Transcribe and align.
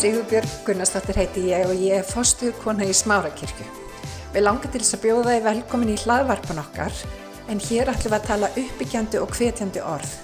Sigurbjörg 0.00 0.52
Gunnarsdóttir 0.64 1.18
heiti 1.20 1.42
ég 1.50 1.66
og 1.68 1.76
ég 1.76 1.98
er 1.98 2.06
fostuðkona 2.08 2.86
í 2.88 2.92
Smárakirkju. 2.96 3.66
Við 4.32 4.44
langar 4.46 4.70
til 4.72 4.80
þess 4.80 4.96
að 4.96 5.02
bjóða 5.02 5.34
þið 5.34 5.42
velkomin 5.44 5.90
í 5.92 5.96
hlaðvarpan 6.00 6.60
okkar 6.62 7.02
en 7.52 7.60
hér 7.66 7.90
ætlum 7.92 8.14
við 8.14 8.16
að 8.16 8.28
tala 8.30 8.48
uppbyggjandi 8.62 9.20
og 9.20 9.34
hvetjandi 9.36 9.82
orð. 9.84 10.14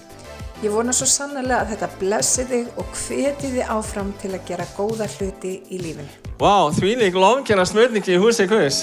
Ég 0.63 0.73
vona 0.73 0.95
svo 0.97 1.11
sannlega 1.11 1.59
að 1.59 1.75
þetta 1.75 1.91
blessi 2.01 2.47
þig 2.49 2.81
og 2.81 2.97
hveti 3.03 3.53
þið 3.53 3.75
áfram 3.77 4.15
til 4.23 4.33
að 4.33 4.49
gera 4.49 4.69
góða 4.79 5.11
hluti 5.19 5.53
í 5.69 5.83
lífinu. 5.83 6.09
Vá, 6.39 6.47
wow, 6.47 6.73
því 6.73 6.97
lík 7.03 7.21
lofnkjörna 7.21 7.69
smörningi 7.69 8.17
í 8.17 8.23
húsi 8.25 8.49
Guðs. 8.49 8.81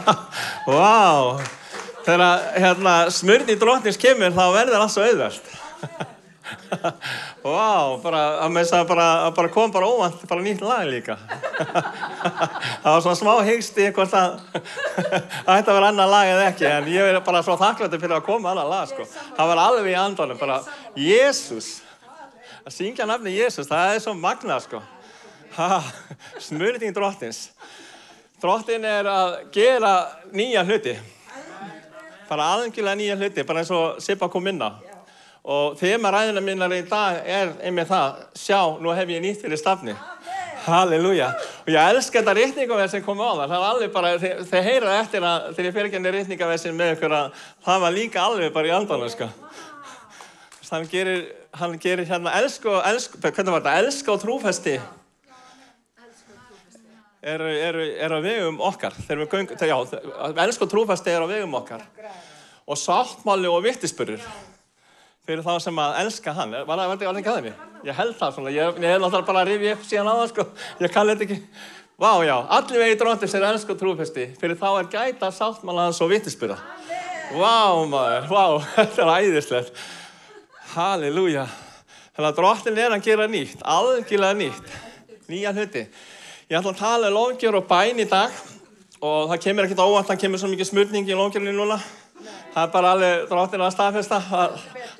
Vá, 0.70 0.72
wow. 0.72 1.30
þegar 2.08 2.48
hérna, 2.56 2.96
smörni 3.12 3.60
dróttins 3.60 4.00
kemur 4.00 4.32
þá 4.32 4.44
verður 4.56 4.86
allt 4.86 4.96
svo 4.96 5.04
auðvelt. 5.04 5.54
Vá, 7.44 7.50
wow, 7.50 7.94
bara, 8.02 8.20
að 8.44 8.86
bara, 8.88 9.06
bara 9.36 9.50
kom 9.52 9.72
bara 9.72 9.86
óvand, 9.88 10.22
bara 10.28 10.42
nýtt 10.44 10.62
lag 10.64 10.86
líka. 10.88 11.16
það 12.82 12.88
var 12.88 13.02
svona 13.04 13.18
smá 13.18 13.32
hegsti 13.46 13.88
hvort 13.96 14.14
að 14.16 14.38
að 15.54 15.70
vera 15.70 15.90
annar 15.90 16.10
lag 16.10 16.32
eða 16.32 16.48
ekki, 16.50 16.66
en 16.68 16.90
ég 16.92 17.10
er 17.12 17.20
bara 17.24 17.42
svo 17.44 17.56
þakklætti 17.60 18.00
fyrir 18.02 18.18
að 18.18 18.26
koma 18.28 18.52
annar 18.52 18.70
lag, 18.70 18.88
sko. 18.90 19.06
Það 19.36 19.50
var 19.52 19.62
alveg 19.64 19.92
í 19.92 19.98
andanum, 19.98 20.40
bara 20.40 20.60
Jésús, 20.98 21.70
að 22.64 22.76
syngja 22.78 23.08
nafni 23.08 23.34
Jésús, 23.36 23.70
það 23.70 23.94
er 23.94 24.04
svo 24.04 24.16
magnað, 24.18 24.68
sko. 24.68 24.82
Smurning 26.42 26.94
drottins. 26.94 27.48
Drottin 28.42 28.84
er 28.84 29.06
að 29.08 29.38
gera 29.54 29.92
nýja 30.34 30.64
hluti, 30.68 30.98
bara 32.28 32.50
algjörlega 32.58 32.98
nýja 32.98 33.14
hluti, 33.16 33.44
bara 33.46 33.62
eins 33.62 33.70
og 33.72 34.02
Sippa 34.04 34.28
kom 34.28 34.50
inn 34.50 34.60
á. 34.60 34.83
Og 35.44 35.74
þema 35.76 36.08
ræðina 36.08 36.40
minnar 36.40 36.72
í 36.72 36.80
dag 36.88 37.18
er 37.28 37.50
einmitt 37.60 37.90
það, 37.90 38.20
sjá, 38.40 38.60
nú 38.80 38.94
hef 38.96 39.10
ég 39.12 39.20
nýtt 39.20 39.42
fyrir 39.44 39.60
stafni. 39.60 39.92
Halleluja. 40.64 41.26
Og 41.66 41.68
ég 41.74 41.88
elska 41.92 42.22
þetta 42.22 42.34
rítningaverð 42.38 42.94
sem 42.94 43.02
kom 43.04 43.18
á 43.20 43.28
það. 43.28 43.42
Það 43.50 43.60
var 43.60 43.74
alveg 43.74 43.90
bara, 43.92 44.12
þeir, 44.22 44.38
þeir 44.48 44.64
heyra 44.64 44.94
eftir 45.02 45.26
að 45.28 45.50
þegar 45.50 45.68
ég 45.68 45.74
fyrir 45.74 45.88
ekki 45.90 45.98
henni 45.98 46.12
rítningaverðin 46.14 46.78
með 46.78 46.92
ykkur 46.94 47.16
að 47.18 47.42
það 47.66 47.82
var 47.82 47.96
líka 47.98 48.22
alveg 48.24 48.54
bara 48.54 48.70
í 48.70 48.72
andanum, 48.72 49.10
sko. 49.12 49.28
Þannig 50.70 50.94
gerir, 50.94 51.20
hann 51.60 51.76
gerir 51.84 52.08
hérna 52.08 52.34
elsk 52.40 52.64
og, 52.70 52.80
elsk, 52.88 53.20
hvernig 53.20 53.56
var 53.58 53.66
þetta, 53.66 53.76
elsk 53.84 54.10
og 54.14 54.24
trúfesti. 54.24 54.78
Er, 57.20 57.44
er, 57.44 57.80
er 58.00 58.16
á 58.16 58.20
vegum 58.24 58.64
okkar. 58.64 58.96
Þegar 58.96 59.22
við 59.26 59.36
göngum, 59.36 59.68
já, 59.68 59.76
elsk 60.48 60.64
og 60.64 60.72
trúfesti 60.72 61.12
er 61.12 61.20
á 61.20 61.28
vegum 61.28 61.60
okkar. 61.60 61.84
Og 62.64 62.80
sáttmáli 62.80 63.52
og 63.52 63.60
vittispurur 63.68 64.24
fyrir 65.24 65.44
þá 65.44 65.54
sem 65.64 65.78
að 65.80 66.00
elska 66.02 66.34
hann. 66.36 66.52
Var 66.68 66.80
það 66.80 66.92
verið 66.92 67.20
ekki 67.20 67.32
aðeins? 67.32 67.62
Ég 67.84 67.96
held 67.98 68.14
það 68.18 68.36
svona. 68.36 68.52
Ég, 68.52 68.78
ég 68.80 68.92
hef 68.94 69.00
náttúrulega 69.00 69.28
bara 69.28 69.44
rifið 69.48 69.72
upp 69.74 69.88
síðan 69.88 70.08
á 70.08 70.14
það 70.14 70.28
sko. 70.32 70.46
Ég 70.84 70.92
kann 70.92 71.10
þetta 71.10 71.26
ekki. 71.26 71.38
Vá, 72.00 72.10
já. 72.26 72.34
Allir 72.56 72.82
vegi 72.82 72.96
dróttis 73.00 73.34
er 73.38 73.46
elsk 73.48 73.72
og 73.72 73.80
trúfesti. 73.80 74.24
Fyrir 74.40 74.58
þá 74.60 74.68
er 74.72 74.88
gæta 74.92 75.30
sáttmálaðans 75.32 76.00
og 76.04 76.10
vittispura. 76.12 76.56
Vá, 77.32 77.84
maður. 77.88 78.26
Vá, 78.32 78.44
þetta 78.78 79.04
er 79.04 79.12
æðislegt. 79.18 79.84
Halleluja. 80.74 81.46
Þannig 82.14 82.30
að 82.30 82.40
dróttin 82.40 82.80
er 82.82 82.96
að 82.96 83.06
gera 83.08 83.28
nýtt. 83.30 83.62
Algjörlega 83.64 84.38
nýtt. 84.40 84.74
Nýja 85.30 85.54
hluti. 85.54 85.86
Ég 86.50 86.58
ætla 86.58 86.74
að 86.74 86.80
tala 86.82 87.08
um 87.08 87.16
lofgjör 87.16 87.60
og 87.60 87.68
bæn 87.70 88.02
í 88.02 88.08
dag 88.10 88.32
og 89.04 89.30
það 89.30 89.40
kemur 89.44 89.66
ekkert 89.66 89.80
óvænt, 89.84 90.08
það 90.08 90.20
kemur 90.22 90.40
svo 90.40 90.50
mikið 90.52 90.68
smurning 90.68 91.08
í 91.08 91.16
lofgjörni 91.16 91.54
núna. 91.56 91.78
Það 92.54 92.62
er 92.62 92.70
bara 92.70 92.90
alveg 92.94 93.24
dróttin 93.30 93.62
að 93.66 93.72
staðfesta, 93.74 94.20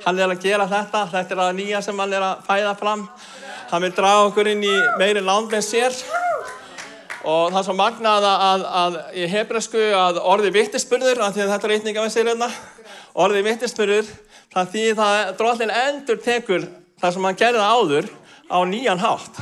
hann 0.05 0.19
er 0.19 0.33
að 0.33 0.43
gera 0.43 0.67
þetta, 0.67 1.05
þetta 1.13 1.35
er 1.37 1.43
að 1.45 1.57
nýja 1.61 1.83
sem 1.87 2.01
hann 2.03 2.15
er 2.17 2.25
að 2.27 2.41
fæða 2.49 2.73
fram. 2.81 3.05
Hann 3.71 3.85
vil 3.85 3.93
draga 3.95 4.25
okkur 4.29 4.51
inn 4.51 4.65
í 4.67 4.73
meiri 4.99 5.23
land 5.25 5.53
með 5.53 5.67
sér 5.69 5.99
og 7.25 7.53
það 7.53 7.59
er 7.61 7.67
svo 7.67 7.75
magnað 7.79 8.27
að, 8.29 8.43
að, 8.47 8.65
að 8.81 8.97
í 9.17 9.29
hebræsku 9.33 9.85
að 9.97 10.19
orði 10.21 10.51
vittispurður, 10.59 11.23
að 11.25 11.39
þetta 11.41 11.57
er 11.57 11.73
reytninga 11.73 12.05
með 12.05 12.13
sér 12.13 12.29
hérna, 12.29 12.51
orði 13.25 13.45
vittispurður, 13.47 14.11
það 14.53 14.75
því 14.75 14.83
það 14.99 15.21
dróttin 15.39 15.73
endur 15.79 16.21
tekur 16.25 16.67
það 17.01 17.17
sem 17.17 17.29
hann 17.29 17.39
gerði 17.41 17.65
áður 17.65 18.11
á 18.51 18.59
nýjan 18.69 19.01
hátt. 19.01 19.41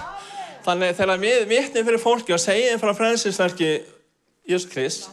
Þannig 0.62 0.94
þegar 1.00 1.24
við 1.24 1.48
vittum 1.50 1.88
fyrir 1.88 2.02
fólki 2.02 2.36
og 2.36 2.42
segjum 2.42 2.78
frá 2.78 2.92
frelsinsverki 2.94 3.72
Jésús 4.46 4.70
Krist, 4.70 5.10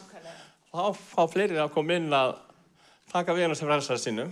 þá 0.69 0.93
fá 0.93 1.23
fleiri 1.31 1.57
að 1.57 1.73
koma 1.73 1.97
inn 1.97 2.13
að 2.13 2.35
taka 3.09 3.33
við 3.33 3.47
hennar 3.47 3.57
sem 3.57 3.67
frelsar 3.67 3.99
sínum. 4.01 4.29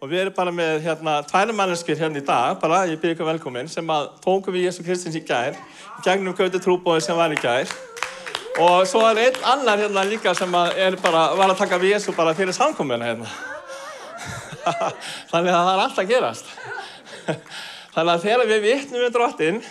Og 0.00 0.08
við 0.08 0.24
erum 0.24 0.34
bara 0.34 0.52
með 0.54 0.80
hérna 0.86 1.18
tværi 1.28 1.54
manneskir 1.54 1.98
hérna 2.00 2.18
í 2.22 2.24
dag, 2.24 2.56
bara 2.62 2.86
ég 2.88 2.98
byrja 3.02 3.18
ykkur 3.18 3.28
velkominn, 3.28 3.68
sem 3.68 3.92
að 3.92 4.08
tókum 4.24 4.56
við 4.56 4.66
Jésús 4.66 4.86
Kristins 4.86 5.18
í 5.18 5.22
gær, 5.28 5.58
gegnum 6.06 6.34
Gauti 6.38 6.60
trúbóði 6.62 7.04
sem 7.04 7.18
var 7.18 7.34
í 7.34 7.38
gær. 7.40 7.68
Og 8.60 8.88
svo 8.88 9.04
er 9.10 9.20
einn 9.26 9.44
annar 9.52 9.78
hérna 9.78 10.06
líka 10.08 10.32
sem 10.34 10.56
að 10.56 10.96
bara, 11.04 11.28
var 11.36 11.52
að 11.52 11.60
taka 11.60 11.78
við 11.78 11.94
Jésú 11.94 12.16
bara 12.16 12.34
fyrir 12.34 12.56
samkomuna 12.56 13.12
hérna. 13.12 13.28
Þannig 15.30 15.52
að 15.52 15.60
það 15.60 15.72
er 15.74 15.84
alltaf 15.84 16.10
gerast. 16.10 16.50
Þannig 17.94 18.12
að 18.16 18.26
þegar 18.26 18.50
við 18.50 18.66
vittum 18.66 19.04
við 19.04 19.14
drottinn, 19.14 19.64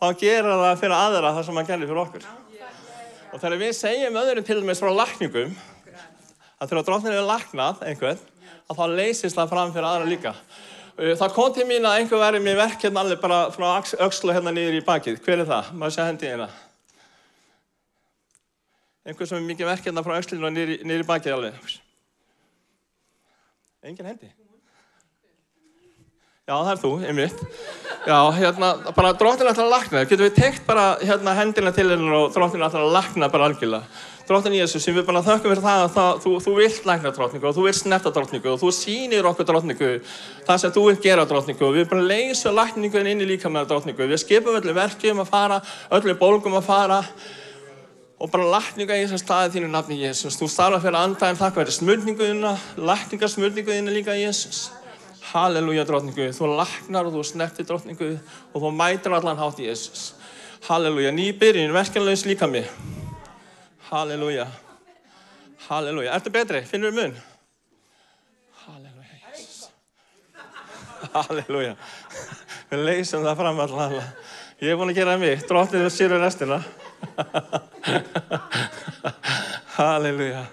þá 0.00 0.08
gera 0.18 0.60
það 0.64 0.82
fyrir 0.82 0.98
aðra 0.98 1.34
það 1.36 1.46
sem 1.46 1.60
hann 1.60 1.70
gerði 1.70 1.90
fyrir 1.92 2.04
okkur. 2.06 2.28
Og 3.28 3.40
þegar 3.42 3.60
við 3.60 3.74
segjum 3.76 4.22
öðrum 4.22 4.48
til 4.48 4.62
dæmis 4.62 4.80
frá 4.80 4.94
lakningum, 4.96 5.58
að 6.58 6.72
þegar 6.72 6.86
drottin 6.88 7.14
er 7.14 7.26
laknað 7.26 7.84
einhvern, 7.86 8.22
að 8.68 8.80
þá 8.80 8.84
leysist 8.98 9.38
það 9.38 9.52
fram 9.52 9.74
fyrir 9.74 9.88
aðra 9.88 10.08
líka. 10.08 10.34
Það 10.98 11.34
kom 11.36 11.52
til 11.54 11.66
mín 11.68 11.86
að 11.86 12.00
einhver 12.00 12.22
verið 12.24 12.42
með 12.42 12.56
verk 12.58 12.82
hérna 12.82 13.04
allir 13.04 13.20
bara 13.22 13.42
frá 13.54 13.68
aukslu 13.78 14.34
hérna 14.34 14.50
niður 14.54 14.80
í 14.80 14.86
bakið. 14.86 15.20
Hver 15.22 15.44
er 15.44 15.46
það? 15.46 15.68
Má 15.78 15.86
ég 15.86 15.94
segja 15.94 16.08
hendi 16.08 16.32
hérna. 16.32 16.48
Einhver 19.06 19.30
sem 19.30 19.38
er 19.38 19.46
mikið 19.46 19.70
verk 19.70 19.86
hérna 19.86 20.02
frá 20.02 20.16
aukslinu 20.18 20.50
niður, 20.50 20.74
niður 20.82 21.04
í 21.04 21.08
bakið 21.12 21.36
alveg. 21.36 21.78
Engin 23.86 24.10
hendi. 24.10 24.32
Já, 26.48 26.54
það 26.56 26.70
er 26.72 26.78
þú, 26.82 26.90
einmitt. 27.04 27.40
Já, 28.08 28.18
hérna, 28.32 28.68
bara 28.96 29.14
dróttin 29.20 29.50
ætlar 29.50 29.66
að 29.68 29.74
lakna. 29.74 30.04
Getur 30.08 30.26
við 30.26 30.38
tekt 30.38 30.62
bara 30.66 30.94
hérna 30.98 31.34
hendina 31.36 31.70
til 31.76 31.90
hennar 31.92 32.14
og 32.22 32.30
dróttin 32.32 32.64
ætlar 32.64 32.86
að 32.86 32.94
lakna 32.94 33.28
bara 33.30 33.50
algjörlega. 33.50 33.84
Dróttin 34.28 34.52
Jésús, 34.58 34.82
sem 34.84 34.92
við 34.92 35.06
bara 35.08 35.22
þökkum 35.24 35.54
fyrir 35.54 35.62
það 35.64 35.82
að 35.86 35.94
það, 35.94 36.18
þú, 36.20 36.30
þú 36.44 36.52
vilt 36.58 36.86
lakna 36.88 37.10
drótningu 37.16 37.46
og 37.48 37.54
þú 37.56 37.62
vilt 37.64 37.78
snerta 37.78 38.10
drótningu 38.12 38.50
og 38.52 38.58
þú 38.60 38.72
sýnir 38.76 39.28
okkur 39.30 39.46
drótningu 39.48 39.88
það 40.44 40.58
sem 40.60 40.74
þú 40.74 40.82
vilt 40.84 41.00
gera 41.06 41.24
drótningu 41.30 41.64
og 41.64 41.72
við 41.78 41.86
bara 41.88 42.04
leysum 42.10 42.58
lakningu 42.58 43.00
inn 43.00 43.24
í 43.24 43.28
líka 43.30 43.48
með 43.48 43.70
drótningu. 43.70 44.08
Við 44.10 44.20
skipum 44.20 44.58
öllu 44.58 44.74
verkjum 44.76 45.22
að 45.24 45.30
fara, 45.32 45.58
öllu 45.96 46.16
bólgum 46.20 46.58
að 46.60 46.68
fara 46.68 47.00
og 48.20 48.34
bara 48.34 48.50
lakninga 48.52 49.00
í 49.00 49.06
þessar 49.06 49.24
staði 49.24 49.54
þínu 49.56 49.72
nafni 49.72 49.98
Jésús. 50.02 50.36
Þú 50.36 50.50
starfa 50.52 50.82
fyrir 50.84 51.00
andaginn 51.00 51.40
þakka 51.40 51.62
verið 51.62 51.78
smörninguðina, 51.78 52.52
lakningarsmörninguðina 52.84 53.96
líka 53.96 54.18
Jésús. 54.18 54.66
Halleluja 55.32 55.88
drotningu, 55.88 56.28
þú 56.36 56.52
laknar 56.52 57.08
og 57.08 57.16
þú 57.16 57.24
snertir 57.32 57.72
drotningu 57.72 58.12
og 58.52 58.60
þú 58.60 58.76
mætir 58.76 59.16
allan 59.16 59.40
hátt 59.40 59.64
í 59.64 59.72
Jésús. 59.72 60.10
Halleluja, 60.68 61.16
ný 61.16 61.30
byrjun, 61.32 61.72
verkanlaus 61.72 62.28
líka 62.28 62.44
mig. 62.50 62.68
Halleluja, 63.88 64.46
halleluja. 65.68 66.12
Ertu 66.12 66.28
betri? 66.28 66.60
Finnur 66.68 66.90
þú 66.92 66.98
mun? 66.98 67.14
Halleluja, 68.66 69.14
Jésús. 69.30 69.70
Halleluja. 71.14 71.70
Við 72.68 72.82
leysum 72.84 73.24
það 73.24 73.38
fram 73.40 73.62
allan. 73.64 73.94
Ég 74.60 74.74
er 74.74 74.76
búinn 74.76 74.92
að 74.92 74.98
gera 75.00 75.14
mig, 75.16 75.40
drotninu 75.48 75.88
sér 75.88 76.12
við 76.12 76.20
restina. 76.20 76.58
Halleluja. 79.78 80.44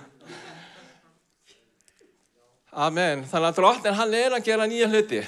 Amen. 2.72 3.26
Þannig 3.28 3.50
að 3.50 3.60
drottin 3.60 4.00
hann 4.00 4.16
er 4.16 4.38
að 4.38 4.48
gera 4.48 4.70
nýja 4.70 4.88
hluti 4.94 5.20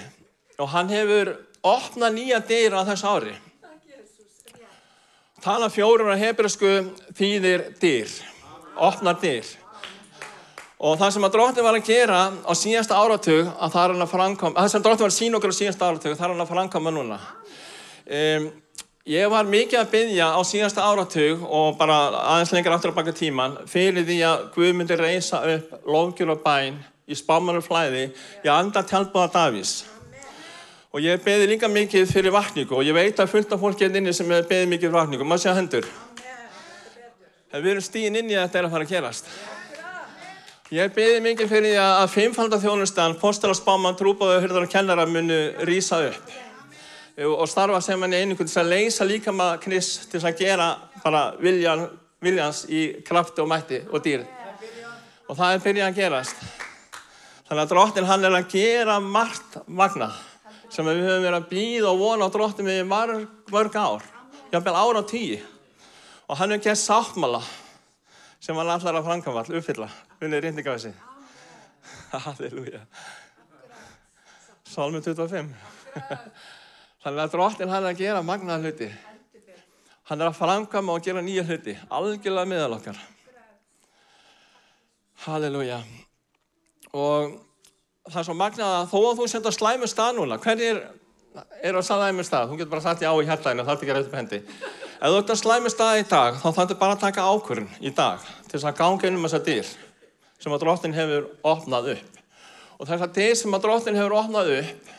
og 0.58 0.72
hann 0.72 0.96
hefur 0.96 1.34
opnað 1.68 2.16
nýja 2.22 2.40
dyr 2.40 2.80
á 2.80 2.88
þess 2.88 3.04
ári. 3.12 3.36
Tala 5.48 5.70
fjórun 5.72 6.10
á 6.12 6.20
hebræsku 6.20 6.70
þýðir 7.16 7.62
dyr, 7.80 8.10
opnar 8.84 9.16
dyr. 9.22 9.48
Og 10.76 10.98
það 11.00 11.14
sem 11.16 11.24
að 11.24 11.38
drottin 11.38 11.64
var 11.64 11.78
að 11.78 11.88
gera 11.88 12.18
á 12.44 12.52
síðasta 12.52 12.98
áratug, 13.00 13.48
að 13.56 13.72
það 13.78 13.86
er 13.86 13.94
hann 13.94 14.04
að 14.04 14.12
framkoma, 14.12 14.58
það 14.58 14.74
sem 14.74 14.84
drottin 14.84 15.06
var 15.06 15.14
að 15.14 15.16
sína 15.22 15.40
okkur 15.40 15.56
á 15.56 15.60
síðasta 15.62 15.88
áratug, 15.88 16.18
það 16.18 16.26
er 16.28 16.34
hann 16.34 16.44
að 16.44 16.52
framkoma 16.52 16.94
núna. 16.98 17.22
Um, 18.20 18.50
ég 19.08 19.32
var 19.32 19.48
mikið 19.56 19.80
að 19.86 19.90
byggja 19.96 20.30
á 20.36 20.42
síðasta 20.52 20.84
áratug 20.84 21.48
og 21.48 21.80
bara 21.80 22.04
aðeins 22.26 22.52
lengur 22.58 22.76
aftur 22.76 22.92
að 22.92 23.00
baka 23.00 23.16
tíman 23.16 23.60
fyrir 23.72 24.04
því 24.04 24.22
að 24.28 24.48
Guð 24.58 24.76
myndi 24.82 25.00
reysa 25.00 25.46
upp 25.56 25.88
lofgjur 25.88 26.36
og 26.36 26.44
bæn 26.44 26.82
í 27.08 27.16
spámanur 27.16 27.64
flæði 27.64 28.10
í 28.44 28.52
anda 28.52 28.84
tjálpaða 28.84 29.32
Davís. 29.40 29.78
Og 30.98 31.04
ég 31.06 31.20
beði 31.22 31.46
líka 31.46 31.68
mikið 31.70 32.08
fyrir 32.10 32.34
vakningu 32.34 32.74
og 32.74 32.82
ég 32.82 32.96
veit 32.98 33.20
að 33.22 33.30
fullt 33.30 33.52
af 33.54 33.60
fólk 33.62 33.82
er 33.86 33.94
inni 34.00 34.10
sem 34.18 34.26
beði 34.26 34.66
mikið 34.66 34.88
fyrir 34.88 34.96
vakningu. 34.96 35.26
Má 35.30 35.36
sé 35.38 35.52
að 35.52 35.60
hendur. 35.60 35.88
En 37.54 37.62
við 37.62 37.76
erum 37.76 37.84
stíðin 37.86 38.16
inn 38.18 38.32
í 38.32 38.34
að 38.34 38.48
þetta 38.48 38.58
er 38.58 38.66
að 38.66 38.72
fara 38.74 38.86
að 38.88 38.94
gerast. 38.96 39.28
Ég 40.74 40.96
beði 40.96 41.20
mikið 41.22 41.52
fyrir 41.52 41.68
því 41.68 41.84
að 41.84 42.06
fimmfaldar 42.16 42.62
þjónustan, 42.64 43.14
postala 43.22 43.54
spáman, 43.54 43.94
trúbáðu, 44.00 44.40
hörðar 44.42 44.66
og 44.66 44.74
kennara 44.74 45.06
munu 45.06 45.38
rýsa 45.70 46.00
upp. 46.08 46.32
og 47.28 47.46
starfa 47.50 47.82
sem 47.82 48.02
hann 48.02 48.14
í 48.14 48.22
einingu 48.24 48.46
til 48.46 48.62
að 48.62 48.72
leysa 48.72 49.06
líkama 49.06 49.60
kniss 49.62 50.08
til 50.10 50.20
að 50.26 50.38
gera 50.38 50.68
bara 51.04 51.36
viljan, 51.40 51.88
viljans 52.22 52.64
í 52.70 53.04
krafti 53.06 53.42
og 53.42 53.52
mætti 53.54 53.84
og 53.92 54.02
dýr. 54.02 54.26
Og 55.30 55.38
það 55.38 55.54
er 55.54 55.62
byrjað 55.68 55.92
að 55.92 56.02
gerast. 56.02 56.42
Þannig 57.48 57.64
að 57.64 57.70
drottin 57.70 58.10
hann 58.10 58.26
er 58.26 58.40
að 58.40 58.50
gera 58.50 59.00
margt 59.00 59.62
magnað 59.68 60.18
sem 60.74 60.88
við 60.88 61.04
höfum 61.06 61.24
verið 61.24 61.38
að 61.38 61.50
býða 61.52 61.92
og 61.92 62.02
vona 62.02 62.28
á 62.28 62.34
drottin 62.34 62.68
við 62.68 62.84
mörg, 62.88 63.28
mörg 63.54 63.78
ár. 63.80 64.06
Jáfnveil 64.52 64.76
ára 64.76 65.04
á 65.04 65.10
tíu. 65.10 65.40
Og 66.28 66.40
hann 66.40 66.52
er 66.52 66.62
gert 66.64 66.82
sáttmála 66.82 67.42
sem 68.40 68.56
hann 68.56 68.70
allar 68.70 69.00
að 69.00 69.08
framkvæma, 69.08 69.44
all 69.44 69.60
uppfylla. 69.60 69.88
Unnið 70.22 70.44
reyndingafessi. 70.44 70.94
Halleluja. 72.26 72.84
Salmi 74.68 75.02
25. 75.02 75.52
Þannig 77.04 77.24
að 77.24 77.34
drottin 77.36 77.72
hann 77.72 77.86
er 77.86 77.94
að 77.94 78.02
gera 78.02 78.26
magnaða 78.26 78.68
hluti. 78.68 78.90
Hann 80.08 80.22
er 80.22 80.30
að 80.30 80.40
framkvæma 80.40 80.96
og 80.96 81.04
gera 81.04 81.24
nýja 81.24 81.44
hluti. 81.48 81.76
Algjörlega 81.92 82.52
miðal 82.52 82.78
okkar. 82.78 83.00
Halleluja. 85.26 85.82
Og 86.96 87.47
það 88.08 88.22
er 88.22 88.28
svo 88.28 88.36
magnað 88.38 88.74
að 88.78 88.90
þó 88.92 88.98
að 89.00 89.20
þú 89.20 89.28
senda 89.32 89.54
slæmu 89.54 89.90
stað 89.92 90.18
núna, 90.18 90.40
hverjir 90.44 90.82
eru 91.66 91.82
á 91.82 91.84
slæmu 91.86 92.26
stað? 92.26 92.52
Þú 92.52 92.60
getur 92.60 92.74
bara 92.74 92.86
sagt 92.86 93.04
já 93.04 93.10
í 93.12 93.28
hérlæginu, 93.28 93.66
það 93.66 93.74
er 93.74 93.78
ekki 93.78 93.94
að 93.94 93.98
reyta 94.00 94.10
upp 94.10 94.18
hendi. 94.18 94.40
Ef 94.98 95.14
þú 95.14 95.18
ert 95.22 95.34
að 95.34 95.42
slæmu 95.42 95.72
stað 95.74 96.02
í 96.02 96.06
dag, 96.10 96.38
þá 96.42 96.48
þarf 96.58 96.76
bara 96.82 96.98
að 96.98 97.04
taka 97.04 97.26
ákvörðun 97.32 97.72
í 97.82 97.94
dag 97.98 98.28
til 98.48 98.56
þess 98.56 98.70
að 98.72 98.78
ganga 98.82 99.10
inn 99.10 99.20
um 99.20 99.28
þessa 99.28 99.44
dýr 99.46 99.74
sem 100.38 100.54
að 100.54 100.64
drottin 100.64 100.96
hefur 100.98 101.28
opnað 101.54 101.92
upp. 101.96 102.22
Og 102.78 102.90
þessar 102.90 103.12
dýr 103.16 103.36
sem 103.38 103.58
að 103.58 103.66
drottin 103.66 103.98
hefur 103.98 104.18
opnað 104.20 104.54
upp, 104.60 104.94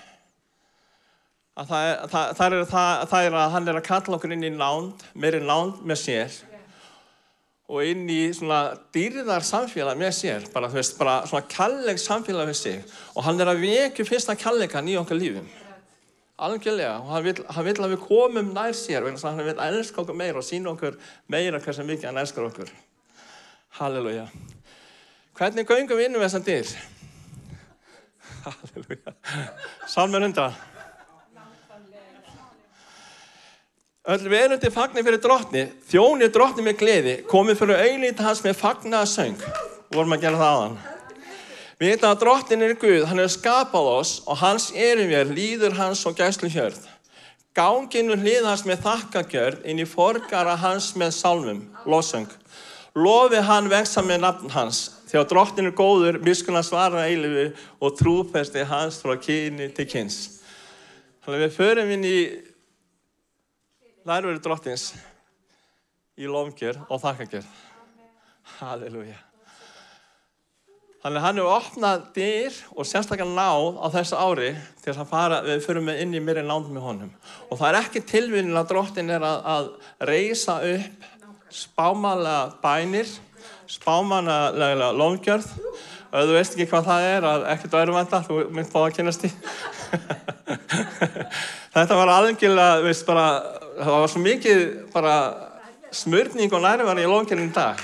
að 1.58 1.72
það, 1.72 1.88
það, 2.12 2.32
það, 2.38 2.56
er, 2.58 2.66
það 3.10 3.28
er 3.28 3.38
að 3.38 3.52
hann 3.54 3.70
er 3.70 3.80
að 3.80 3.88
kalla 3.88 4.18
okkur 4.18 4.34
inn 4.34 4.46
í 4.46 4.52
nánd, 4.54 5.06
meiri 5.18 5.40
nánd 5.42 5.82
með 5.86 6.02
sér 6.04 6.38
og 7.68 7.84
inn 7.84 8.06
í 8.08 8.20
svona 8.32 8.78
dýrðar 8.94 9.44
samfélag 9.44 9.98
með 10.00 10.12
sér, 10.16 10.44
bara 10.54 10.70
veist, 10.72 10.96
bara 10.96 11.20
svona 11.28 11.44
kalleg 11.52 12.00
samfélag 12.00 12.48
með 12.48 12.60
sig 12.62 12.78
og 13.12 13.26
hann 13.26 13.40
er 13.44 13.50
að 13.52 13.64
vekja 13.66 14.06
fyrsta 14.08 14.36
kallegan 14.40 14.88
í 14.88 14.96
okkar 15.00 15.20
lífum. 15.20 15.48
Algjörlega, 16.38 17.00
og 17.02 17.10
hann 17.12 17.24
vil, 17.26 17.34
hann 17.50 17.66
vil 17.66 17.74
að 17.82 17.92
við 17.96 18.04
komum 18.06 18.52
nær 18.54 18.76
sér, 18.78 19.04
að 19.10 19.24
hann 19.26 19.42
vil 19.42 19.56
elska 19.66 20.04
okkur 20.04 20.16
meira 20.16 20.40
og 20.40 20.46
sína 20.46 20.70
okkur 20.70 20.96
meira 21.26 21.60
hversu 21.60 21.84
mikið 21.84 22.08
hann 22.08 22.22
elskar 22.22 22.46
okkur. 22.46 22.70
Halleluja. 23.80 24.28
Hvernig 25.38 25.68
göngum 25.68 25.98
við 25.98 26.08
inn 26.08 26.16
um 26.16 26.24
þessan 26.24 26.46
dyr? 26.46 26.72
Halleluja. 28.46 29.16
Salmur 29.90 30.24
100. 30.24 30.77
Öll 34.08 34.30
verundi 34.32 34.70
fagnir 34.72 35.04
fyrir 35.04 35.20
drottni, 35.20 35.66
þjónir 35.84 36.30
drottni 36.32 36.62
með 36.64 36.78
gleði, 36.80 37.16
komið 37.28 37.58
fyrir 37.60 37.80
auðlít 37.82 38.22
hans 38.24 38.38
með 38.40 38.54
fagnaða 38.56 39.08
söng. 39.10 39.42
Vorum 39.92 40.14
að 40.16 40.22
gera 40.22 40.38
það 40.40 40.52
aðan. 40.52 40.78
Við 41.78 41.92
veitum 41.92 42.08
að 42.08 42.22
drottin 42.22 42.64
er 42.64 42.72
Guð, 42.80 43.04
hann 43.10 43.20
hefur 43.20 43.34
skapað 43.34 43.90
oss 43.90 44.14
og 44.24 44.40
hans 44.40 44.70
erum 44.72 45.12
við, 45.12 45.34
líður 45.36 45.76
hans 45.76 46.06
og 46.08 46.16
gæslu 46.16 46.48
hjörð. 46.48 46.80
Gánginu 47.52 48.16
hlið 48.16 48.48
hans 48.48 48.64
með 48.64 48.80
þakkagjörð 48.88 49.68
inn 49.68 49.84
í 49.84 49.88
forgara 49.92 50.56
hans 50.56 50.94
með 50.96 51.12
sálmum, 51.18 51.62
losöng. 51.84 52.32
Lofi 52.96 53.44
hann 53.44 53.68
veksa 53.68 54.00
með 54.00 54.24
nafn 54.24 54.56
hans, 54.56 54.86
þegar 55.12 55.32
drottin 55.34 55.68
er 55.68 55.76
góður, 55.76 56.22
miskunna 56.24 56.64
svara 56.64 57.04
eilifu 57.04 57.50
og 57.76 58.00
trúfesti 58.00 58.64
hans 58.72 59.02
frá 59.04 59.18
kyni 59.20 59.68
til 59.76 59.92
kyns. 59.92 60.22
Þannig 61.26 61.42
að 61.42 61.50
við 61.50 61.58
förum 61.60 61.98
inn 61.98 62.08
í 62.08 62.20
lærveri 64.08 64.40
drottins 64.42 64.90
í 66.18 66.28
lofgjör 66.28 66.80
og 66.88 67.00
þakkagjör. 67.02 67.48
Halleluja. 68.58 69.18
Þannig 70.98 71.22
hann 71.22 71.38
hefur 71.38 71.54
opnað 71.54 72.06
dyr 72.16 72.56
og 72.74 72.86
sérstaklega 72.88 73.28
náð 73.30 73.76
á 73.78 73.86
þessu 73.94 74.16
ári 74.18 74.48
til 74.80 74.88
þess 74.88 75.02
að 75.04 75.12
fara, 75.12 75.36
við 75.46 75.60
förum 75.62 75.86
með 75.86 76.00
inn 76.02 76.16
í 76.18 76.22
mér 76.24 76.40
en 76.40 76.48
náðum 76.50 76.72
með 76.74 76.86
honum. 76.88 77.12
Og 77.46 77.60
það 77.60 77.68
er 77.68 77.78
ekki 77.84 78.02
tilvinnin 78.08 78.58
að 78.58 78.72
drottin 78.72 79.12
er 79.14 79.26
að, 79.28 79.38
að 79.52 79.68
reysa 80.10 80.58
upp 80.72 81.06
spámanlega 81.54 82.58
bænir, 82.64 83.12
spámanlega 83.70 84.90
lofgjörð. 84.98 85.52
Þú 86.08 86.34
veist 86.34 86.56
ekki 86.56 86.66
hvað 86.72 86.88
það 86.88 87.06
er, 87.12 87.28
ekkert 87.52 87.78
örvenda, 87.78 88.22
þú 88.24 88.40
mynd 88.56 88.72
bá 88.72 88.80
að 88.82 88.94
kynast 88.98 89.28
í. 89.28 89.32
Þetta 91.76 91.98
var 92.00 92.10
algjörlega, 92.10 92.82
veist, 92.82 93.06
bara, 93.06 93.26
það 93.78 93.94
var 93.94 94.10
svo 94.12 94.22
mikið 94.24 94.64
bara 94.92 95.14
smörning 95.94 96.52
og 96.52 96.64
nærværi 96.64 97.04
í 97.06 97.10
lofgjörðin 97.10 97.50
í 97.50 97.54
dag. 97.56 97.80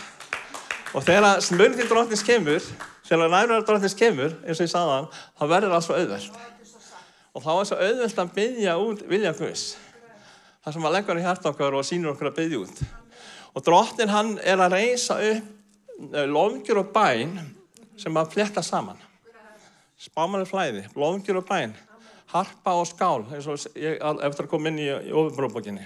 Og 0.94 1.06
þegar 1.06 1.40
smörning 1.44 1.88
drottins 1.90 2.24
kemur, 2.26 2.66
þegar 3.06 3.32
nærværi 3.32 3.66
drottins 3.66 3.96
kemur, 3.98 4.34
eins 4.44 4.60
og 4.60 4.66
ég 4.66 4.72
sagði 4.72 4.98
hann, 4.98 5.08
þá 5.38 5.44
verður 5.54 5.74
það 5.74 5.86
svo 5.86 5.96
auðvelt. 6.00 6.42
Og 7.34 7.42
þá 7.42 7.50
er 7.54 7.68
svo 7.70 7.80
auðvelt 7.86 8.20
að 8.22 8.34
byggja 8.36 8.76
út 8.78 9.06
vilja 9.10 9.34
Guðs. 9.38 9.64
Það 10.64 10.76
sem 10.76 10.86
að 10.88 10.94
leggur 10.96 11.20
í 11.20 11.24
hert 11.24 11.48
okkar 11.50 11.74
og 11.76 11.86
sínur 11.86 12.14
okkur 12.14 12.30
að 12.30 12.38
byggja 12.38 12.60
út. 12.62 12.84
Og 13.54 13.64
drottin 13.66 14.12
hann 14.12 14.36
er 14.42 14.62
að 14.62 14.78
reysa 14.78 15.18
upp 15.30 15.50
lofgjör 16.30 16.82
og 16.82 16.92
bæn 16.94 17.34
sem 18.00 18.16
að 18.18 18.32
fletta 18.34 18.62
saman. 18.64 18.98
Spámanir 20.00 20.48
flæði, 20.48 20.86
lofgjör 20.98 21.38
og 21.40 21.46
bæn, 21.48 21.74
harpa 22.34 22.74
og 22.80 22.88
skál, 22.90 23.22
ég 23.78 24.00
eftir 24.02 24.46
að 24.46 24.50
koma 24.50 24.70
inn 24.70 24.80
í, 24.82 24.88
í 24.90 25.12
ofinbróðbókinni. 25.14 25.84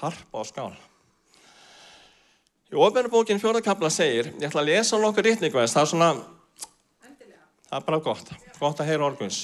Harpa 0.00 0.42
og 0.42 0.46
skál. 0.46 0.72
Í 2.70 2.78
ofinbróðbókinni 2.78 3.42
fjóðakabla 3.42 3.90
segir, 3.90 4.30
ég 4.38 4.46
ætla 4.46 4.62
að 4.62 4.70
lesa 4.70 5.00
nokkur 5.02 5.26
rítningvæðis, 5.26 5.74
það 5.74 5.82
er 5.82 5.90
svona, 5.92 6.10
það 7.66 7.78
er 7.80 7.86
bara 7.88 8.02
gott, 8.04 8.30
gott 8.60 8.82
að 8.82 8.92
heyra 8.92 9.08
orguðs. 9.08 9.40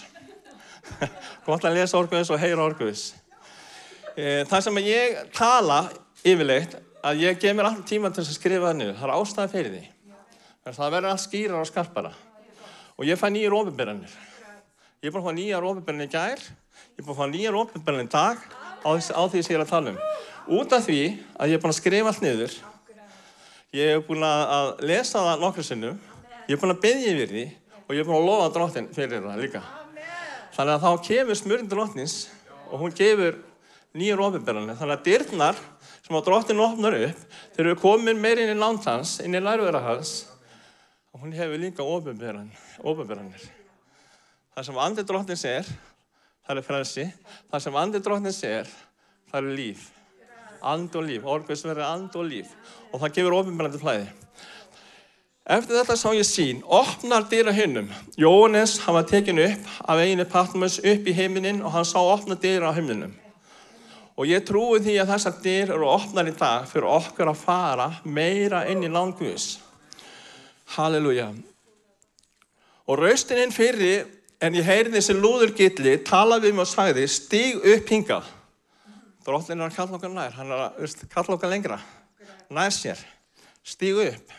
gott 1.49 1.67
að 1.67 1.81
lesa 1.81 1.99
orguðs 1.99 2.31
og 2.31 2.43
heyra 2.43 2.69
orguðs. 2.69 3.09
Það 4.17 4.63
sem 4.69 4.81
ég 4.87 5.19
tala 5.35 5.81
yfirleitt, 6.23 6.79
að 7.07 7.27
ég 7.27 7.43
gef 7.43 7.59
mér 7.59 7.73
alltaf 7.73 7.91
tíma 7.91 8.13
til 8.15 8.23
að 8.23 8.33
skrifa 8.35 8.71
það 8.71 8.79
niður, 8.79 8.97
það 9.01 9.11
er 9.11 9.17
ástæði 9.17 9.55
fyrir 9.57 9.75
því. 9.75 9.83
Það 10.67 10.95
verður 10.95 11.11
allt 11.11 11.23
skýrar 11.23 11.61
og 11.61 11.69
skarpara. 11.69 12.15
Og 12.97 13.07
ég 13.07 13.19
fæ 13.21 13.29
nýjur 13.31 13.55
ofinbyrjanir. 13.61 14.15
Ég 15.07 15.13
er 15.13 15.15
búin 15.15 15.23
að 15.23 15.29
fá 15.29 15.35
nýjar 15.39 15.65
ofinbyrjanir 15.69 16.09
í 16.09 16.11
gær, 16.11 16.41
ég 16.43 16.99
er 16.99 17.05
búin 17.07 17.13
að 17.13 17.19
fá 17.21 17.27
nýjar 17.31 17.57
ofinbyrjanir 17.61 18.07
í 18.09 18.11
dag 18.11 18.41
á, 18.83 18.91
á 18.91 19.23
því 19.31 19.39
sem 19.47 19.53
ég 19.53 19.59
er 19.61 19.63
að 19.63 19.69
tala 19.71 19.91
um. 19.93 19.99
Út 20.57 20.73
af 20.75 20.83
því 20.83 21.03
að 21.39 21.51
ég 21.53 21.55
er 21.55 21.61
búin 21.63 21.71
að 21.71 21.77
skrifa 21.77 22.09
allt 22.11 22.23
niður, 22.25 22.55
ég 23.79 23.91
er 23.93 24.01
búin 24.03 24.25
að 24.27 24.71
lesa 24.91 25.21
það 25.23 25.45
nokkru 25.45 25.63
sinnum, 25.69 26.01
ég 26.49 26.57
er 26.57 26.59
búin 26.59 26.75
að 26.75 26.81
byggja 26.83 27.13
yfir 27.13 27.31
því 27.31 27.45
og 27.85 27.93
ég 27.95 28.03
er 28.03 28.09
búin 28.09 28.19
að 28.19 28.27
lofa 28.27 28.49
drottin 28.57 28.89
fyrir 28.97 29.23
það 29.29 29.45
líka. 29.45 29.61
Þannig 30.57 30.75
að 30.75 30.87
þá 30.89 31.07
kemur 31.07 31.39
smurinn 31.39 31.71
drottnins 31.71 32.17
og 32.67 32.83
hún 32.83 32.97
gefur 32.99 33.39
nýjar 33.95 34.23
ofinbyrjanir. 34.27 34.81
Þannig 34.81 34.97
að 34.97 35.05
dyrnar 35.07 35.61
sem 36.01 36.19
á 36.19 36.21
drottin 36.27 36.65
opnar 36.65 36.99
upp, 36.99 37.21
þegar 37.55 37.71
við 37.71 37.79
komum 37.85 38.27
meir 38.27 38.43
inn 38.43 38.51
í 38.57 38.59
land 38.59 38.83
hans, 38.91 39.21
inn 39.23 39.39
í 39.39 39.45
lærvera 39.45 39.85
hans, 39.87 40.17
og 41.15 41.23
hún 41.23 41.39
hefur 41.39 41.63
líka 41.63 41.87
ofinbyrjanir. 41.87 43.47
Það 44.57 44.65
sem 44.71 44.79
andið 44.81 45.05
drottins 45.11 45.43
er, 45.45 45.67
það 46.49 46.59
er 46.59 46.65
frelsi. 46.65 47.03
Það 47.53 47.63
sem 47.67 47.75
andið 47.77 48.05
drottins 48.07 48.39
er, 48.49 48.71
það 49.29 49.43
er 49.43 49.59
líf. 49.59 49.83
And 50.65 50.95
og 50.97 51.05
líf, 51.05 51.27
orguðs 51.29 51.65
verður 51.67 51.85
and 51.85 52.17
og 52.17 52.25
líf. 52.25 52.55
Og 52.89 53.03
það 53.03 53.13
gefur 53.19 53.37
ofinbyrjandi 53.37 53.81
flæði. 53.83 54.07
Eftir 55.59 55.77
þetta 55.77 55.99
sá 56.01 56.07
ég 56.17 56.25
sín, 56.25 56.65
opnar 56.65 57.29
dyr 57.29 57.53
á 57.53 57.55
hinnum. 57.55 57.93
Jóhannes, 58.17 58.79
hann 58.87 58.97
var 58.97 59.05
tekin 59.13 59.45
upp 59.45 59.69
af 59.85 60.01
einu 60.01 60.25
Patmos 60.25 60.81
upp 60.81 61.05
í 61.05 61.17
heiminin 61.21 61.61
og 61.61 61.77
hann 61.77 61.85
sá 61.85 62.01
opna 62.01 62.41
dyr 62.41 62.65
á 62.65 62.73
himninum. 62.73 63.13
Og 64.17 64.25
ég 64.33 64.49
trúi 64.49 64.81
því 64.81 64.97
að 65.05 65.13
þessar 65.19 65.41
dyr 65.45 65.77
eru 65.77 65.93
opnar 65.93 66.33
í 66.33 66.33
dag 66.33 66.65
fyrir 66.73 66.89
okkur 66.97 67.29
að 67.29 67.43
fara 67.45 67.93
meira 68.09 68.65
inn 68.73 68.89
í 68.89 68.89
landguðs. 68.89 69.59
Halleluja. 70.81 71.35
Og 72.89 73.05
raustinn 73.05 73.53
fyrir 73.53 74.16
en 74.41 74.57
ég 74.57 74.67
heyrði 74.67 74.99
þessi 74.99 75.17
lúðurgilli 75.17 75.99
talaði 76.07 76.49
við 76.49 76.57
mig 76.57 76.67
og 76.67 76.71
sagði 76.71 77.07
stíg 77.11 77.69
upp 77.75 77.93
hingað. 77.93 78.33
Drottin 79.27 79.61
er 79.61 79.71
að 79.71 79.79
kalla 79.79 79.99
okkar 79.99 80.13
nær, 80.15 80.35
hann 80.37 80.53
er 80.55 80.65
að 80.69 81.07
kalla 81.11 81.37
okkar 81.37 81.51
lengra. 81.51 81.79
Nær 82.53 82.75
sér. 82.75 83.01
Stíg 83.67 83.99
upp. 83.99 84.35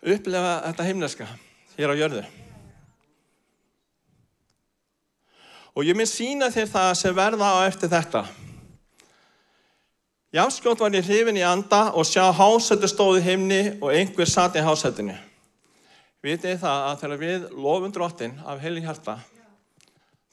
Upplefa 0.00 0.54
þetta 0.64 0.86
himneska 0.88 1.26
hér 1.76 1.92
á 1.92 2.00
jörðu. 2.00 2.22
Og 5.76 5.86
ég 5.86 5.96
minn 5.96 6.08
sína 6.08 6.48
þér 6.52 6.70
það 6.72 6.92
sem 6.98 7.16
verða 7.16 7.50
á 7.52 7.58
eftir 7.68 7.92
þetta. 7.92 8.24
Jáskjótt 10.34 10.80
var 10.80 10.94
ég 10.94 11.06
hrifin 11.06 11.38
í 11.38 11.44
anda 11.46 11.88
og 11.98 12.06
sjá 12.06 12.30
hásættu 12.30 12.88
stóði 12.90 13.22
himni 13.26 13.60
og 13.80 13.90
einhver 13.92 14.28
satt 14.30 14.56
í 14.56 14.62
hásættinu. 14.62 15.16
Vitið 16.20 16.58
það 16.60 16.82
að 16.84 16.98
þegar 17.00 17.20
við 17.20 17.44
lofum 17.56 17.92
drottin 17.96 18.34
af 18.44 18.58
heilig 18.60 18.84
hjarta, 18.84 19.14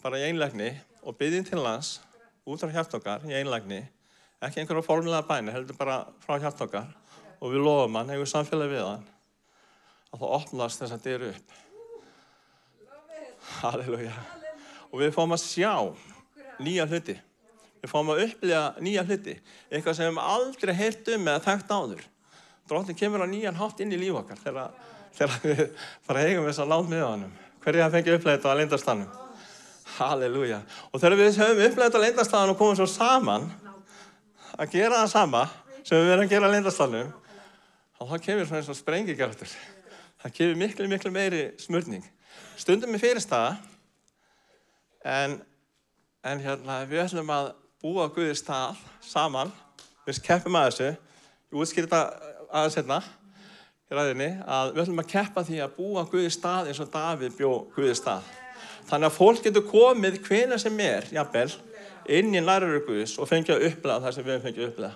bara 0.03 0.17
í 0.19 0.25
einlegni 0.27 0.73
og 1.07 1.15
byggjum 1.15 1.45
til 1.47 1.61
lands 1.63 1.91
út 2.43 2.59
frá 2.59 2.73
hjart 2.73 2.95
okkar 2.97 3.23
í 3.23 3.31
einlægni, 3.37 3.79
ekki 4.43 4.59
einhverja 4.59 4.83
formulega 4.83 5.23
bæni, 5.29 5.53
heldur 5.55 5.77
bara 5.79 6.01
frá 6.25 6.35
hjart 6.43 6.59
okkar 6.65 6.89
og 7.39 7.53
við 7.53 7.63
lofum 7.63 7.95
hann, 7.95 8.11
hefur 8.11 8.27
samfélagi 8.33 8.73
við 8.73 8.83
hann, 8.83 9.05
að 10.11 10.25
það 10.25 10.35
opnast 10.39 10.83
þess 10.83 10.97
að 10.97 11.07
dyr 11.07 11.25
upp. 11.29 11.55
Halleluja. 13.61 14.17
Og 14.91 14.99
við 15.05 15.15
fáum 15.15 15.37
að 15.37 15.43
sjá 15.45 15.71
nýja 16.63 16.87
hluti. 16.89 17.15
Við 17.79 17.93
fáum 17.93 18.11
að 18.11 18.25
upplifa 18.25 18.61
nýja 18.83 19.05
hluti. 19.07 19.37
Eitthvað 19.71 19.99
sem 20.01 20.11
við 20.11 20.29
aldrei 20.35 20.75
heyrt 20.81 21.11
um 21.15 21.31
eða 21.31 21.45
þekkt 21.47 21.73
áður. 21.77 22.05
Dróttin 22.67 22.99
kemur 22.99 23.23
á 23.23 23.27
nýjan 23.31 23.59
hátt 23.59 23.79
inn 23.83 23.95
í 23.95 23.99
líf 24.01 24.19
okkar 24.19 24.43
þegar, 24.43 24.73
þegar 25.17 25.37
við 25.43 25.61
fara 26.07 26.23
að 26.23 26.31
eigum 26.31 26.49
þess 26.49 26.63
að 26.63 26.73
láta 26.73 26.91
með 26.93 27.05
honum. 27.05 27.37
Fengið 27.67 28.17
upplega 28.17 28.37
þetta 28.37 28.51
á 28.53 28.59
leindastanum? 28.61 29.07
Halleluja. 29.97 30.59
Og 30.91 31.01
þegar 31.01 31.17
við 31.19 31.39
höfum 31.41 31.79
þetta 31.81 31.99
á 31.99 32.03
leindastanum 32.05 32.53
og 32.53 32.59
komum 32.59 32.77
svo 32.77 32.87
saman 32.89 33.49
að 34.57 34.77
gera 34.77 35.01
það 35.01 35.09
sama 35.13 35.47
sem 35.83 35.97
við 35.97 36.11
verðum 36.11 36.27
að 36.27 36.33
gera 36.35 36.47
á 36.47 36.53
leindastanum, 36.53 37.09
þá 37.97 38.15
kemur 38.23 38.47
svona 38.47 38.61
eins 38.61 38.71
og 38.71 38.77
sprengigjörður. 38.77 39.51
Það 40.21 40.33
kemur 40.37 40.59
miklu, 40.61 40.87
miklu 40.91 41.11
meiri 41.13 41.43
smörning. 41.61 42.05
Stundum 42.57 42.95
er 42.97 43.01
fyrirstaða, 43.01 43.55
en, 45.07 45.37
en 46.25 46.43
hérna, 46.43 46.81
við 46.89 47.03
ætlum 47.05 47.31
að 47.33 47.51
búa 47.83 48.07
Guði 48.13 48.35
stað 48.37 48.79
saman, 49.05 49.53
við 50.07 50.21
keppum 50.25 50.57
að 50.57 50.71
þessu, 50.71 50.89
ég 51.47 51.61
útskýr 51.61 51.87
þetta 51.87 52.01
aðeins 52.47 52.79
hérna 52.79 52.99
ræðinni, 53.87 54.29
að 54.43 54.73
við 54.73 54.83
ætlum 54.83 54.99
að 55.03 55.09
keppa 55.13 55.43
því 55.47 55.61
að 55.63 55.75
búa 55.77 56.03
Guði 56.11 56.31
stað 56.33 56.71
eins 56.71 56.81
og 56.83 56.91
Davíð 56.91 57.37
bjó 57.37 57.51
Guði 57.75 57.95
stað. 57.95 58.27
Þannig 58.89 59.07
að 59.07 59.15
fólk 59.15 59.45
getur 59.45 59.65
komið 59.67 60.19
hvena 60.27 60.57
sem 60.59 60.83
er, 60.83 61.07
jafnvel, 61.15 61.49
inn 62.17 62.35
í 62.35 62.43
nærveru 62.43 62.83
Guðs 62.87 63.15
og 63.19 63.29
fengið 63.29 63.55
að 63.55 63.65
upplega 63.69 64.03
það 64.03 64.15
sem 64.15 64.27
við 64.27 64.47
að 64.51 64.61
upplega. 64.67 64.93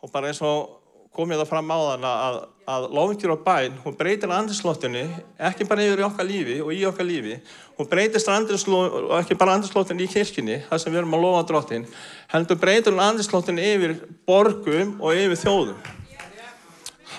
Og 0.00 0.10
bara 0.10 0.30
eins 0.30 0.42
og 0.42 0.80
komið 1.14 1.42
það 1.42 1.50
fram 1.50 1.70
á 1.70 1.78
þann 1.84 2.08
að, 2.08 2.40
að 2.74 2.88
lofngjur 2.96 3.34
og 3.34 3.46
bæn, 3.46 3.78
hún 3.84 3.96
breytir 3.98 4.34
andrislóttinni, 4.34 5.04
ekki 5.50 5.66
bara 5.70 5.86
yfir 5.86 6.02
í 6.02 6.06
okkar 6.06 6.26
lífi 6.26 6.58
og 6.62 6.74
í 6.74 6.82
okkar 6.90 7.06
lífi, 7.06 7.38
hún 7.78 7.90
breytist 7.90 8.30
andrislóttinni, 8.30 9.06
og 9.10 9.16
ekki 9.18 9.38
bara 9.38 9.56
andrislóttinni 9.58 10.06
í 10.06 10.10
kirkjunni, 10.10 10.60
það 10.70 10.82
sem 10.82 10.94
við 10.94 11.02
erum 11.02 11.18
að 11.18 11.26
lofa 11.26 11.46
drottin, 11.50 11.88
heldur 12.34 12.62
breytir 12.62 12.94
hún 12.94 13.02
andrislóttinni 13.04 13.72
yfir 13.74 13.96
borgum 14.26 14.94
og 15.02 15.18
yfir 15.18 15.42
þjóðum. 15.42 15.99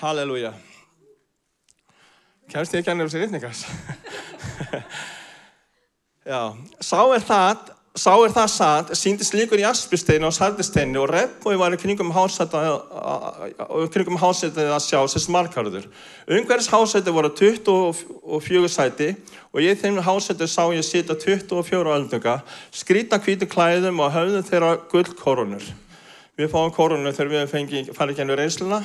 Halleluja. 0.02 0.50
Kemst 2.50 2.72
ég 2.74 2.80
ekki 2.82 2.90
annir 2.90 3.06
um 3.06 3.10
sér 3.12 3.22
ytningas? 3.28 3.60
Já, 6.26 6.40
sá 6.82 6.98
er 7.14 7.22
það 7.22 7.70
Sá 7.92 8.14
er 8.24 8.32
það 8.32 8.46
satt, 8.48 8.90
síndist 8.96 9.34
líkur 9.36 9.60
í 9.60 9.66
aspisteinu 9.68 10.24
og 10.24 10.32
sardisteinu 10.32 11.02
og 11.02 11.10
reppói 11.10 11.58
var 11.60 11.74
í 11.76 11.78
kringum 11.78 12.08
hásætið 12.16 12.56
að 14.72 14.80
sjá 14.80 14.96
sérst 15.12 15.28
markarður. 15.28 15.84
Ungverðis 16.24 16.70
hásætið 16.72 17.12
voru 17.18 17.28
24 17.36 18.72
sæti 18.72 19.10
og 19.52 19.60
ég 19.60 19.76
þeim 19.76 20.00
hásætið 20.08 20.48
sá 20.48 20.64
ég 20.72 20.88
sita 20.88 21.12
24 21.20 21.92
öldunga, 21.98 22.38
skrýta 22.72 23.20
hvítu 23.20 23.44
klæðum 23.44 24.00
og 24.00 24.16
höfðu 24.16 24.40
þeirra 24.48 24.72
gullkorunur. 24.88 25.68
Við 26.40 26.48
fáum 26.48 26.72
korunur 26.72 27.12
þegar 27.12 27.34
við 27.36 27.52
fengi 27.52 27.86
farið 27.92 28.22
genið 28.22 28.40
reynsluna 28.40 28.80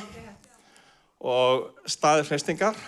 og 1.18 1.68
staðir 1.88 2.28
hreistingar 2.28 2.78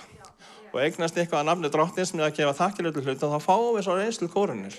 og 0.71 0.83
eignast 0.85 1.17
eitthvað 1.19 1.41
að 1.43 1.49
nafni 1.49 1.71
drottins 1.73 2.13
með 2.15 2.29
að 2.29 2.37
gefa 2.39 2.59
þakkilöldu 2.61 3.03
hlut 3.07 3.25
og 3.27 3.33
þá 3.35 3.47
fáum 3.47 3.73
við 3.75 3.87
svo 3.87 3.97
reynslu 3.99 4.29
korunir 4.31 4.77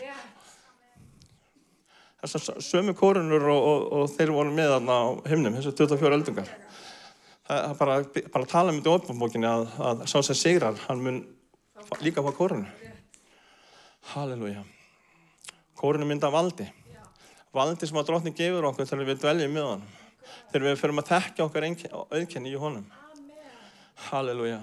þessar 2.22 2.62
sömu 2.62 2.94
kórunur 2.98 3.48
og, 3.50 3.64
og, 3.68 3.86
og 3.98 4.12
þeir 4.14 4.34
voru 4.36 4.54
með 4.54 4.76
þarna 4.76 4.98
á 4.98 5.06
himnum, 5.32 5.56
þessu 5.58 5.74
24 5.80 6.18
öldungar. 6.20 6.52
Það 7.48 7.64
er 7.66 7.80
bara, 7.80 7.96
bara 8.34 8.46
að 8.46 8.52
tala 8.52 8.74
um 8.74 8.78
þetta 8.78 8.92
í 8.92 9.00
ofnbókinni 9.00 9.50
að, 9.50 9.64
að 9.90 10.04
sá 10.12 10.18
sem 10.28 10.38
sigrar, 10.38 10.78
hann 10.86 11.02
mun 11.02 11.18
líka 12.06 12.24
fá 12.24 12.30
kórunu. 12.38 12.70
Halleluja. 14.14 14.64
Kórunu 15.82 16.08
mynda 16.10 16.30
valdi. 16.34 16.68
Valdi 17.56 17.90
sem 17.90 17.98
að 18.00 18.12
drotni 18.12 18.36
gefur 18.38 18.70
okkur 18.70 18.88
þegar 18.88 19.10
við 19.10 19.24
dveljum 19.26 19.58
með 19.58 19.70
hann. 19.72 19.88
Þegar 20.52 20.68
við 20.68 20.82
förum 20.84 21.02
að 21.02 21.10
tekja 21.10 21.48
okkar 21.48 21.68
auðkenni 21.68 22.54
í 22.54 22.62
honum. 22.62 22.86
Halleluja. 24.10 24.62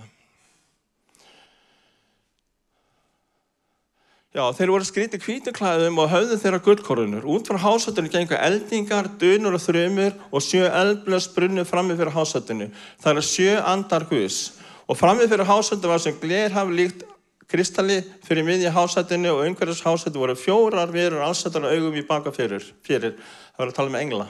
Já, 4.38 4.44
þeir 4.54 4.70
voru 4.70 4.86
skrítið 4.86 5.22
kvítuklæðum 5.24 5.96
og 5.98 6.10
höfðu 6.12 6.36
þeirra 6.38 6.58
gullkorunur. 6.62 7.24
Út 7.26 7.48
frá 7.48 7.56
hásöldinu 7.62 8.10
gengur 8.12 8.38
eldingar, 8.38 9.08
dunur 9.18 9.56
og 9.56 9.62
þrjumur 9.64 10.18
og 10.28 10.44
sjö 10.44 10.68
eldblöðs 10.68 11.30
brunnu 11.34 11.64
frammi 11.66 11.96
fyrir 11.98 12.12
hásöldinu. 12.14 12.68
Það 13.02 13.22
er 13.22 13.26
sjö 13.26 13.54
andar 13.64 14.04
Guðs. 14.10 14.58
Og 14.86 15.00
frammi 15.00 15.26
fyrir 15.26 15.48
hásöldinu 15.48 15.90
var 15.90 16.04
sem 16.04 16.20
glerhaf 16.20 16.68
líkt 16.70 17.06
kristalli 17.48 18.02
fyrir 18.28 18.44
miðja 18.44 18.74
hásöldinu 18.76 19.32
og 19.32 19.46
umhverjus 19.48 19.80
hásöldu 19.82 20.20
voru 20.20 20.36
fjórar 20.36 20.92
verur 20.92 21.24
allsættar 21.24 21.64
augum 21.72 21.96
í 21.96 22.04
baka 22.06 22.30
fyrir. 22.30 22.62
fyrir. 22.84 23.16
Það 23.56 23.64
var 23.64 23.72
að 23.72 23.78
tala 23.80 23.94
með 23.94 23.96
um 23.96 24.04
engla. 24.04 24.26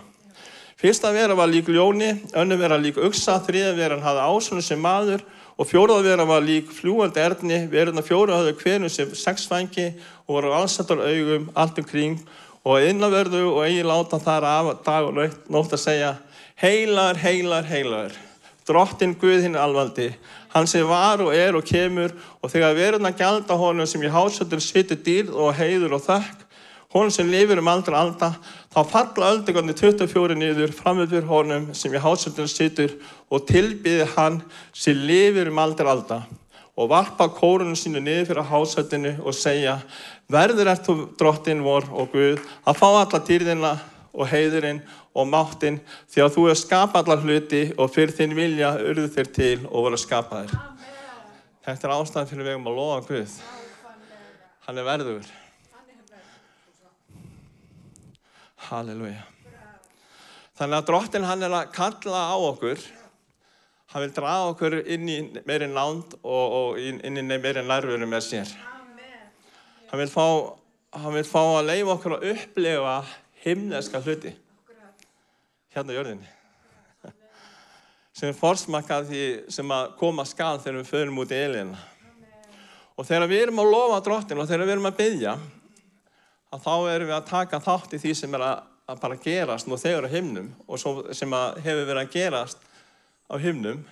Fyrsta 0.78 1.10
vera 1.10 1.34
var 1.34 1.48
lík 1.50 1.66
ljóni, 1.74 2.12
önnu 2.38 2.54
vera 2.54 2.76
lík 2.78 3.00
uksa, 3.02 3.40
þriða 3.42 3.72
veran 3.74 4.02
hafði 4.04 4.26
ásunni 4.30 4.62
sem 4.62 4.78
maður 4.78 5.24
og 5.58 5.66
fjóraða 5.66 6.04
vera 6.06 6.26
var 6.28 6.44
lík 6.46 6.68
fljúandi 6.70 7.18
erðni, 7.18 7.58
verðurna 7.72 8.04
fjóraða 8.06 8.44
hafði 8.44 8.52
hverjum 8.60 8.92
sem 8.94 9.16
sex 9.18 9.48
fængi 9.50 9.88
og 10.28 10.36
voru 10.36 10.52
allsættar 10.54 11.02
augum 11.02 11.48
allt 11.58 11.82
umkring 11.82 12.14
og 12.62 12.86
innanverðu 12.86 13.42
og 13.56 13.64
eigi 13.64 13.82
láta 13.90 14.22
þar 14.22 14.46
af 14.52 14.70
dag 14.86 15.10
og 15.10 15.18
nótt 15.50 15.74
að 15.74 15.82
segja 15.82 16.14
heilar, 16.62 17.18
heilar, 17.26 17.66
heilar, 17.66 18.14
drottin 18.62 19.18
Guð 19.18 19.48
hinn 19.48 19.58
alvaldi, 19.58 20.12
hann 20.54 20.70
sem 20.70 20.86
var 20.86 21.18
og 21.26 21.34
er 21.34 21.58
og 21.58 21.66
kemur 21.66 22.14
og 22.38 22.54
þegar 22.54 22.78
verðurna 22.78 23.16
gælda 23.18 23.58
honum 23.58 23.90
sem 23.90 24.06
í 24.06 24.14
hásöldur 24.14 24.62
situr 24.62 25.02
dýrð 25.02 25.34
og 25.34 25.56
heiður 25.58 25.98
og 25.98 26.06
þökk 26.06 26.46
honum 26.94 27.12
sem 27.12 27.28
lifir 27.28 27.60
um 27.60 27.68
aldra 27.68 28.00
alda, 28.00 28.32
þá 28.72 28.80
falla 28.88 29.30
öldingarnir 29.34 29.76
24 29.76 30.36
niður 30.38 30.74
framöfur 30.76 31.26
honum 31.28 31.70
sem 31.76 31.92
í 31.92 32.00
hásöldinu 32.00 32.48
situr 32.48 32.94
og 33.28 33.44
tilbyði 33.48 34.06
hann 34.14 34.40
sem 34.72 34.96
lifir 34.96 35.52
um 35.52 35.60
aldra 35.64 35.92
alda 35.92 36.22
og 36.78 36.88
varpa 36.92 37.26
kórunum 37.34 37.76
sínu 37.76 38.00
niður 38.00 38.30
fyrir 38.30 38.48
hásöldinu 38.52 39.12
og 39.20 39.34
segja 39.34 39.80
verður 40.30 40.70
ert 40.72 40.86
þú 40.86 40.96
drottin 41.18 41.64
vor 41.66 41.88
og 41.90 42.12
Guð 42.12 42.38
að 42.64 42.78
fá 42.78 42.86
alla 42.88 43.20
dýrðina 43.26 43.72
og 44.14 44.30
heiðurinn 44.30 44.80
og 45.18 45.26
máttinn 45.28 45.80
því 46.10 46.22
að 46.24 46.32
þú 46.36 46.46
hefur 46.46 46.60
skapað 46.62 47.02
allar 47.02 47.24
hluti 47.24 47.64
og 47.76 47.90
fyrir 47.94 48.14
þinn 48.14 48.36
vilja 48.38 48.72
urðu 48.78 49.08
þér 49.16 49.32
til 49.34 49.56
og 49.66 49.88
voru 49.88 50.00
skapaðir. 50.00 50.54
Þetta 51.66 51.88
er 51.88 51.94
ástæðan 51.98 52.30
fyrir 52.30 52.50
vegum 52.52 52.70
að 52.70 52.80
lofa 52.80 53.02
Guð. 53.10 53.36
Hann 54.66 54.78
er 54.80 54.86
verður. 54.86 55.47
Halleluja. 58.68 59.24
Þannig 60.58 60.80
að 60.80 60.86
drottin 60.88 61.26
hann 61.28 61.44
er 61.46 61.54
að 61.54 61.68
kalla 61.76 62.22
á 62.34 62.36
okkur, 62.36 62.80
hann 63.92 64.04
vil 64.04 64.14
draga 64.16 64.48
okkur 64.52 64.80
inn 64.82 65.06
í 65.08 65.18
meiri 65.46 65.68
nánd 65.70 66.16
og, 66.20 66.56
og 66.58 66.80
inn 66.82 67.20
í 67.20 67.24
meiri 67.28 67.62
nærveru 67.62 68.08
með 68.10 68.24
sér. 68.26 68.56
Hann 69.88 70.02
vil, 70.02 70.10
fá, 70.12 70.26
hann 70.98 71.14
vil 71.14 71.24
fá 71.24 71.40
að 71.40 71.70
leifa 71.70 71.94
okkur 71.94 72.16
að 72.18 72.26
upplefa 72.34 72.96
himneska 73.44 74.02
hluti 74.04 74.34
hérna 75.72 75.94
á 75.94 75.96
jörðinni. 75.96 76.34
Sem 78.18 78.32
er 78.32 78.36
forsmakað 78.36 79.12
því 79.12 79.22
sem 79.54 79.70
að 79.70 79.92
koma 80.00 80.24
skall 80.26 80.58
þegar 80.58 80.80
við 80.80 80.90
förum 80.90 81.20
út 81.22 81.32
í 81.32 81.38
eilina. 81.38 81.78
Og 82.98 83.06
þegar 83.06 83.30
við 83.30 83.44
erum 83.44 83.62
að 83.62 83.70
lofa 83.70 84.00
drottin 84.02 84.42
og 84.42 84.48
þegar 84.50 84.66
við 84.66 84.74
erum 84.74 84.90
að 84.90 84.98
byggja, 84.98 85.34
að 86.54 86.64
þá 86.64 86.74
erum 86.94 87.10
við 87.10 87.16
að 87.18 87.28
taka 87.28 87.60
þátt 87.64 87.94
í 87.94 88.00
því 88.02 88.12
sem 88.16 88.36
er 88.38 88.44
að, 88.46 88.60
að 88.88 89.00
bara 89.02 89.20
gerast 89.24 89.68
nú 89.68 89.78
þegar 89.80 90.08
á 90.08 90.14
himnum 90.14 90.50
og 90.66 90.80
sem 90.80 91.34
hefur 91.64 91.88
verið 91.88 92.02
að 92.02 92.12
gerast 92.14 92.62
á 93.28 93.34
himnum 93.42 93.82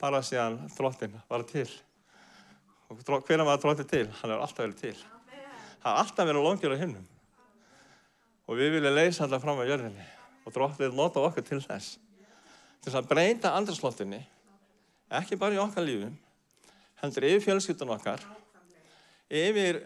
bara 0.00 0.22
síðan 0.24 0.58
drottin 0.76 1.14
var 1.28 1.44
til. 1.48 1.68
Og 2.90 2.98
hvernig 3.06 3.46
var 3.46 3.60
drottin 3.62 3.88
til? 3.90 4.06
Hann 4.20 4.32
hefur 4.32 4.42
alltaf 4.42 4.64
verið 4.64 4.80
til. 4.82 4.96
Það 5.82 5.86
har 5.86 6.02
alltaf 6.02 6.28
verið 6.28 6.46
longjur 6.48 6.74
á 6.74 6.82
himnum. 6.82 7.06
Og 8.46 8.58
við 8.58 8.76
viljum 8.76 8.94
leysa 8.94 9.24
alltaf 9.24 9.42
fram 9.42 9.62
á 9.62 9.66
jörðinni 9.66 10.10
og 10.46 10.54
drottin 10.54 10.86
vil 10.86 10.94
nota 10.94 11.22
okkur 11.26 11.46
til 11.46 11.58
þess. 11.62 11.96
Til 12.82 12.92
þess 12.92 13.00
að 13.00 13.08
breyta 13.10 13.54
andraslottinni, 13.58 14.20
ekki 15.18 15.38
bara 15.40 15.56
í 15.56 15.58
okkar 15.58 15.82
lífum, 15.82 16.12
heldur 17.02 17.26
yfir 17.26 17.42
fjölskyldun 17.48 17.90
okkar, 17.96 18.22
yfir 19.26 19.80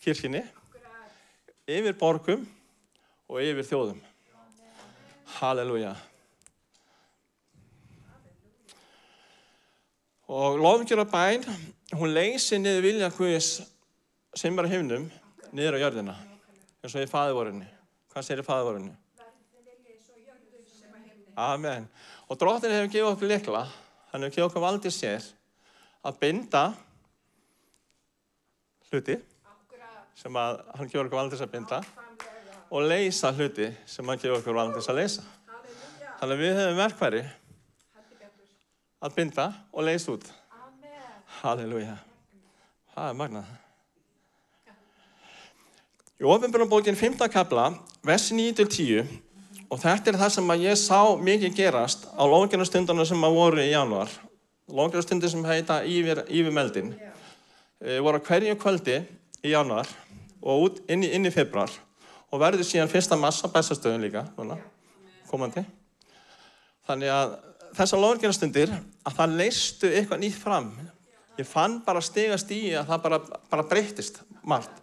kirkini, 0.00 0.40
yfir 1.70 1.96
borgum 1.98 2.46
og 3.30 3.42
yfir 3.42 3.66
þjóðum. 3.66 4.00
Halleluja. 5.38 5.94
Og 10.30 10.58
lofngjör 10.62 11.02
að 11.04 11.12
bæn, 11.14 11.46
hún 11.98 12.14
leysi 12.14 12.58
niður 12.58 12.84
vilja 12.86 13.10
Guðis 13.14 13.48
sem 14.38 14.58
er 14.58 14.66
á 14.66 14.70
himnum, 14.70 15.08
niður 15.50 15.78
á 15.78 15.82
jörðina. 15.86 16.16
eins 16.82 16.94
og 16.94 17.02
í 17.02 17.10
fæðivorinu. 17.10 17.66
Hvað 18.12 18.26
sér 18.26 18.42
í 18.42 18.46
fæðivorinu? 18.46 18.94
Amen. 21.36 21.88
Og 22.28 22.38
dróttin 22.38 22.72
hefur 22.74 22.92
gefið 22.92 23.10
okkur 23.10 23.30
likla, 23.30 23.64
hann 24.12 24.22
hefur 24.22 24.36
gefið 24.36 24.46
okkur 24.48 24.64
valdið 24.64 24.94
sér 24.94 25.26
að 26.06 26.18
binda 26.22 26.64
hluti 28.90 29.18
sem 30.20 30.36
að 30.36 30.58
hann 30.76 30.90
gefur 30.90 31.06
okkur 31.06 31.16
valdið 31.16 31.40
sér 31.40 31.48
að 31.48 31.54
binda 31.54 31.78
og 32.70 32.84
leysa 32.84 33.30
hluti 33.32 33.70
sem 33.88 34.10
hann 34.10 34.20
gefur 34.20 34.40
okkur 34.40 34.58
valdið 34.58 34.84
sér 34.84 34.92
að 34.92 35.00
leysa. 35.00 35.22
Þannig 36.20 36.34
að 36.34 36.42
við 36.42 36.58
hefum 36.58 36.80
verkværi 36.80 37.22
að 39.00 39.16
binda 39.16 39.46
og 39.72 39.86
leysa 39.88 40.12
út. 40.12 40.26
Halleluja. 41.40 41.96
Það 42.92 43.08
er 43.08 43.16
magnað. 43.16 43.56
Í 46.20 46.26
ofinbjörnbókin 46.28 46.98
5. 47.00 47.16
kapla, 47.32 47.70
versi 48.04 48.36
9-10 48.36 49.08
og 49.70 49.80
þetta 49.80 50.12
er 50.12 50.18
það 50.20 50.34
sem 50.34 50.52
að 50.52 50.66
ég 50.66 50.76
sá 50.76 50.98
mikið 51.16 51.56
gerast 51.56 52.04
á 52.12 52.22
lóðgjörnastundunum 52.28 53.08
sem 53.08 53.24
að 53.24 53.38
voru 53.38 53.64
í 53.64 53.70
januar. 53.70 54.12
Lóðgjörnastundir 54.68 55.32
sem 55.32 55.48
heita 55.48 55.80
Yfir, 55.88 56.26
Yfir 56.28 56.52
meldin. 56.52 56.92
E, 57.80 57.96
voru 58.04 58.20
hverju 58.20 58.58
kvöldi 58.60 58.98
í 59.40 59.54
januar 59.54 59.88
og 60.42 60.66
út 60.66 60.80
inn 60.90 61.04
í, 61.04 61.12
inn 61.16 61.28
í 61.28 61.32
februar 61.34 61.72
og 62.30 62.40
verður 62.40 62.66
síðan 62.66 62.90
fyrsta 62.90 63.18
massa 63.18 63.50
bestastöðun 63.50 64.04
líka, 64.04 64.24
núna, 64.36 64.56
komandi. 65.30 65.64
Þannig 66.86 67.12
að 67.14 67.36
þessar 67.76 68.02
lóðgjörnastundir, 68.04 68.72
að 69.06 69.16
það 69.18 69.36
leistu 69.40 69.90
eitthvað 69.90 70.22
nýtt 70.24 70.38
fram. 70.38 70.70
Ég 71.38 71.48
fann 71.48 71.80
bara 71.86 72.02
stegast 72.04 72.50
í 72.54 72.62
að 72.76 72.92
það 72.92 73.02
bara, 73.06 73.20
bara 73.50 73.66
breytist 73.70 74.22
margt 74.46 74.80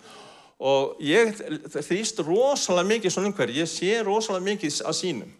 og 0.57 0.97
ég 1.05 1.35
þrýst 1.69 2.23
rosalega 2.25 2.89
mikið 2.89 3.13
svona 3.13 3.29
einhverju, 3.29 3.59
ég 3.59 3.69
sé 3.69 3.99
rosalega 4.01 4.45
mikið 4.47 4.79
að 4.89 4.95
sínum. 4.97 5.33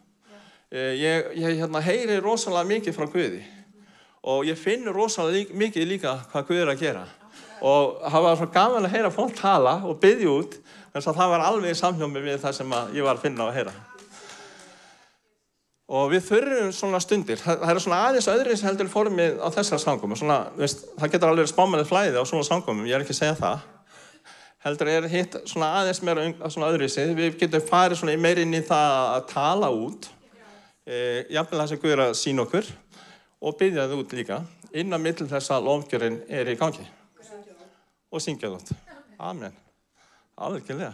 Ég, 0.70 1.32
ég 1.40 1.62
hérna, 1.62 1.82
heyri 1.82 2.20
rosalega 2.22 2.70
mikið 2.70 2.98
frá 2.98 3.08
Guði 3.10 3.42
og 4.28 4.44
ég 4.46 4.60
finn 4.60 4.86
rosalega 4.92 5.40
lík, 5.40 5.54
mikið 5.56 5.88
líka 5.88 6.18
hvað 6.34 6.50
Guði 6.50 6.62
er 6.66 6.72
að 6.74 6.84
gera. 6.84 7.06
Og 7.66 8.02
það 8.04 8.26
var 8.26 8.40
svo 8.40 8.48
gaman 8.54 8.86
að 8.86 8.94
heyra 8.94 9.14
fólk 9.14 9.38
tala 9.38 9.78
og 9.88 10.00
byggja 10.02 10.34
út, 10.34 10.58
en 10.94 11.06
það 11.06 11.32
var 11.34 11.46
alveg 11.46 11.74
í 11.74 11.78
samhjómi 11.78 12.24
við 12.24 12.42
það 12.44 12.58
sem 12.60 12.76
ég 12.94 13.06
var 13.06 13.18
að 13.18 13.24
finna 13.26 13.48
og 13.48 13.56
heyra. 13.56 13.74
Og 15.88 16.10
við 16.12 16.26
þurfum 16.28 16.72
svona 16.76 17.00
stundir, 17.00 17.40
það, 17.40 17.62
það 17.62 17.72
er 17.72 17.82
svona 17.86 18.02
aðeins 18.10 18.28
öðruins 18.28 18.64
heldur 18.66 18.90
formið 18.92 19.38
á 19.40 19.48
þessar 19.56 19.80
sangumum, 19.80 20.20
svona, 20.20 20.42
veist, 20.60 20.84
það 21.00 21.14
getur 21.14 21.32
alveg 21.32 21.48
spámanið 21.48 21.88
flæði 21.88 22.20
á 22.20 22.24
svona 22.28 22.48
sangumum, 22.48 22.88
ég 22.90 22.98
er 22.98 23.06
ekki 23.06 23.16
að 23.16 23.22
segja 23.22 23.38
það. 23.40 23.64
Heldur 24.68 24.92
er 24.92 25.08
hitt 25.08 25.38
svona 25.48 25.70
aðeins 25.80 26.02
meira 26.04 26.26
svona 26.52 26.74
öðruvísi. 26.74 27.06
Við 27.16 27.38
getum 27.40 27.64
farið 27.70 28.02
svona 28.02 28.18
meir 28.20 28.42
inn 28.42 28.58
í 28.58 28.62
það 28.68 28.98
að 29.14 29.28
tala 29.32 29.72
út, 29.72 30.10
e, 30.84 30.98
jafnveg 31.32 31.62
það 31.62 31.72
sem 31.72 31.82
Guður 31.86 32.04
að 32.04 32.14
sína 32.20 32.44
okkur. 32.44 32.72
Og 33.38 33.56
byggja 33.56 33.86
það 33.86 34.00
út 34.02 34.18
líka 34.18 34.42
innan 34.76 35.04
mittl 35.06 35.30
þess 35.30 35.54
að 35.54 35.70
lofgjörinn 35.70 36.24
er 36.28 36.50
í 36.52 36.58
gangi 36.60 36.84
og 38.12 38.24
syngja 38.24 38.52
út. 38.54 38.74
Amen. 39.20 39.56
Alveglega. 40.38 40.94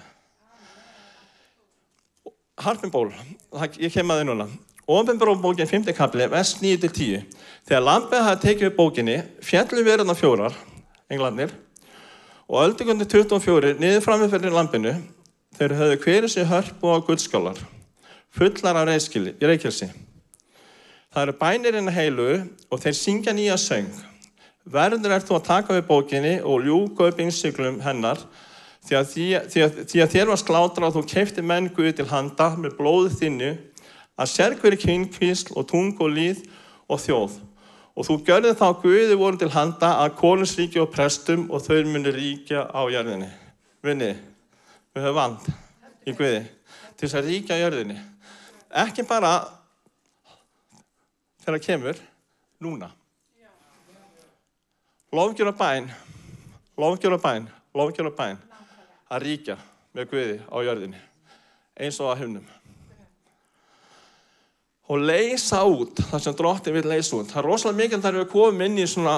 Harfinból, 2.63 3.09
ég 3.81 3.91
kem 3.91 4.13
að 4.13 4.21
þið 4.21 4.29
núna. 4.29 4.47
Ofinbrófbókin 4.93 5.67
5. 5.67 5.93
kapli, 5.95 6.27
vers 6.29 6.57
9-10. 6.61 7.23
Þegar 7.67 7.85
Lambið 7.87 8.25
hafði 8.27 8.47
tekið 8.47 8.69
upp 8.69 8.79
bókinni, 8.79 9.19
fjallum 9.43 9.87
verðan 9.87 10.19
fjórar, 10.19 10.57
englandir, 11.11 11.53
og 12.53 12.63
öldingundi 12.67 13.07
24 13.09 13.77
niður 13.79 14.03
framifyrir 14.03 14.53
lampinu 14.53 14.93
þeir 15.57 15.75
höfðu 15.79 15.99
hverju 16.03 16.31
sér 16.31 16.49
hörpu 16.49 16.91
á 16.91 16.97
guldskálar 17.05 17.61
fullar 18.33 18.81
af 18.81 18.89
reykjelsi 18.89 19.89
það 21.13 21.21
eru 21.23 21.35
bænirinn 21.39 21.93
heilu 21.93 22.27
og 22.69 22.81
þeir 22.83 22.97
syngja 22.99 23.33
nýja 23.33 23.57
söng 23.57 23.89
verður 24.63 25.15
er 25.15 25.25
þú 25.25 25.37
að 25.37 25.47
taka 25.49 25.77
við 25.77 25.87
bókinni 25.89 26.33
og 26.41 26.65
ljúka 26.65 27.09
upp 27.11 27.21
innsiklum 27.23 27.81
hennar 27.83 28.21
því 28.83 28.99
að, 28.99 29.07
því, 29.11 29.27
því 29.53 29.63
að, 29.65 29.79
því 29.91 30.03
að 30.03 30.13
þér 30.15 30.29
var 30.31 30.41
slátra 30.41 30.89
og 30.89 30.97
þú 30.97 31.05
kefti 31.13 31.45
menn 31.45 31.71
Guði 31.75 31.95
til 31.99 32.09
handa 32.11 32.53
með 32.59 32.77
blóðu 32.79 33.15
þinnu 33.19 33.55
að 34.19 34.31
sérkveri 34.33 34.79
kvinkvísl 34.79 35.55
og 35.57 35.67
tung 35.71 35.97
og 36.03 36.13
líð 36.13 36.45
og 36.91 37.01
þjóð 37.01 37.41
Og 37.93 38.07
þú 38.07 38.15
görði 38.25 38.53
þá 38.57 38.67
Guði 38.81 39.17
voru 39.19 39.37
til 39.37 39.51
handa 39.53 39.91
að 40.01 40.15
konungsríki 40.17 40.81
og 40.81 40.89
prestum 40.93 41.45
og 41.53 41.61
þau 41.61 41.83
muni 41.85 42.13
ríkja 42.13 42.65
á 42.65 42.81
jörðinni. 42.89 43.29
Vinni, 43.85 44.09
við 44.95 45.05
höfum 45.05 45.19
vand 45.19 45.51
í 46.09 46.15
Guði 46.17 46.41
til 46.97 47.05
þess 47.05 47.19
að 47.19 47.29
ríkja 47.29 47.59
á 47.59 47.61
jörðinni. 47.61 47.99
Ekki 48.81 49.05
bara 49.05 49.35
þegar 51.43 51.59
það 51.59 51.65
kemur, 51.67 52.01
núna. 52.65 52.89
Lofgjör 55.13 55.51
og 55.51 55.57
bæn, 55.59 55.91
lofgjör 56.77 57.13
og 57.13 57.21
bæn, 57.21 57.43
lofgjör 57.77 58.07
og 58.09 58.15
bæn 58.17 58.39
að 59.13 59.21
ríkja 59.21 59.59
með 59.93 60.09
Guði 60.09 60.37
á 60.49 60.57
jörðinni 60.65 61.01
eins 61.77 61.99
og 62.01 62.09
að 62.09 62.23
hufnum 62.23 62.47
og 64.89 65.05
leysa 65.05 65.61
út 65.69 66.01
það 66.09 66.23
sem 66.25 66.35
dróttin 66.37 66.75
vil 66.75 66.89
leysa 66.89 67.19
út. 67.19 67.29
Það 67.29 67.39
er 67.43 67.47
rosalega 67.47 67.79
mikið 67.79 68.03
þar 68.03 68.17
við 68.19 68.27
komum 68.33 68.65
inn 68.65 68.81
í 68.81 68.87
svona, 68.89 69.15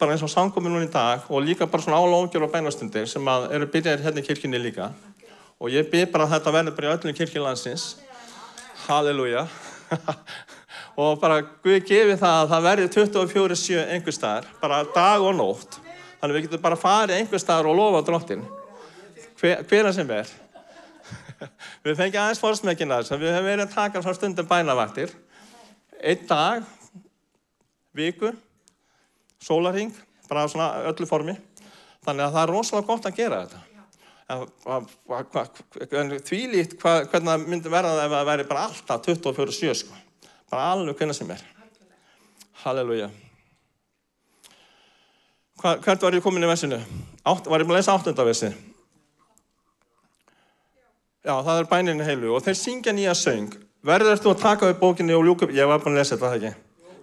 bara 0.00 0.16
eins 0.16 0.24
og 0.24 0.32
samkominn 0.32 0.74
núna 0.74 0.88
í 0.88 0.92
dag 0.92 1.28
og 1.30 1.44
líka 1.44 1.68
bara 1.70 1.84
svona 1.84 2.00
álóngjör 2.00 2.48
og 2.48 2.52
bænastundir 2.56 3.06
sem 3.10 3.30
að 3.30 3.50
eru 3.56 3.70
byrjaðir 3.76 4.08
hérna 4.08 4.24
í 4.24 4.26
kirkjunni 4.26 4.60
líka. 4.60 4.90
Og 5.60 5.72
ég 5.72 5.88
byrð 5.92 6.12
bara 6.12 6.26
að 6.26 6.36
þetta 6.36 6.56
verður 6.58 6.76
bara 6.80 6.88
í 6.88 6.96
öllum 6.96 7.18
kirkjulansins. 7.20 7.88
Halleluja. 8.88 9.46
og 10.96 11.20
bara 11.20 11.42
Guð 11.44 11.82
gefi 11.84 12.16
það 12.16 12.38
að 12.40 12.52
það 12.52 12.66
verður 12.70 12.90
24-7 12.96 13.82
einhver 13.84 14.16
staðar, 14.16 14.48
bara 14.62 14.80
dag 14.94 15.24
og 15.24 15.36
nótt. 15.36 15.78
Þannig 16.20 16.38
við 16.38 16.46
getum 16.46 16.64
bara 16.64 16.80
farið 16.80 17.20
einhver 17.20 17.42
staðar 17.42 17.70
og 17.70 17.76
lofa 17.76 18.02
dróttin. 18.06 18.46
Hver, 19.36 19.62
hvena 19.68 19.92
sem 19.92 20.08
verð. 20.08 20.32
við 21.84 21.98
fengið 21.98 22.20
aðeins 22.22 22.40
fórsmekina 22.40 23.00
þess 23.02 23.14
að 23.14 23.24
við 23.24 23.34
hefum 23.34 23.48
verið 23.50 23.66
að 23.66 23.74
taka 23.76 24.02
frá 24.04 24.16
stundum 24.16 24.48
bænavaktir 24.48 25.12
einn 26.00 26.26
dag 26.28 26.64
viku 27.96 28.32
sólaring, 29.42 29.92
bara 30.28 30.48
svona 30.50 30.70
öllu 30.90 31.08
formi 31.08 31.36
þannig 32.06 32.24
að 32.26 32.34
það 32.36 32.42
er 32.42 32.52
rosalega 32.54 32.88
gott 32.88 33.08
að 33.08 33.18
gera 33.20 33.42
þetta 33.44 33.60
því 36.26 36.40
lít 36.50 36.72
hvernig 36.80 37.30
það 37.30 37.46
myndi 37.46 37.70
verða 37.70 38.04
ef 38.06 38.14
það 38.16 38.28
væri 38.30 38.48
bara 38.48 38.64
alltaf 38.66 39.04
24-7 39.06 39.74
sko. 39.82 39.94
Bara 40.50 40.72
alveg 40.72 40.98
hvernig 40.98 41.16
sem 41.18 41.30
er 41.30 41.44
Halleluja 42.64 43.10
Hvert 45.62 46.02
var 46.02 46.14
ég 46.14 46.22
komin 46.22 46.44
í 46.44 46.48
versinu? 46.48 46.78
Átt, 47.26 47.46
var 47.48 47.62
ég 47.62 47.66
búin 47.66 47.74
að 47.74 47.80
lesa 47.80 47.94
áttundaversi? 47.96 48.50
Já, 51.26 51.32
það 51.42 51.56
er 51.58 51.68
bæninni 51.70 52.04
heilu 52.06 52.34
og 52.36 52.44
þeir 52.44 52.58
syngja 52.60 52.92
nýja 52.94 53.14
söng. 53.18 53.54
Verður 53.86 54.20
þú 54.22 54.34
að 54.34 54.42
taka 54.44 54.68
upp 54.70 54.82
bókinni 54.82 55.16
og 55.16 55.24
ljúka? 55.26 55.48
Ég 55.56 55.66
var 55.66 55.80
búin 55.82 55.96
að 55.96 56.04
lesa 56.04 56.18
þetta, 56.18 56.36
ekki? 56.36 56.52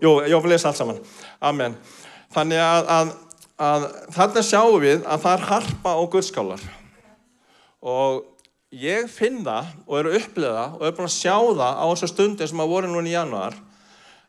Jú, 0.03 0.13
ég 0.23 0.36
var 0.36 0.45
búin 0.45 0.51
að 0.51 0.53
lesa 0.53 0.69
allt 0.69 0.79
saman. 0.79 1.01
Amen. 1.43 1.75
Þannig 2.36 2.62
að, 2.63 2.91
að, 2.95 3.12
að 3.67 3.88
þarna 4.15 4.45
sjáum 4.47 4.77
við 4.86 5.03
að 5.03 5.25
það 5.25 5.36
er 5.36 5.45
harpa 5.49 5.95
og 5.99 6.08
guðskálar. 6.13 6.63
Og 7.84 8.21
ég 8.73 9.09
finn 9.12 9.43
það 9.45 9.69
og 9.86 9.97
eru 9.99 10.15
uppleða 10.17 10.65
og 10.73 10.86
eru 10.88 10.97
búin 10.97 11.09
að 11.09 11.15
sjá 11.15 11.36
það 11.38 11.77
á 11.77 11.86
þessu 11.91 12.09
stundi 12.09 12.47
sem 12.49 12.63
að 12.63 12.71
voru 12.73 12.89
núna 12.89 13.12
í 13.12 13.13
januar 13.13 13.57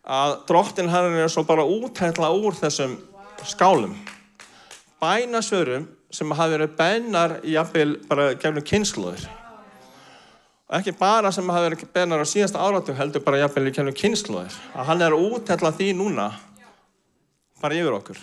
að 0.05 0.35
drottin 0.49 0.91
hann 0.93 1.17
er 1.17 1.33
svo 1.33 1.47
bara 1.49 1.65
útætla 1.65 2.29
úr 2.37 2.57
þessum 2.59 2.99
skálum. 3.49 3.95
Bænasvörum 5.01 5.89
sem 6.13 6.37
hafi 6.37 6.59
verið 6.59 6.77
bænar 6.77 7.39
í 7.43 7.57
jafnvel 7.57 7.97
bara 8.09 8.35
gefnum 8.37 8.67
kynsluður 8.69 9.25
ekki 10.75 10.95
bara 10.99 11.33
sem 11.33 11.49
hafi 11.49 11.69
verið 11.69 11.89
benar 11.95 12.23
á 12.25 12.27
síðasta 12.27 12.63
áratug 12.63 12.97
heldur 12.99 13.25
bara 13.25 13.43
jafnvel 13.43 13.69
í 13.69 13.75
kennum 13.75 13.97
kynnslóðir 13.97 14.55
að 14.75 14.89
hann 14.91 15.05
er 15.05 15.17
að 15.17 15.27
útella 15.29 15.73
því 15.75 15.91
núna 15.99 16.31
bara 17.61 17.77
yfir 17.77 17.97
okkur. 17.97 18.19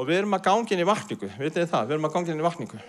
Og 0.00 0.08
við 0.08 0.22
erum 0.22 0.36
að 0.36 0.46
gangin 0.48 0.80
í 0.80 0.88
vakningu. 0.88 1.28
Vitið 1.38 1.62
þið 1.62 1.70
það, 1.70 1.86
við 1.86 1.94
erum 1.96 2.08
að 2.08 2.14
gangin 2.16 2.40
í 2.40 2.44
vakningu 2.44 2.80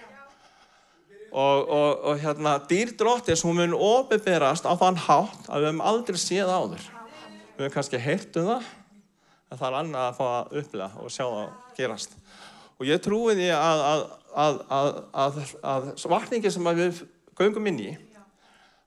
og, 1.32 1.70
og, 1.70 2.04
og 2.12 2.22
hérna 2.22 2.58
dýrdróttis, 2.68 3.46
hún 3.48 3.60
mun 3.60 3.76
ofinberast 3.76 4.68
á 4.68 4.74
þann 4.76 5.00
hátt 5.08 5.50
að 5.50 5.64
við 5.64 5.70
hefum 5.70 5.84
aldrei 5.94 6.20
séð 6.20 6.52
áður 6.52 6.86
við 7.58 7.66
hefum 7.66 7.76
kannski 7.76 8.04
heilt 8.04 8.40
um 8.42 8.50
það 8.52 8.70
en 9.52 9.60
það 9.60 9.68
er 9.70 9.80
annað 9.82 10.08
að 10.08 10.20
fá 10.20 10.26
að 10.30 10.56
upplega 10.62 10.92
og 11.02 11.12
sjá 11.14 11.26
það 11.26 11.76
gerast 11.80 12.16
og 12.78 12.88
ég 12.90 13.04
trúi 13.04 13.36
því 13.40 13.52
að, 13.56 14.06
að, 14.36 14.62
að, 14.76 15.42
að 15.74 15.92
vakningi 16.16 16.52
sem 16.54 16.72
við 16.82 17.04
göngum 17.40 17.70
inn 17.72 17.84
í 17.84 17.92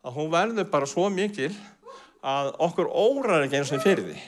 að 0.05 0.19
hún 0.19 0.33
verður 0.33 0.69
bara 0.73 0.89
svo 0.89 1.07
mikil 1.13 1.53
að 2.25 2.51
okkur 2.65 2.89
órar 2.89 3.45
ekki 3.45 3.61
eins 3.61 3.73
og 3.75 3.83
fyrir 3.85 4.07
því. 4.09 4.19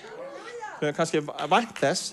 Við 0.76 0.88
erum 0.88 0.96
kannski 0.96 1.22
vænt 1.24 1.78
þess, 1.80 2.10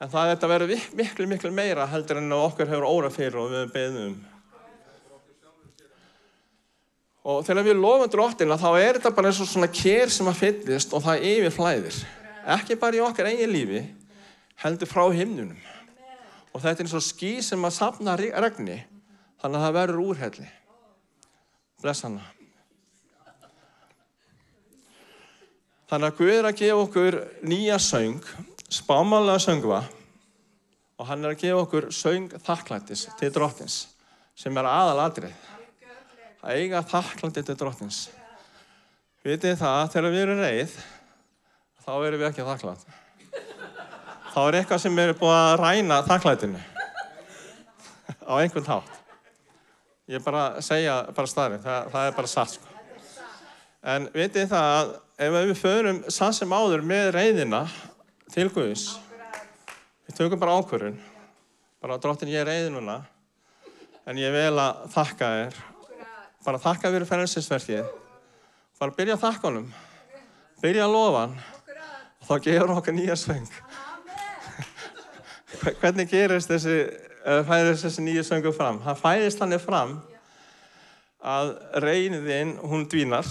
en 0.00 0.12
það 0.12 0.22
er 0.22 0.30
þetta 0.32 0.48
að 0.48 0.54
vera 0.54 0.78
miklu, 1.00 1.26
miklu 1.28 1.52
meira 1.52 1.88
heldur 1.92 2.20
en 2.20 2.36
okkur 2.36 2.70
hefur 2.70 2.88
óra 2.88 3.10
fyrir 3.12 3.40
og 3.40 3.52
við 3.52 3.74
beðum 3.74 4.06
um. 4.06 4.16
Og 7.24 7.44
þegar 7.46 7.64
við 7.64 7.78
lofum 7.80 8.10
drottina 8.12 8.58
þá 8.60 8.68
er 8.76 8.98
þetta 8.98 9.14
bara 9.16 9.30
eins 9.30 9.40
og 9.40 9.48
svona 9.48 9.70
kér 9.72 10.12
sem 10.12 10.28
að 10.28 10.40
fyllist 10.42 10.92
og 10.92 11.04
það 11.06 11.24
yfir 11.30 11.54
flæðir. 11.54 12.00
Ekki 12.54 12.76
bara 12.80 12.98
í 12.98 13.00
okkar 13.00 13.30
eigin 13.30 13.52
lífi, 13.52 13.80
heldur 14.60 14.90
frá 14.90 15.06
himnunum. 15.08 15.56
Og 16.52 16.60
þetta 16.60 16.82
er 16.82 16.84
eins 16.84 16.96
og 16.98 17.06
ský 17.06 17.38
sem 17.42 17.64
að 17.64 17.76
sapna 17.78 18.18
regni, 18.20 18.76
þannig 19.40 19.58
að 19.58 19.64
það 19.64 19.76
verður 19.78 20.02
úrhelli. 20.04 20.50
Bless 21.80 22.04
hana. 22.04 22.28
Þannig 25.88 26.10
að 26.10 26.20
Guð 26.20 26.34
er 26.34 26.46
að 26.48 26.60
gefa 26.60 26.84
okkur 26.84 27.16
nýja 27.44 27.80
söng, 27.80 28.20
spámanlega 28.72 29.40
söngva 29.44 29.82
og 30.94 31.08
hann 31.08 31.24
er 31.24 31.34
að 31.34 31.42
gefa 31.42 31.64
okkur 31.64 31.88
söng 31.94 32.32
þakklættis 32.44 33.08
til 33.18 33.32
drottins 33.34 33.80
sem 34.38 34.56
er 34.58 34.68
aðaladrið. 34.68 35.53
Að 36.44 36.60
eiga 36.60 36.82
þakklætti 36.84 37.42
til 37.48 37.56
drottins. 37.56 38.02
Vitið 39.24 39.56
það 39.62 39.78
að 39.78 39.94
þegar 39.94 40.12
við 40.12 40.22
erum 40.26 40.42
reið, 40.44 40.74
þá 41.86 41.92
erum 41.94 42.20
við 42.20 42.28
ekki 42.28 42.44
þakklætt. 42.44 42.82
Þá 44.34 44.40
er 44.42 44.58
eitthvað 44.58 44.82
sem 44.82 45.00
er 45.00 45.14
búið 45.16 45.38
að 45.38 45.54
ræna 45.62 46.00
þakklættinu 46.04 46.60
á 48.28 48.34
einhvern 48.36 48.68
hátt. 48.68 49.00
Ég 50.04 50.20
er 50.20 50.24
bara 50.26 50.44
að 50.58 50.66
segja 50.66 50.98
bara 51.16 51.30
staðri, 51.30 51.62
það, 51.64 51.90
það 51.94 52.10
er 52.10 52.16
bara 52.18 52.32
satt 52.34 52.54
sko. 52.58 52.70
En 53.94 54.08
vitið 54.12 54.50
það 54.52 54.72
að 54.74 54.94
ef 55.24 55.34
við 55.36 55.56
förum 55.60 56.04
sann 56.12 56.36
sem 56.36 56.52
áður 56.52 56.84
með 56.84 57.10
reyðina 57.16 57.62
til 58.34 58.50
Guðs, 58.52 58.88
við 60.04 60.18
tökum 60.18 60.40
bara 60.40 60.58
ákvörðun, 60.60 61.00
bara 61.80 62.00
drottin 62.02 62.32
ég 62.32 62.44
er 62.44 62.50
reyði 62.52 62.72
núna, 62.74 62.98
en 64.04 64.20
ég 64.20 64.34
vil 64.34 64.58
að 64.60 64.84
þakka 64.92 65.30
þér, 65.38 65.62
bara 66.44 66.60
þakka 66.60 66.92
fyrir 66.92 67.08
fennsinsverkið, 67.08 67.88
bara 68.80 68.96
byrja 68.96 69.16
að 69.16 69.24
þakka 69.24 69.48
honum, 69.48 69.68
byrja 70.62 70.84
að 70.86 70.94
lofa 70.94 71.24
hann, 71.24 71.36
og 72.20 72.28
þá 72.28 72.34
gefur 72.46 72.74
okkar 72.76 72.96
nýja 72.96 73.16
svöng. 73.18 73.48
Hvernig 75.80 76.10
gerist 76.10 76.52
þessi, 76.52 76.78
fæðist 77.48 77.86
þessi 77.88 78.04
nýja 78.04 78.26
svöngu 78.28 78.52
fram? 78.56 78.82
Það 78.84 79.02
fæðist 79.02 79.44
hann 79.44 79.58
fram 79.62 79.98
að 81.24 81.54
reyniðinn, 81.80 82.58
hún 82.60 82.84
dvínar, 82.92 83.28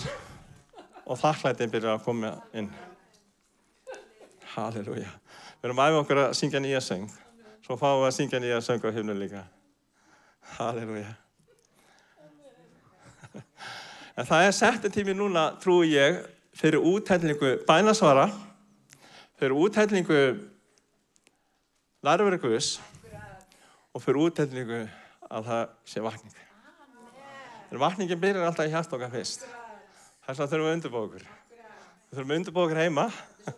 og 1.05 1.19
þakklætið 1.19 1.73
byrjar 1.75 1.99
að 1.99 2.05
koma 2.07 2.35
inn. 2.57 2.71
Halleluja. 4.53 5.09
Við 5.61 5.69
erum 5.69 5.81
aðeins 5.81 6.03
okkur 6.03 6.21
að 6.23 6.37
syngja 6.37 6.61
nýja 6.63 6.81
söng. 6.83 7.09
Svo 7.63 7.77
fáum 7.79 8.01
við 8.01 8.09
að 8.09 8.15
syngja 8.17 8.41
nýja 8.43 8.61
söng 8.65 8.83
á 8.83 8.89
himnu 8.95 9.15
líka. 9.17 9.45
Halleluja. 10.57 11.13
En 14.13 14.27
það 14.29 14.47
er 14.47 14.51
settu 14.53 14.89
tími 14.93 15.15
núna, 15.17 15.47
trúi 15.57 15.95
ég, 15.95 16.19
fyrir 16.53 16.83
útællingu 16.85 17.55
bænasvara, 17.65 18.27
fyrir 19.41 19.55
útællingu 19.57 20.19
lærveri 22.05 22.37
Guðs 22.37 22.75
og 23.93 24.03
fyrir 24.03 24.19
útællingu 24.27 24.83
að 25.33 25.47
það 25.49 25.63
sé 25.89 26.03
vakning. 26.05 26.35
En 27.73 27.81
vakningin 27.81 28.21
byrjar 28.21 28.45
alltaf 28.51 28.69
í 28.69 28.73
hjart 28.75 28.93
okkar 28.93 29.09
fyrst. 29.15 29.47
Þess 30.27 30.43
vegna 30.43 30.49
þurfum 30.51 30.83
við 30.85 30.99
okkur. 31.01 31.25
Við 32.11 32.19
þurfum 32.19 32.61
okkur 32.67 32.81
heima, 32.83 33.07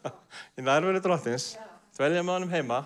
í 0.58 0.64
nærveri 0.64 1.04
drottins, 1.04 1.50
dvelja 1.98 2.24
með 2.24 2.38
honum 2.38 2.56
heima, 2.56 2.80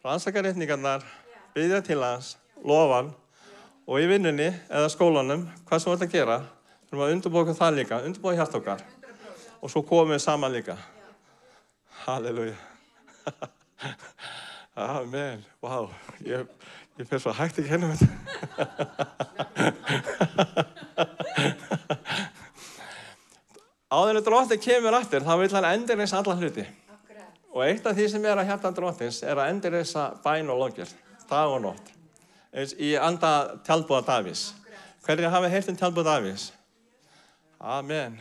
rannsaka 0.00 0.40
rétningarnar, 0.40 1.04
byggja 1.52 1.82
til 1.84 2.00
hans, 2.00 2.38
lofa 2.64 3.02
hann 3.02 3.12
og 3.84 4.00
í 4.00 4.08
vinnunni 4.08 4.48
eða 4.70 4.88
skólanum, 4.88 5.44
hvað 5.68 5.84
sem 5.84 5.92
við 5.92 5.98
ætlum 5.98 6.08
að 6.08 6.16
gera, 6.16 6.40
þurfum 6.92 7.06
að 7.06 7.12
undirbúa 7.14 7.40
okkur 7.46 7.56
það 7.56 7.76
líka, 7.78 8.04
undirbúa 8.04 8.34
hjart 8.36 8.52
okkar 8.58 8.80
og 9.62 9.70
svo 9.72 9.80
komum 9.86 10.12
við 10.12 10.20
saman 10.20 10.52
líka. 10.52 10.74
Halleluja. 12.02 12.58
Amen. 14.92 15.40
Wow. 15.64 15.88
ég, 16.20 16.44
ég 17.00 17.08
fer 17.08 17.18
svo 17.22 17.32
hægt 17.32 17.58
ekki 17.62 17.72
hennum 17.72 17.96
þetta. 17.96 18.08
Áður 23.92 24.16
en 24.20 24.24
dróttin 24.28 24.60
kemur 24.60 24.92
aftur, 25.00 25.24
þá 25.24 25.34
vil 25.40 25.56
hann 25.56 25.72
endurins 25.72 26.12
alla 26.16 26.36
hluti. 26.36 26.64
Og 27.52 27.60
eitt 27.64 27.86
af 27.88 27.96
því 27.96 28.06
sem 28.08 28.24
er 28.24 28.36
að 28.40 28.48
hjarta 28.52 28.68
dróttins 28.76 29.24
er 29.24 29.36
að 29.40 29.48
endurisa 29.52 30.12
bæn 30.24 30.52
og 30.52 30.60
lókjör, 30.60 30.90
dag 31.28 31.48
og 31.52 31.60
nótt. 31.64 31.86
Í 32.76 33.00
anda 33.00 33.56
tjálbúða 33.64 34.04
Davís. 34.08 34.52
Hvernig 35.04 35.32
hafa 35.32 35.48
heilt 35.52 35.68
um 35.72 35.76
tjálbúða 35.80 36.08
Davís? 36.18 36.52
Amen. 37.62 38.16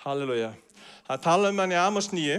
Halleluja. 0.00 0.54
Það 1.04 1.18
tala 1.26 1.48
um 1.52 1.58
hann 1.60 1.72
í 1.74 1.76
Amos 1.76 2.06
9 2.08 2.38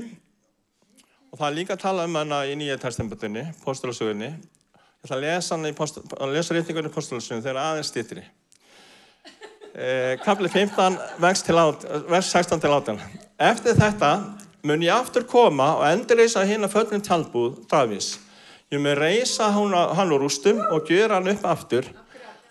og 1.30 1.38
það 1.38 1.45
er 1.45 1.54
líka 1.60 1.76
að 1.76 1.84
tala 1.84 2.08
um 2.10 2.17
hann 2.17 2.34
í 2.50 2.56
Nýja 2.58 2.80
testamentinu, 2.82 3.43
postulasögunni. 3.62 4.32
Ég 4.32 5.06
ætla 5.06 5.19
að 5.19 5.26
lesa 5.28 5.54
hann 5.54 5.69
í 5.69 6.32
lesa 6.34 6.58
reytingunni 6.58 6.89
postulasögunni 6.89 7.45
þegar 7.45 7.62
aðeins 7.62 7.93
stýttri. 7.93 8.26
Eh, 9.76 10.15
kapli 10.26 10.50
15, 10.50 10.98
vers, 11.21 11.45
át, 11.54 11.88
vers 12.10 12.34
16 12.34 12.65
til 12.65 12.74
18. 12.74 13.06
Eftir 13.52 13.78
þetta 13.78 14.12
mun 14.65 14.89
ég 14.89 14.98
aftur 14.98 15.30
koma 15.30 15.76
og 15.76 15.86
endurreysa 15.91 16.48
hinn 16.50 16.65
að 16.65 16.80
föllum 16.80 17.06
talbúð 17.06 17.62
Davís. 17.69 18.15
Ég 18.74 18.82
mun 18.82 18.98
reysa 18.98 19.54
hann 19.54 20.17
úr 20.17 20.26
rústum 20.26 20.65
og 20.65 20.89
gera 20.89 21.21
hann 21.21 21.30
upp 21.38 21.45
aftur 21.45 21.93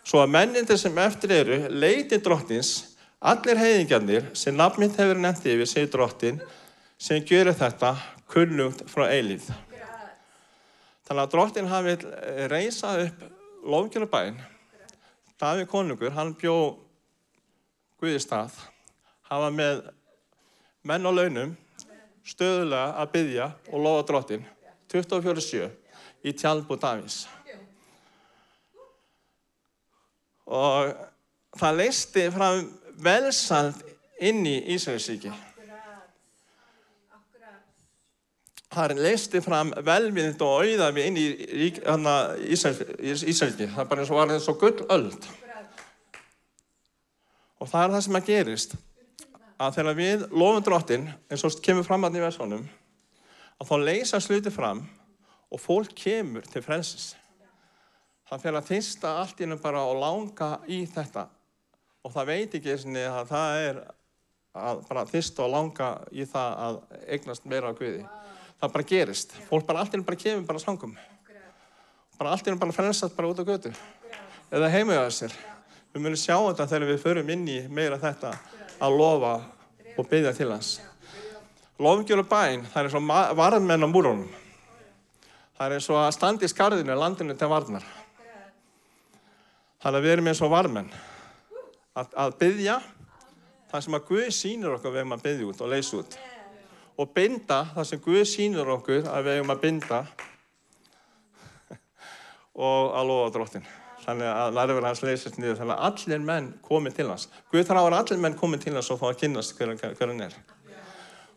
svo 0.06 0.22
að 0.22 0.34
mennindir 0.38 0.78
sem 0.78 0.98
eftir 1.02 1.32
eru 1.42 1.64
leiti 1.72 2.22
drottins, 2.22 2.93
allir 3.24 3.60
heiðingjarnir 3.60 4.26
sem 4.36 4.56
nafnmitt 4.56 4.98
hefur 5.00 5.20
nefnt 5.20 5.46
yfir, 5.48 5.68
segir 5.68 5.90
drottin, 5.92 6.40
sem 7.00 7.24
gjörir 7.24 7.56
þetta 7.56 7.94
kunnugt 8.30 8.84
frá 8.90 9.06
eilíð. 9.08 9.46
Þannig 11.04 11.22
að 11.22 11.32
drottin 11.32 11.68
hafi 11.68 11.96
reysa 12.52 12.94
upp 13.04 13.24
lofgjörubæn. 13.64 14.36
Davíð 15.40 15.68
konungur, 15.68 16.12
hann 16.14 16.32
bjó 16.38 16.56
Guði 18.00 18.20
stað, 18.20 18.52
hafa 19.30 19.48
með 19.54 19.86
menn 20.84 21.06
á 21.08 21.12
launum 21.14 21.54
stöðulega 22.28 22.98
að 23.00 23.12
byggja 23.14 23.46
og 23.70 23.84
lofa 23.84 24.04
drottin 24.08 24.44
24-7 24.92 25.70
í 26.24 26.34
tjálbú 26.36 26.76
Davís. 26.80 27.22
Og 30.44 30.92
það 31.56 31.78
leisti 31.80 32.26
fram 32.34 32.66
velsand 33.02 33.82
inn 34.22 34.44
í 34.46 34.56
Ísraelsíki. 34.74 35.32
Það 38.74 38.96
leisti 38.98 39.38
fram 39.42 39.70
velvind 39.86 40.40
og 40.42 40.64
auðafi 40.64 41.06
inn 41.06 41.18
í 41.20 41.26
Ísraelsíki. 42.50 43.70
Það 43.76 43.90
bara 43.90 44.06
var 44.10 44.34
eins 44.34 44.50
og 44.50 44.58
gullöld. 44.62 45.28
Og 47.62 47.70
það 47.70 47.84
er 47.84 47.94
það 47.94 48.04
sem 48.06 48.18
að 48.18 48.28
gerist 48.28 48.74
að 49.54 49.76
þegar 49.78 49.98
við 49.98 50.24
lofum 50.34 50.64
drottin 50.66 51.06
eins 51.30 51.44
og 51.46 51.60
kemur 51.64 51.86
fram 51.86 52.04
að 52.04 52.16
því 52.16 52.24
verðsónum 52.24 52.64
að 53.54 53.68
þá 53.68 53.76
leysa 53.86 54.20
sluti 54.20 54.50
fram 54.52 54.82
og 55.54 55.62
fólk 55.62 55.94
kemur 55.96 56.46
til 56.50 56.62
frelsis. 56.64 57.12
Það 58.28 58.42
fyrir 58.42 58.58
að 58.58 58.70
þýsta 58.72 59.14
allt 59.20 59.40
innum 59.44 59.60
bara 59.62 59.84
og 59.86 60.00
langa 60.00 60.50
í 60.66 60.82
þetta 60.90 61.28
og 62.04 62.12
það 62.12 62.30
veit 62.30 62.56
ekki 62.58 62.76
sinni, 62.78 63.02
að 63.08 63.30
það 63.32 63.62
er 63.68 63.80
að 64.54 64.84
bara 64.86 65.06
þýsta 65.08 65.42
og 65.44 65.50
langa 65.50 65.88
í 66.14 66.26
það 66.28 66.60
að 66.66 66.76
eignast 67.16 67.48
meira 67.50 67.72
á 67.72 67.78
Guði. 67.78 68.04
Það 68.60 68.74
bara 68.76 68.86
gerist. 68.90 69.34
Fólk 69.48 69.66
bara 69.66 69.82
allt 69.82 69.96
innum 69.96 70.06
bara 70.06 70.20
kemur 70.20 70.46
bara 70.46 70.62
sangum. 70.62 70.94
Bara 72.18 72.34
allt 72.34 72.46
innum 72.46 72.60
bara 72.62 72.76
frelsast 72.76 73.16
bara 73.16 73.32
út 73.32 73.40
á 73.42 73.44
götu. 73.48 73.72
Eða 74.54 74.70
heimuðað 74.70 75.10
sér. 75.16 75.34
Við 75.94 76.04
munum 76.04 76.20
sjá 76.20 76.36
þetta 76.36 76.68
þegar 76.70 76.90
við 76.92 77.02
förum 77.02 77.32
inn 77.34 77.48
í 77.50 77.58
meira 77.70 77.98
þetta 78.02 78.34
að 78.82 78.98
lofa 78.98 79.34
og 79.98 80.08
byggja 80.10 80.34
til 80.36 80.50
hans. 80.52 80.76
Lofgjörðu 81.82 82.26
bæn, 82.30 82.62
það 82.70 82.80
er 82.80 82.88
eins 82.88 82.96
og 82.98 83.38
varðmenn 83.40 83.86
á 83.86 83.88
múrunum. 83.90 84.28
Það 85.54 85.66
er 85.66 85.74
eins 85.76 85.90
og 85.90 85.98
að 85.98 86.12
standi 86.14 86.46
í 86.46 86.50
skarðinu, 86.50 86.94
landinu 86.98 87.34
til 87.38 87.50
varðnar. 87.50 87.86
Það 89.82 89.90
er 89.90 89.98
að 89.98 90.06
við 90.06 90.14
erum 90.14 90.30
eins 90.30 90.42
og 90.42 90.54
varðmenn. 90.54 90.90
Að, 91.94 92.10
að 92.18 92.32
byggja 92.40 92.80
það 93.70 93.84
sem 93.86 93.96
að 93.98 94.08
Guð 94.08 94.28
sínur 94.34 94.76
okkur 94.76 94.94
við 94.94 95.02
erum 95.04 95.14
að 95.14 95.24
byggja 95.28 95.46
út 95.50 95.62
og 95.62 95.70
leysa 95.70 96.00
út. 96.00 96.16
Og 96.98 97.10
binda 97.14 97.60
það 97.74 97.88
sem 97.90 98.02
Guð 98.02 98.24
sínur 98.30 98.72
okkur 98.74 99.06
að 99.10 99.28
við 99.28 99.38
erum 99.38 99.52
að 99.54 99.62
binda 99.62 100.00
og 102.66 102.94
að 102.98 103.10
lofa 103.10 103.32
dróttin 103.36 103.66
þannig 104.04 104.28
að 104.28 104.56
nærverð 104.58 104.88
hans 104.88 105.02
leysist 105.04 105.38
niður 105.40 105.60
þannig 105.60 105.78
að 105.78 105.86
allir 105.88 106.24
menn 106.28 106.48
komið 106.64 106.96
til 106.98 107.06
hans. 107.08 107.28
Guð 107.52 107.68
þráir 107.70 107.96
allir 107.98 108.20
menn 108.20 108.36
komið 108.38 108.66
til 108.66 108.74
hans 108.76 108.90
og 108.92 109.00
fá 109.00 109.06
að 109.08 109.20
kynast 109.22 109.54
hver, 109.56 109.72
hver 109.80 110.10
hann 110.10 110.24
er. 110.26 110.34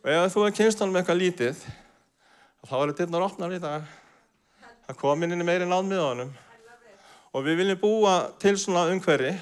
Og 0.03 0.09
ef 0.13 0.33
þú 0.33 0.47
er 0.47 0.57
kynst 0.57 0.81
honum 0.83 0.97
eitthvað 0.99 1.21
lítið 1.21 1.61
þá 2.67 2.73
er 2.81 2.91
þetta 2.91 3.05
einnig 3.05 3.19
að 3.21 3.27
opna 3.29 3.51
í 3.53 3.61
dag. 3.63 3.85
Að 4.87 4.99
komin 4.99 5.35
inn 5.35 5.43
í 5.43 5.47
meiri 5.47 5.67
náð 5.67 5.85
með 5.87 6.03
honum. 6.03 6.33
Og 7.35 7.45
við 7.45 7.61
viljum 7.61 7.79
búa 7.81 8.17
til 8.41 8.55
svona 8.59 8.87
umhverfi 8.91 9.35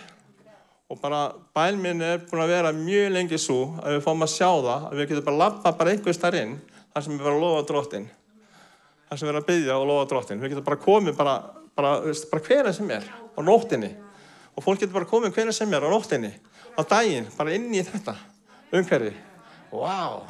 Og 0.86 1.00
bara 1.02 1.32
bæn 1.56 1.80
minn 1.82 2.02
er 2.06 2.20
búin 2.30 2.44
að 2.44 2.52
vera 2.54 2.72
mjög 2.76 3.08
lengi 3.16 3.38
svo 3.42 3.60
að 3.82 3.96
við 3.96 4.04
fáum 4.06 4.22
að 4.22 4.34
sjá 4.36 4.50
það, 4.50 4.84
að 4.86 5.00
við 5.00 5.08
getum 5.10 5.26
bara 5.26 5.40
lappa 5.42 5.72
bara 5.80 5.94
einhvers 5.96 6.20
þar 6.22 6.38
inn, 6.44 6.52
þar 6.94 7.06
sem 7.06 7.16
við 7.16 7.26
verðum 7.26 7.40
að 7.40 7.46
lofa 7.46 7.64
drottin. 7.72 8.06
Þar 9.10 9.18
sem 9.18 9.26
við 9.26 9.32
verðum 9.32 9.42
að 9.42 9.48
byggja 9.50 9.78
og 9.80 9.86
lofa 9.90 10.10
drottin. 10.12 10.44
Við 10.44 10.54
getum 10.54 10.68
bara 10.68 10.82
komið 10.84 11.18
bara, 11.18 11.34
bara, 11.74 11.94
bara 12.32 12.46
hverja 12.50 12.74
sem 12.78 12.92
er 12.94 13.08
á 13.10 13.40
nóttinni. 13.42 13.90
Og 14.54 14.66
fólk 14.66 14.84
getur 14.84 14.94
bara 15.00 15.10
komið 15.10 15.34
hverja 15.40 15.56
sem 15.58 15.74
er 15.74 15.86
á 15.86 15.90
nóttinni, 15.90 16.32
á 16.78 16.82
daginn, 16.86 17.32
bara 17.34 17.56
inn 17.58 17.74
í 17.74 17.82
þetta 17.86 18.14
umhverfi. 18.76 19.16
Wow. 19.74 20.22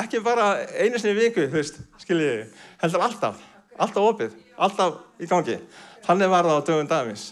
Ekki 0.00 0.22
bara 0.24 0.54
einu 0.78 0.96
sinni 1.02 1.18
viku, 1.18 1.44
þú 1.50 1.58
veist, 1.58 1.82
skiljiði, 2.00 2.48
heldur 2.80 3.04
alltaf, 3.04 3.44
alltaf 3.76 4.08
opið, 4.08 4.40
alltaf 4.56 5.20
í 5.20 5.28
gangi. 5.28 5.58
Þannig 6.06 6.32
var 6.32 6.48
það 6.48 6.56
á 6.56 6.66
dögum 6.68 6.90
dagins. 6.90 7.24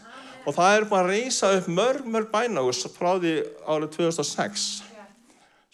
Og 0.48 0.54
það 0.56 0.74
er 0.74 0.84
búin 0.88 1.02
að 1.02 1.10
reysa 1.12 1.48
upp 1.58 1.66
mörg, 1.68 2.06
mörg 2.08 2.30
bænahús 2.32 2.86
frá 2.94 3.10
því 3.20 3.32
árið 3.68 3.90
2006 3.98 4.68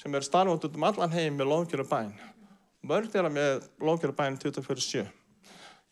sem 0.02 0.16
er 0.18 0.24
starfand 0.26 0.66
út 0.66 0.74
um 0.74 0.86
allan 0.88 1.12
heim 1.14 1.36
með 1.38 1.48
lóðgjöru 1.52 1.84
bæn. 1.88 2.10
Mörg 2.84 3.06
þeirra 3.12 3.30
með 3.32 3.68
lóðgjöru 3.78 4.16
bæn 4.18 4.34
2047. 4.42 5.06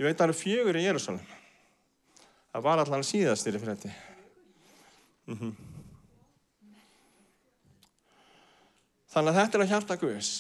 Ég 0.01 0.05
veit 0.05 0.17
að 0.17 0.19
það 0.19 0.27
eru 0.27 0.37
fjögur 0.41 0.79
í 0.81 0.83
Jérúsalem. 0.83 1.23
Það 2.53 2.67
var 2.67 2.83
allan 2.83 3.07
síðastir 3.07 3.57
í 3.57 3.63
frétti. 3.63 3.93
Mm 5.31 5.39
-hmm. 5.39 5.55
Þannig 9.15 9.31
að 9.31 9.39
þetta 9.41 9.59
er 9.59 9.65
að 9.65 9.73
hjarta 9.73 9.97
Guðs. 10.03 10.33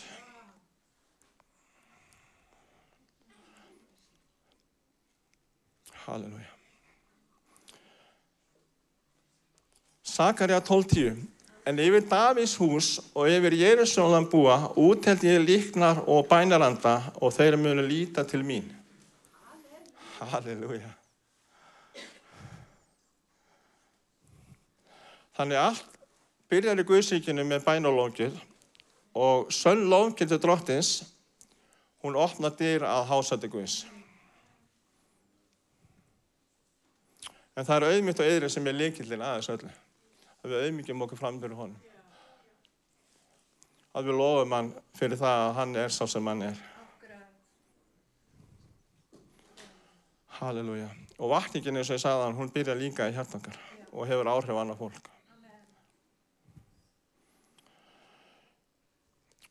Halleluja. 6.02 6.51
Sakarja 10.12 10.60
12.10 10.60 11.16
En 11.64 11.78
yfir 11.78 12.02
Davís 12.10 12.56
hús 12.58 12.98
og 13.14 13.30
yfir 13.30 13.54
Jérúsalem 13.54 14.26
búa 14.28 14.72
útheld 14.76 15.22
ég 15.24 15.44
líknar 15.46 16.02
og 16.10 16.26
bænaranda 16.28 17.12
og 17.22 17.30
þeir 17.32 17.56
munu 17.56 17.84
líta 17.86 18.24
til 18.26 18.42
mín. 18.42 18.66
Halleluja. 20.18 20.90
Þannig 25.38 25.60
allt 25.60 25.96
byrjar 26.50 26.82
í 26.82 26.86
Guðsíkinu 26.88 27.46
með 27.46 27.62
bænalóngið 27.68 28.36
og 29.14 29.54
sönn 29.54 29.86
lóngið 29.86 30.34
til 30.34 30.40
drottins, 30.42 30.90
hún 32.02 32.18
opnar 32.18 32.52
dyr 32.58 32.84
að 32.84 33.06
hásætti 33.14 33.48
Guðs. 33.54 33.78
En 37.56 37.64
það 37.64 37.78
er 37.78 37.88
auðmygt 37.92 38.20
og 38.20 38.28
eðrið 38.34 38.54
sem 38.56 38.66
er 38.66 38.78
líkillin 38.80 39.24
aðeins 39.24 39.50
öllu. 39.54 39.72
Að 40.42 40.50
við 40.50 40.66
auðmyggjum 40.66 41.04
okkur 41.06 41.20
fram 41.20 41.38
fyrir 41.38 41.54
honum. 41.54 41.78
Að 43.92 44.08
við 44.08 44.18
lofum 44.18 44.54
hann 44.56 44.70
fyrir 44.98 45.20
það 45.20 45.40
að 45.46 45.56
hann 45.60 45.74
er 45.84 45.92
sá 45.94 46.02
sem 46.10 46.30
hann 46.30 46.46
er. 46.48 46.60
Halleluja. 50.40 50.88
Og 51.22 51.30
vakningin 51.30 51.78
eins 51.78 51.90
og 51.92 51.98
ég 51.98 52.02
sagði 52.02 52.24
hann, 52.26 52.38
hún 52.40 52.50
byrja 52.50 52.74
líka 52.74 53.06
í 53.06 53.14
hjartankar 53.14 53.58
og 53.92 54.08
hefur 54.08 54.30
áhrif 54.32 54.58
annað 54.58 54.80
fólk. 54.80 55.12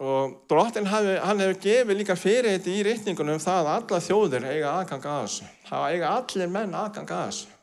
Og 0.01 0.35
drottin 0.49 0.89
hafi, 0.89 1.13
hann 1.21 1.45
hefur 1.45 1.61
gefið 1.61 1.99
líka 1.99 2.17
fyrir 2.17 2.55
þetta 2.55 2.73
í 2.73 2.83
reyningunum 2.89 3.37
um 3.37 3.43
það 3.43 3.61
að 3.61 3.73
alla 3.77 4.03
þjóðir 4.09 4.47
eiga 4.49 4.75
aðgang 4.79 5.07
að 5.13 5.23
þessu. 5.27 5.49
Það 5.69 5.87
eiga 5.93 6.13
allir 6.17 6.53
menn 6.57 6.77
aðgang 6.81 7.15
að 7.15 7.25
þessu. 7.29 7.57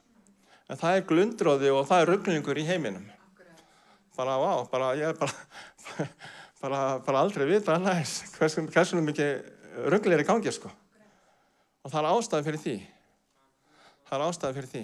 En 0.69 0.79
það 0.79 0.97
er 0.97 1.07
glundróði 1.09 1.73
og 1.75 1.87
það 1.89 2.05
er 2.05 2.13
rugglingur 2.13 2.61
í 2.63 2.69
heiminum. 2.69 3.09
Bara, 4.19 4.35
vá, 4.35 4.53
bara, 4.67 4.95
ég 4.99 5.13
er 5.13 5.19
bara, 5.19 5.33
bara, 6.63 6.79
bara 7.07 7.21
aldrei 7.23 7.47
vita 7.47 7.77
annars 7.77 8.17
hversunum 8.35 9.07
mikið 9.07 9.87
rugglir 9.93 10.19
er 10.19 10.25
í 10.25 10.27
gangi, 10.27 10.51
sko. 10.51 10.71
Og 11.87 11.93
það 11.93 12.01
er 12.01 12.09
ástæði 12.11 12.47
fyrir 12.49 12.63
því. 12.65 12.79
Það 14.09 14.17
er 14.17 14.25
ástæði 14.27 14.57
fyrir 14.57 14.73
því. 14.73 14.83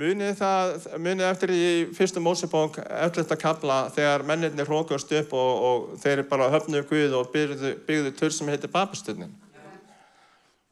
Munið 0.00 0.38
það, 0.38 0.70
munið 1.04 1.26
eftir 1.28 1.52
í 1.52 1.64
fyrstu 1.92 2.22
mósebók, 2.24 2.78
eftir 2.80 3.26
þetta 3.26 3.36
kabla, 3.42 3.76
þegar 3.92 4.24
mennirni 4.30 4.64
hrókast 4.64 5.12
upp 5.18 5.34
og, 5.36 5.50
og 5.68 5.90
þeir 6.00 6.22
bara 6.30 6.48
höfnuðu 6.54 6.86
Guð 6.88 7.16
og 7.18 7.28
byggðu, 7.34 7.74
byggðu 7.84 8.14
törn 8.16 8.34
sem 8.38 8.48
heitir 8.48 8.72
Babastunnin. 8.72 9.34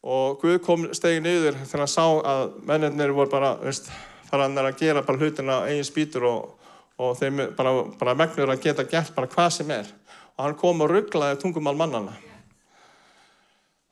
Og 0.01 0.41
Guð 0.41 0.57
kom 0.65 0.89
stegið 0.97 1.27
niður 1.27 1.61
þegar 1.61 1.85
hann 1.85 1.93
sá 1.93 2.07
að 2.09 2.57
mennirnir 2.73 3.13
voru 3.13 3.35
bara, 3.37 3.53
veist, 3.61 3.93
faran 4.31 4.57
að 4.57 4.73
gera 4.81 5.05
bara 5.05 5.21
hlutina 5.21 5.61
eigin 5.69 5.85
spýtur 5.85 6.25
og, 6.31 6.57
og 7.01 7.17
þeim 7.17 7.45
bara, 7.57 7.73
bara 8.01 8.17
megnur 8.19 8.53
að 8.53 8.65
geta 8.67 8.85
gert 8.89 9.15
bara 9.17 9.31
hvað 9.31 9.51
sem 9.57 9.71
er. 9.73 9.89
Og 10.37 10.45
hann 10.45 10.59
kom 10.61 10.85
og 10.85 10.91
rugglaði 10.93 11.41
tungumál 11.41 11.77
mannana. 11.79 12.13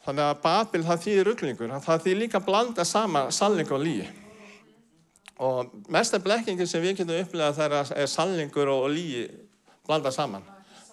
Þannig 0.04 0.24
að 0.24 0.40
Babil 0.44 0.84
það 0.86 1.02
þýðir 1.04 1.28
rugglingur, 1.28 1.72
það 1.84 2.04
þýðir 2.04 2.20
líka 2.22 2.40
blanda 2.44 2.84
sama 2.88 3.26
sannleik 3.34 3.72
og 3.76 3.82
líi. 3.82 4.06
Og 5.44 5.72
mesta 5.92 6.18
blekkingin 6.18 6.68
sem 6.68 6.82
við 6.82 7.02
getum 7.02 7.20
upplegað 7.20 7.58
það 7.58 7.76
er, 7.76 7.92
er 8.02 8.10
sannleikur 8.10 8.72
og 8.72 8.88
líi 8.90 9.26
blanda 9.86 10.12
saman. 10.12 10.44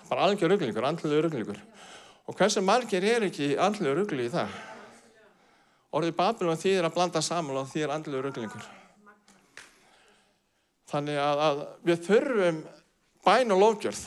Bara 0.09 0.27
algjör 0.27 0.53
rugglingur, 0.53 0.85
andluður 0.85 1.27
rugglingur. 1.27 1.59
Og 2.25 2.37
hversu 2.37 2.61
margir 2.61 3.05
er 3.05 3.25
ekki 3.27 3.55
andluður 3.61 4.03
ruggli 4.03 4.27
í 4.27 4.33
það? 4.33 4.53
Orðið 5.95 6.17
Babylon 6.19 6.59
þýðir 6.59 6.89
að 6.89 6.97
blanda 6.97 7.23
saman 7.23 7.61
og 7.61 7.71
þýðir 7.71 7.95
andluður 7.95 8.29
rugglingur. 8.29 8.67
Þannig 10.95 11.17
að, 11.19 11.41
að 11.43 11.63
við 11.89 12.03
þurfum 12.05 12.59
bæn 13.25 13.51
og 13.51 13.59
lofgjörð 13.59 14.03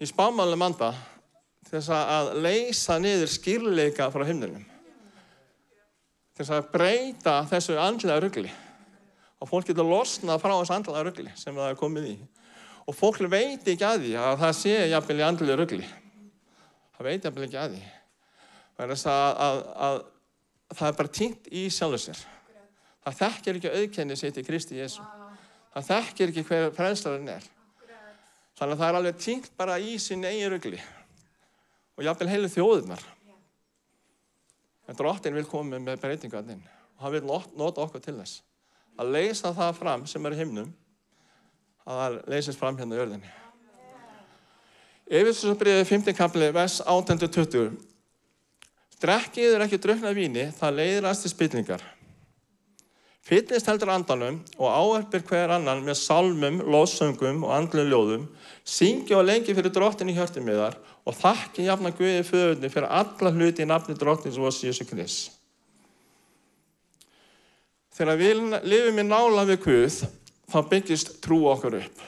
í 0.00 0.08
spámanlega 0.08 0.60
manda 0.60 0.88
til 1.64 1.78
þess 1.78 1.92
að 1.94 2.32
leysa 2.44 2.98
niður 3.00 3.30
skýrleika 3.30 4.08
frá 4.12 4.24
himnunum. 4.28 4.66
Til 6.34 6.42
þess 6.42 6.56
að 6.56 6.68
breyta 6.74 7.36
þessu 7.48 7.78
andlega 7.80 8.20
ruggli. 8.24 8.50
Og 9.40 9.48
fólk 9.48 9.70
getur 9.70 9.88
losnað 9.88 10.42
frá 10.42 10.52
þessu 10.52 10.74
andlega 10.76 11.04
ruggli 11.06 11.32
sem 11.38 11.56
það 11.56 11.72
er 11.72 11.78
komið 11.80 12.10
í. 12.10 12.16
Og 12.84 12.96
fólk 12.96 13.22
veit 13.30 13.64
ekki 13.70 13.86
að 13.86 14.04
því 14.04 14.12
að 14.20 14.36
það 14.42 14.52
sé 14.58 14.74
jafnvel 14.90 15.18
í 15.20 15.24
andlega 15.24 15.58
ruggli. 15.62 15.88
Það 16.98 17.08
veit 17.08 17.28
jafnvel 17.28 17.46
ekki 17.46 17.60
að 17.62 17.78
því. 17.78 17.86
Það 18.74 18.84
er 18.84 18.92
þess 18.92 19.08
að, 19.14 19.30
að, 19.46 19.62
að 19.86 20.02
það 20.74 20.90
er 20.90 21.00
bara 21.00 21.14
týnt 21.20 21.50
í 21.54 21.64
sjálfur 21.72 22.04
sér. 22.04 22.22
Það 23.00 23.18
þekkir 23.22 23.60
ekki 23.60 23.74
auðkenni 23.78 24.20
sitt 24.20 24.40
í 24.42 24.44
Kristi 24.44 24.80
Jésu. 24.82 25.06
Það 25.70 25.88
þekkir 25.90 26.32
ekki 26.32 26.46
hver 26.48 26.68
frelslarinn 26.74 27.32
er. 27.36 27.46
Þannig 28.58 28.74
að 28.74 28.80
það 28.82 28.88
er 28.88 28.98
alveg 28.98 29.20
týnt 29.22 29.50
bara 29.56 29.78
í 29.80 29.94
sín 30.02 30.26
eigin 30.26 30.50
rugli. 30.52 30.80
Og 31.96 32.04
jáfnvel 32.04 32.30
heilu 32.32 32.50
þjóðunar. 32.50 33.04
En 34.90 34.98
drottin 34.98 35.36
vil 35.36 35.46
koma 35.46 35.78
með 35.78 36.02
þinn. 36.02 36.62
Og 36.98 37.04
hann 37.04 37.14
vil 37.14 37.26
nota 37.56 37.84
okkur 37.84 38.02
til 38.02 38.16
þess. 38.18 38.40
Að 38.98 39.12
leysa 39.14 39.54
það 39.56 39.76
fram 39.78 40.06
sem 40.10 40.26
er 40.26 40.34
í 40.34 40.40
himnum. 40.42 40.72
Að 41.86 42.00
það 42.02 42.18
leysist 42.34 42.60
fram 42.60 42.76
hérna 42.76 42.98
í 42.98 43.04
örðinni. 43.04 43.30
Efirsusabriðið 45.10 45.86
15 45.88 46.18
kapli 46.18 46.50
vers 46.54 46.80
18-20. 46.84 47.78
Drekkið 49.00 49.54
er 49.56 49.64
ekki 49.64 49.80
drukna 49.80 50.12
víni, 50.14 50.50
það 50.58 50.76
leiðrast 50.76 51.24
til 51.24 51.32
spillingar. 51.32 51.82
Fyllist 53.20 53.68
heldur 53.68 53.90
andanum 53.92 54.38
og 54.56 54.70
áerpir 54.72 55.22
hver 55.28 55.52
annan 55.58 55.82
með 55.84 55.98
salmum, 56.00 56.62
lóðsöngum 56.64 57.42
og 57.44 57.52
andlu 57.52 57.84
ljóðum, 57.84 58.24
syngi 58.64 59.14
og 59.16 59.26
lengi 59.28 59.54
fyrir 59.56 59.72
drottin 59.74 60.08
í 60.08 60.16
hjörtum 60.16 60.46
miðar 60.48 60.78
og 61.04 61.16
þakki 61.18 61.66
jafna 61.66 61.92
Guði 61.96 62.24
föðunni 62.24 62.70
fyrir 62.72 62.88
alla 62.88 63.34
hluti 63.34 63.64
í 63.64 63.68
nafni 63.68 63.96
drottins 63.98 64.40
og 64.40 64.48
Jésu 64.64 64.88
Krist. 64.88 65.36
Þegar 67.92 68.16
við 68.16 68.38
lifum 68.64 69.02
í 69.02 69.04
nála 69.04 69.44
við 69.44 69.60
Guð, 69.66 70.00
þá 70.48 70.58
byggist 70.70 71.18
trú 71.20 71.42
okkur 71.52 71.76
upp. 71.82 72.04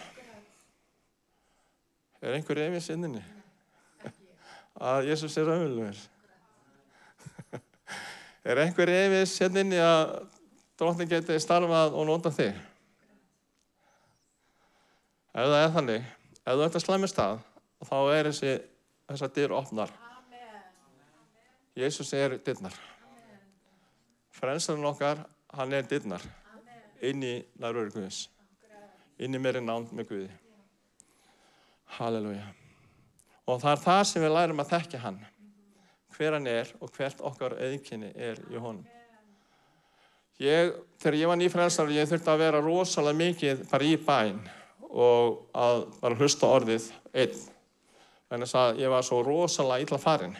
Er 2.23 2.39
einhver 2.39 2.63
efins 2.65 2.89
inninni? 2.95 3.21
Að 4.81 5.11
Jésús 5.11 5.37
er 5.37 5.51
raunverulegur? 5.51 5.99
Er 8.49 8.61
einhver 8.63 8.91
efins 8.95 9.35
inninni 9.45 9.77
að 9.83 10.15
drottin 10.83 11.11
geti 11.11 11.39
starfað 11.41 11.95
og 11.95 12.09
nota 12.11 12.35
þig? 12.35 12.59
Ef 15.33 15.49
það 15.49 15.61
er 15.63 15.75
þannig, 15.77 16.09
ef 16.43 16.57
þú 16.59 16.65
ert 16.67 16.75
að 16.77 16.85
slæmi 16.85 17.09
stað, 17.09 17.39
þá 17.89 17.99
er 18.13 18.29
þessi, 18.29 18.57
þessar 19.09 19.31
dyr 19.39 19.55
opnar. 19.57 19.95
Jésús 21.79 22.13
er 22.13 22.37
dyrnar. 22.45 22.75
Frelsarinn 24.37 24.85
okkar, 24.91 25.23
hann 25.57 25.73
er 25.73 25.87
dyrnar. 25.89 26.25
Inn 27.03 27.25
í 27.25 27.35
nærvöru 27.57 27.95
Guðis. 27.95 28.27
Inn 29.23 29.33
í 29.33 29.41
meiri 29.41 29.63
nánd 29.65 29.95
með 29.97 30.11
Guði. 30.11 30.31
Halleluja. 31.97 32.45
Og 33.49 33.63
það 33.63 33.73
er 33.73 33.85
það 33.87 34.03
sem 34.11 34.27
við 34.27 34.35
lærum 34.37 34.61
að 34.63 34.75
þekkja 34.75 35.01
hann. 35.07 35.23
Hver 36.13 36.37
hann 36.37 36.51
er 36.51 36.77
og 36.81 36.93
hvert 36.93 37.25
okkar 37.25 37.57
auðkynni 37.57 38.13
er 38.13 38.43
í 38.53 38.61
honum. 38.61 38.85
Ég, 40.43 40.73
þegar 40.99 41.19
ég 41.21 41.31
var 41.31 41.39
nýfrelsar, 41.39 41.93
ég 41.95 42.09
þurfti 42.11 42.31
að 42.33 42.41
vera 42.43 42.63
rosalega 42.63 43.19
mikið 43.19 43.63
bara 43.71 43.87
í 43.87 43.95
bæn 44.01 44.41
og 44.91 45.39
að 45.55 45.85
bara 46.03 46.19
hlusta 46.19 46.51
orðið 46.51 46.89
einn. 47.15 47.37
Þannig 48.33 48.55
að 48.59 48.81
ég 48.83 48.93
var 48.93 49.07
svo 49.07 49.21
rosalega 49.25 49.85
illa 49.85 50.01
farin. 50.01 50.35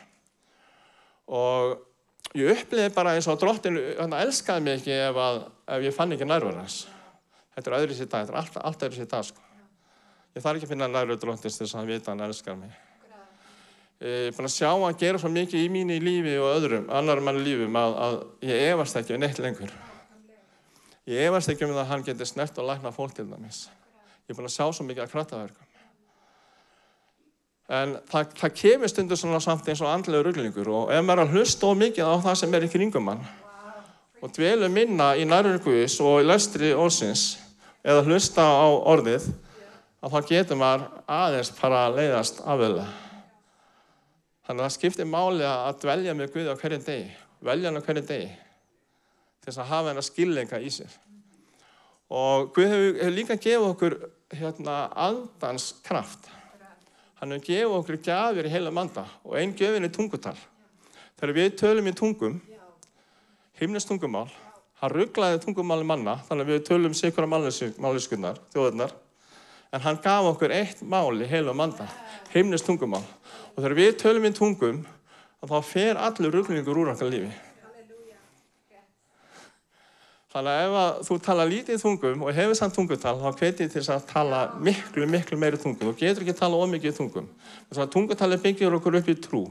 Og 1.31 1.77
ég 2.39 2.57
uppliði 2.57 2.91
bara 2.97 3.15
eins 3.15 3.29
og 3.31 3.39
drottin 3.41 3.79
hann 4.01 4.17
elskaði 4.17 4.65
mig 4.65 4.81
ekki 4.81 4.97
ef, 4.97 5.21
að, 5.23 5.41
ef 5.77 5.87
ég 5.87 5.97
fann 5.97 6.17
ekki 6.17 6.29
nærverðans. 6.29 6.81
Þetta 7.53 7.71
er 7.71 7.79
öðru 7.79 7.99
dag, 8.01 8.09
þetta 8.09 8.33
er 8.33 8.41
allt, 8.41 8.59
allt 8.65 8.87
öðru 8.89 9.09
dag 9.13 9.29
sko. 9.29 9.47
Ég 10.33 10.41
þarf 10.41 10.57
ekki 10.57 10.67
að 10.71 10.73
finna 10.73 10.89
nærverð 10.89 11.21
drottins 11.21 11.59
til 11.59 11.67
þess 11.67 11.77
að 11.77 11.83
hann 11.83 11.93
vita 11.93 12.09
að 12.09 12.15
hann 12.15 12.27
elskar 12.31 12.59
mig. 12.59 12.75
Ég 14.03 14.33
er 14.33 14.35
búin 14.35 14.49
að 14.49 14.57
sjá 14.57 14.71
að 14.73 14.85
hann 14.89 14.99
gera 14.99 15.21
svo 15.21 15.31
mikið 15.31 15.63
í 15.63 15.71
mínu 15.71 16.01
lífi 16.03 16.35
og 16.41 16.57
öðrum, 16.57 16.89
annar 16.91 17.21
manni 17.23 17.45
lífum 17.45 17.77
að, 17.79 17.99
að 18.07 18.21
ég 18.49 18.71
efast 18.73 18.99
ekki 18.99 19.15
um 19.15 19.23
neitt 19.23 19.39
lengur. 19.45 19.75
Ég 21.11 21.27
efast 21.27 21.51
ekki 21.51 21.67
um 21.67 21.73
það 21.75 21.83
að 21.83 21.91
hann 21.91 22.05
geti 22.07 22.27
snert 22.29 22.59
og 22.63 22.69
lækna 22.69 22.93
fólk 22.95 23.15
til 23.17 23.27
dæmis. 23.27 23.65
Ég 24.29 24.35
er 24.35 24.39
búin 24.39 24.47
að 24.47 24.55
sjá 24.55 24.67
svo 24.71 24.85
mikið 24.87 25.03
að 25.03 25.15
krattaverkum. 25.17 25.69
En 27.73 27.95
það, 28.11 28.35
það 28.39 28.55
kemur 28.61 28.91
stundur 28.91 29.19
svona 29.19 29.41
samt 29.43 29.71
eins 29.71 29.83
og 29.83 29.91
andlega 29.91 30.27
rugglingur 30.27 30.69
og 30.71 30.93
ef 30.95 31.03
maður 31.03 31.25
er 31.25 31.31
að 31.31 31.39
hlusta 31.39 31.71
of 31.71 31.79
mikið 31.81 32.11
á 32.11 32.15
það 32.27 32.37
sem 32.39 32.55
er 32.55 32.67
í 32.67 32.71
kringum 32.71 33.07
mann 33.09 33.25
og 34.23 34.35
dvelu 34.37 34.69
minna 34.71 35.09
í 35.19 35.25
nærurguðis 35.27 35.97
og 36.05 36.21
í 36.21 36.27
lestri 36.29 36.71
orðsins 36.75 37.25
eða 37.83 38.05
hlusta 38.07 38.45
á 38.47 38.67
orðið 38.93 39.27
að 40.03 40.15
þá 40.15 40.31
getur 40.31 40.61
maður 40.61 40.87
aðeins 41.17 41.53
bara 41.59 41.83
að 41.89 41.99
leiðast 41.99 42.43
afvöða. 42.45 42.87
Þannig 44.47 44.61
að 44.61 44.69
það 44.69 44.77
skiptir 44.77 45.11
máli 45.11 45.47
að 45.49 45.83
dvelja 45.83 46.15
með 46.19 46.33
Guði 46.37 46.55
á 46.55 46.61
hverjum 46.63 46.87
degi, 46.87 47.11
velja 47.43 47.71
hann 47.71 47.83
á 47.83 47.87
hverjum 47.87 48.11
degi 48.11 48.31
til 49.43 49.51
þess 49.51 49.63
að 49.65 49.73
hafa 49.73 49.91
hennar 49.91 50.07
skillenga 50.07 50.61
í 50.63 50.71
sér. 50.71 50.93
Og 52.13 52.53
Guð 52.55 52.69
hefur, 52.71 52.95
hefur 53.01 53.17
líka 53.17 53.37
gefið 53.41 53.67
okkur 53.71 53.99
hérna, 54.39 54.77
andans 54.95 55.73
kraft. 55.85 56.29
Hann 57.19 57.35
hefur 57.35 57.47
gefið 57.49 57.77
okkur 57.81 58.01
gjafir 58.07 58.49
í 58.49 58.53
heila 58.53 58.73
manda 58.75 59.07
og 59.27 59.37
einn 59.41 59.55
gefin 59.59 59.89
er 59.89 59.95
tungutal. 59.95 60.37
Þegar 61.19 61.37
við 61.39 61.53
tölum 61.59 61.91
í 61.91 61.95
tungum, 61.95 62.41
himnest 63.59 63.91
tungumál, 63.91 64.29
hann 64.83 64.91
rugglaði 64.91 65.39
tungumáli 65.45 65.87
manna, 65.87 66.17
þannig 66.27 66.49
að 66.49 66.53
við 66.53 66.65
tölum 66.67 66.97
sikura 66.99 67.29
máliskunnar, 67.31 68.41
þjóðurnar, 68.51 68.95
en 69.71 69.85
hann 69.85 70.01
gaf 70.03 70.33
okkur 70.33 70.55
eitt 70.55 70.83
mál 70.83 71.15
í 71.23 71.29
heila 71.31 71.55
manda, 71.55 71.87
himnest 72.35 72.67
tungumál. 72.67 73.05
Og 73.55 73.63
þegar 73.63 73.79
við 73.79 73.95
tölum 74.03 74.27
í 74.27 74.35
tungum, 74.35 74.83
þá 75.47 75.57
fer 75.67 76.01
allur 76.01 76.35
rugglingur 76.35 76.83
úr 76.83 76.93
okkar 76.97 77.11
lífi. 77.13 77.31
Þannig 80.33 80.53
að 80.53 80.63
ef 80.65 80.75
að 80.81 81.01
þú 81.07 81.17
tala 81.27 81.45
lítið 81.45 81.83
tungum 81.83 82.23
og 82.25 82.33
hefur 82.33 82.57
samt 82.57 82.73
tungutal, 82.77 83.19
þá 83.21 83.41
hvetið 83.43 83.75
til 83.75 83.83
að 83.93 84.07
tala 84.09 84.39
miklu, 84.65 85.05
miklu 85.05 85.37
meiri 85.37 85.61
tungum. 85.61 85.91
Þú 85.91 85.99
getur 86.01 86.25
ekki 86.25 86.33
að 86.33 86.41
tala 86.41 86.61
ómikið 86.65 86.97
tungum. 86.97 87.27
Þess 87.69 87.83
að 87.85 87.93
tungutali 87.93 88.39
byggir 88.41 88.77
okkur 88.79 88.97
upp 89.03 89.11
í 89.13 89.17
trú. 89.21 89.43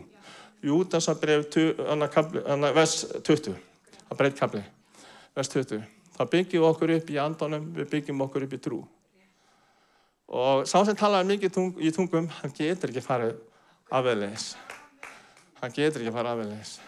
Júdas 0.65 1.10
að 1.10 1.22
bref 1.22 1.56
vers 2.74 2.98
20, 3.26 3.56
að 4.10 4.17
breytt 4.17 4.41
kapli, 4.41 4.62
vers 5.38 5.50
20. 5.54 5.86
Það 6.17 6.30
byggjum 6.36 6.67
okkur 6.67 6.91
upp 6.98 7.10
í 7.10 7.17
andunum, 7.22 7.72
við 7.78 7.88
byggjum 7.96 8.22
okkur 8.28 8.46
upp 8.46 8.54
í 8.54 8.62
trú. 8.62 8.84
Og 10.32 10.67
sá 10.70 10.78
sem 10.86 10.98
talaði 10.98 11.34
mikið 11.34 11.56
tung, 11.56 11.72
í 11.82 11.89
tungum, 11.96 12.30
hann 12.39 12.54
getur 12.58 12.94
ekki 12.94 13.04
farið 13.06 13.34
afveðleis. 13.89 14.54
Hann 15.63 15.74
getur 15.76 16.04
ekki 16.04 16.13
farið 16.13 16.34
afveðleis. 16.36 16.80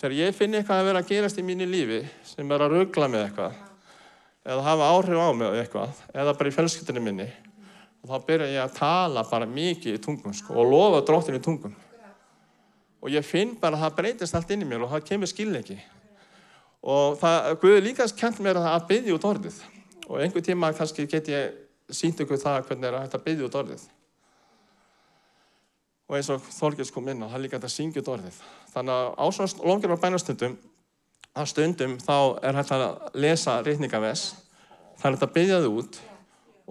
Þegar 0.00 0.16
ég 0.16 0.32
finn 0.36 0.56
eitthvað 0.56 0.80
að 0.80 0.86
vera 0.88 1.02
að 1.02 1.10
gerast 1.10 1.38
í 1.38 1.44
mínu 1.44 1.66
lífi 1.68 2.00
sem 2.24 2.52
er 2.54 2.62
að 2.64 2.78
ruggla 2.78 3.08
með 3.12 3.26
eitthvað 3.26 3.58
eða 4.48 4.64
hafa 4.64 4.86
áhrif 4.94 5.20
á 5.20 5.28
mig 5.36 5.58
eitthvað 5.60 5.98
eða 6.14 6.32
bara 6.38 6.48
í 6.48 6.54
fjölskyldinu 6.56 7.02
minni 7.04 7.26
og 8.00 8.08
þá 8.08 8.26
byrja 8.30 8.48
ég 8.54 8.62
að 8.64 8.76
tala 8.78 9.24
bara 9.28 9.48
mikið 9.48 9.98
í 9.98 10.02
tungum 10.02 10.32
sko, 10.32 10.56
og 10.56 10.70
lofa 10.70 11.02
dróttinu 11.04 11.36
í 11.36 11.44
tungum. 11.44 11.74
Og 13.00 13.12
ég 13.12 13.24
finn 13.24 13.52
bara 13.60 13.76
að 13.76 13.84
það 13.84 13.96
breytist 13.98 14.36
allt 14.36 14.52
inn 14.54 14.64
í 14.64 14.68
mér 14.68 14.84
og 14.84 14.92
það 14.94 15.06
kemur 15.10 15.30
skilniki. 15.30 15.76
Og 16.80 17.18
það, 17.20 17.50
Guði 17.60 17.84
líka 17.84 18.08
kent 18.16 18.40
mér 18.40 18.60
að 18.60 18.86
byggja 18.88 19.16
út 19.16 19.28
orðið. 19.28 19.60
Og 20.08 20.20
einhver 20.24 20.44
tíma 20.44 20.72
kannski 20.76 21.04
get 21.08 21.28
ég 21.28 21.56
sínt 21.92 22.20
ykkur 22.24 22.40
það 22.40 22.62
hvernig 22.68 22.88
er 22.88 22.98
að 23.02 23.24
byggja 23.24 23.48
út 23.48 23.58
orðið. 23.60 23.84
Og 26.10 26.16
eins 26.18 26.30
og 26.34 26.42
Þorgils 26.42 26.90
kom 26.90 27.06
inn 27.06 27.22
á, 27.22 27.30
það 27.30 27.38
er 27.38 27.42
líka 27.44 27.58
þetta 27.60 27.70
syngjut 27.70 28.08
orðið. 28.10 28.38
Þannig 28.72 28.96
að 28.96 29.10
á 29.14 29.26
svona 29.36 29.66
longir 29.70 29.94
á 29.94 30.02
bænastundum, 30.02 30.56
að 31.38 31.50
stundum 31.52 31.96
þá 32.02 32.16
er 32.42 32.58
hægt 32.58 32.72
að 32.74 32.86
lesa 33.22 33.60
rítningaves, 33.62 34.24
það 34.98 35.06
er 35.06 35.14
hægt 35.14 35.26
að 35.28 35.36
byggja 35.36 35.60
þið 35.62 35.76
út 35.78 36.00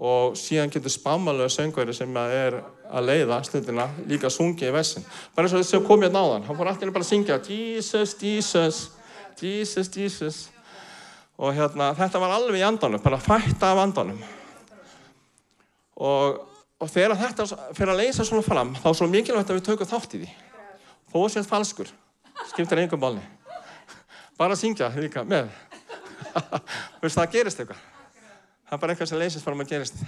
og 0.00 0.36
síðan 0.40 0.72
getur 0.72 0.92
spámalega 0.92 1.52
söngveri 1.52 1.94
sem 1.96 2.20
er 2.20 2.58
að 2.90 3.08
leiða 3.08 3.40
stundina 3.44 3.88
líka 4.08 4.28
að 4.28 4.36
sungja 4.36 4.68
í 4.68 4.74
vessin. 4.76 5.04
Bara 5.36 5.48
eins 5.48 5.56
og 5.56 5.64
þess 5.64 5.76
að 5.76 5.88
kom 5.88 6.04
ég 6.04 6.12
náðan, 6.12 6.44
hann 6.44 6.56
fór 6.56 6.70
alltaf 6.72 6.92
bara 6.92 7.04
að 7.04 7.10
syngja 7.10 7.40
Jesus, 7.48 8.14
Jesus, 8.20 8.80
Jesus, 9.40 9.90
Jesus 9.96 10.40
og 11.40 11.56
hérna 11.56 11.94
þetta 11.96 12.20
var 12.20 12.36
alveg 12.36 12.60
í 12.60 12.66
andanum, 12.66 13.00
bara 13.00 13.20
fætta 13.20 13.72
af 13.72 13.82
andanum 13.86 14.20
og, 16.00 16.40
og 16.80 16.88
þegar 16.88 17.18
þetta 17.20 17.46
fyrir 17.76 17.92
að 17.92 18.00
leysa 18.02 18.24
svona 18.24 18.46
fram 18.46 18.72
þá 18.78 18.88
er 18.92 18.96
svo 19.00 19.10
mikilvægt 19.10 19.52
að 19.52 19.60
við 19.60 19.68
tökum 19.68 19.90
þátt 19.90 20.16
í 20.16 20.22
því. 20.22 20.30
Þó 21.10 21.18
að 21.24 21.28
séð 21.34 21.50
falskur. 21.50 21.92
Skiptir 22.50 22.80
einhver 22.80 23.00
bálni 23.00 23.26
bara 24.40 24.56
að 24.56 24.62
syngja 24.62 24.88
líka 24.96 25.24
með. 25.28 25.50
Veist 27.02 27.18
það 27.18 27.32
gerist 27.34 27.60
eitthvað. 27.60 27.80
Það 28.64 28.76
er 28.76 28.80
bara 28.80 28.94
eitthvað 28.94 29.10
sem 29.10 29.20
leysist 29.20 29.44
fram 29.44 29.60
að 29.60 29.74
gerist. 29.74 29.98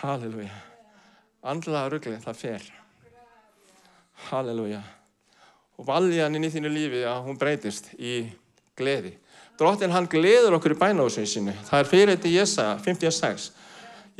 Halleluja. 0.00 0.56
Andlaða 1.46 1.92
ruggli 1.92 2.16
það 2.24 2.40
fer. 2.40 2.64
Halleluja. 4.30 4.80
Og 5.76 5.86
valjan 5.86 6.34
inn 6.34 6.48
í 6.48 6.50
þínu 6.50 6.72
lífi 6.72 7.04
að 7.06 7.22
hún 7.28 7.38
breytist 7.38 7.92
í 7.94 8.16
gleði. 8.76 9.14
Drottin 9.60 9.94
hann 9.94 10.08
gleður 10.10 10.58
okkur 10.58 10.74
í 10.74 10.80
bænahúsinu 10.80 11.30
sínu. 11.30 11.54
Það 11.68 11.82
er 11.82 11.90
fyrir 11.92 12.14
þetta 12.16 12.30
í 12.32 12.34
Jesa 12.34 12.66
56 12.82 13.50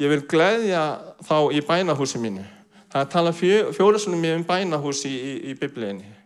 ég 0.00 0.12
vil 0.12 0.22
gleðja 0.28 0.82
þá 1.26 1.38
í 1.52 1.62
bænahúsi 1.66 2.20
mínu. 2.22 2.44
Það 2.92 3.02
að 3.02 3.11
tala 3.12 3.32
fjö, 3.37 3.56
fjórusunum 3.76 4.22
mér 4.22 4.38
um 4.38 4.46
bænahús 4.46 5.02
í, 5.09 5.12
í, 5.12 5.32
í 5.50 5.59
biblíinni 5.59 6.16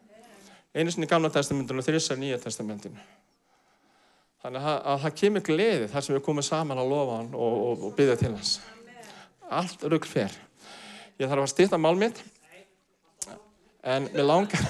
einu 0.75 0.93
sinni 0.93 1.09
í 1.09 1.11
gamla 1.11 1.31
testamentinu 1.35 1.83
og 1.83 1.87
þrissar 1.87 2.19
nýja 2.21 2.39
testamentinu. 2.43 3.01
Þannig 4.41 4.67
að, 4.71 4.77
að 4.93 5.01
það 5.05 5.17
kemur 5.21 5.45
gleði 5.45 5.89
þar 5.91 6.05
sem 6.07 6.17
við 6.17 6.23
komum 6.25 6.47
saman 6.47 6.81
að 6.81 6.93
lofa 6.93 7.17
hann 7.19 7.33
og, 7.35 7.57
og, 7.71 7.83
og 7.89 7.97
byggja 7.99 8.19
til 8.21 8.31
hans. 8.33 8.53
Allt 9.51 9.83
rugg 9.91 10.07
fer. 10.09 10.37
Ég 11.21 11.29
þarf 11.29 11.45
að 11.45 11.53
styrta 11.53 11.81
mál 11.81 11.97
mitt 12.01 12.23
en 13.81 14.07
mér 14.13 14.27
langar 14.29 14.65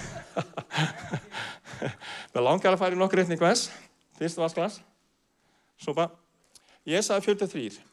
mér 2.33 2.45
langar 2.47 2.75
að 2.75 2.81
fara 2.81 2.97
í 2.97 2.99
nokkur 2.99 3.23
reytning 3.23 3.43
vers 3.43 3.69
fyrstu 4.19 4.43
vasklas 4.43 4.81
sopa. 5.81 6.09
Ég 6.89 7.05
sagði 7.05 7.35
43 7.37 7.90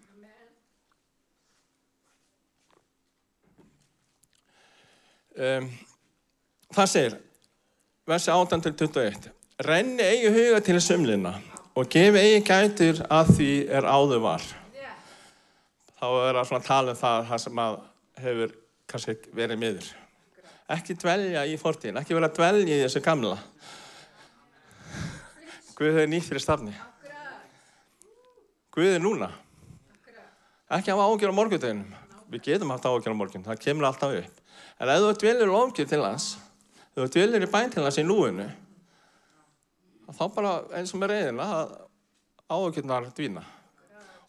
um, 5.38 5.72
það 6.74 6.94
segir 6.94 7.18
versi 8.08 8.32
18 8.34 8.64
til 8.66 8.78
21 8.88 9.34
renni 9.58 10.04
eigi 10.06 10.30
huga 10.30 10.60
til 10.62 10.82
sömlina 10.82 11.34
og 11.78 11.90
gefi 11.90 12.22
eigi 12.22 12.44
gætur 12.46 13.02
að 13.10 13.32
því 13.38 13.52
er 13.74 13.86
áður 13.90 14.22
var. 14.22 14.44
Þá 15.98 16.08
er 16.28 16.38
að 16.38 16.66
tala 16.66 16.94
um 16.94 16.98
það, 16.98 17.24
það 17.30 17.42
sem 17.42 17.62
hefur 18.22 18.54
kannski 18.90 19.16
verið 19.34 19.62
miður. 19.62 19.88
Ekki 20.78 20.98
dvelja 21.00 21.46
í 21.50 21.58
fortíðin 21.58 21.98
ekki 22.02 22.18
vera 22.18 22.30
að 22.30 22.38
dvelja 22.38 22.78
í 22.78 22.84
þessu 22.84 23.02
gamla. 23.06 23.38
Guð 25.78 25.94
hefur 25.94 26.12
nýtt 26.12 26.30
fyrir 26.30 26.44
stafni. 26.44 26.74
Guð 28.74 28.94
er 28.94 29.02
núna. 29.02 29.32
Ekki 30.70 30.94
hafa 30.94 31.08
ágjör 31.10 31.34
á 31.34 31.40
morgundeginum. 31.40 31.94
Við 32.30 32.50
getum 32.52 32.74
haft 32.76 32.86
ágjör 32.86 33.16
á 33.16 33.22
morgun 33.22 33.46
það 33.46 33.64
kemur 33.64 33.90
alltaf 33.90 34.20
upp 34.22 34.37
en 34.78 34.94
ef 34.94 35.04
þú 35.04 35.12
dvelir 35.22 35.54
ofgjör 35.54 35.90
til 35.90 36.04
hans 36.04 36.32
ef 36.94 37.04
þú 37.04 37.10
dvelir 37.14 37.46
í 37.46 37.52
bæn 37.52 37.74
til 37.74 37.86
hans 37.86 38.00
í 38.02 38.06
núinu 38.06 38.48
þá 40.08 40.26
bara 40.34 40.52
eins 40.78 40.94
og 40.96 41.02
með 41.02 41.14
reyðina 41.14 41.46
ágjörnar 42.48 43.10
dvína. 43.16 43.44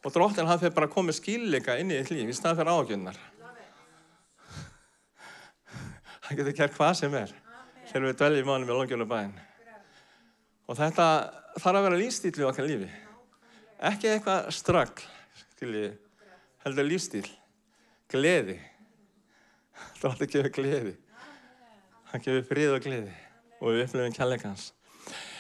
Og 0.02 0.08
dróttin 0.14 0.46
hann 0.46 0.60
fyrir 0.60 0.74
bara 0.74 0.86
að 0.88 0.94
koma 0.94 1.12
skilleika 1.14 1.78
inn 1.78 1.92
í 1.92 1.98
þitt 2.00 2.14
líf 2.14 2.28
í 2.32 2.36
stað 2.36 2.58
fyrir 2.60 2.74
ágjörnar 2.74 3.18
hann 6.26 6.38
getur 6.38 6.56
kert 6.56 6.76
hvað 6.76 6.94
sem 6.98 7.12
er 7.18 7.30
þegar 7.88 8.08
við 8.08 8.18
dveljum 8.20 8.42
í 8.42 8.48
mánum 8.48 8.68
í 8.68 8.76
longjörnu 8.76 9.06
bæn. 9.08 9.34
Og 10.68 10.74
þetta 10.76 11.06
þarf 11.56 11.78
að 11.78 11.84
vera 11.86 12.00
lífstíl 12.00 12.36
í 12.36 12.46
okkar 12.46 12.68
lífi. 12.68 12.90
Ekki 13.88 14.06
eitthvað 14.12 14.40
stragl 14.52 15.02
heldur 15.58 16.86
lífstíl 16.86 17.28
gleði 18.10 18.56
það 19.98 20.04
er 20.04 20.10
alltaf 20.10 20.26
að 20.26 20.34
gefa 20.34 20.54
gleði 20.58 20.96
hann 22.10 22.24
gefur 22.24 22.48
frið 22.50 22.74
og 22.74 22.82
gleði 22.88 23.14
og 23.58 23.72
við 23.72 23.86
upplifum 23.86 24.18
kærleikans 24.18 24.72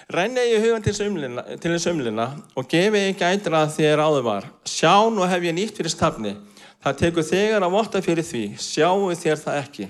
Renni 0.08 0.40
ég 0.40 0.62
hugan 0.64 0.80
til 0.80 0.94
umlina, 1.04 1.42
til 1.60 1.74
þess 1.74 1.90
umlina 1.90 2.24
og 2.56 2.64
gefi 2.72 3.02
ég 3.10 3.18
gætir 3.20 3.52
að 3.52 3.74
þér 3.74 4.00
áður 4.00 4.22
var. 4.24 4.46
Sjá 4.64 5.04
nú 5.12 5.26
hef 5.28 5.42
ég 5.44 5.52
nýtt 5.52 5.76
fyrir 5.76 5.92
stafni. 5.92 6.32
Það 6.80 6.96
tekur 7.02 7.26
þegar 7.28 7.66
að 7.66 7.74
votta 7.74 8.00
fyrir 8.00 8.24
því. 8.24 8.44
Sjáu 8.56 9.10
þér 9.12 9.42
það 9.42 9.58
ekki. 9.60 9.88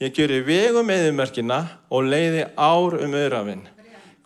Ég 0.00 0.14
gjöri 0.16 0.38
vegum 0.46 0.94
eðimörkina 0.94 1.58
og 1.92 2.08
leiði 2.08 2.46
ár 2.56 2.96
um 2.96 3.18
öðrafinn. 3.20 3.66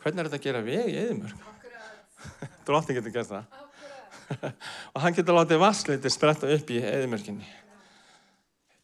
Hvernig 0.04 0.22
er 0.22 0.30
þetta 0.30 0.38
að 0.38 0.46
gera 0.46 0.62
veg 0.68 0.92
í 0.92 0.96
eðimörk? 1.00 1.50
Dróttin 2.68 3.00
getur 3.00 3.16
gert 3.16 3.32
það. 3.32 3.58
og 4.94 5.02
hann 5.02 5.18
getur 5.18 5.40
látið 5.40 5.62
vassleitir 5.64 6.14
spretta 6.14 6.54
upp 6.54 6.70
í 6.70 6.78
eðimörkinni. 6.86 7.50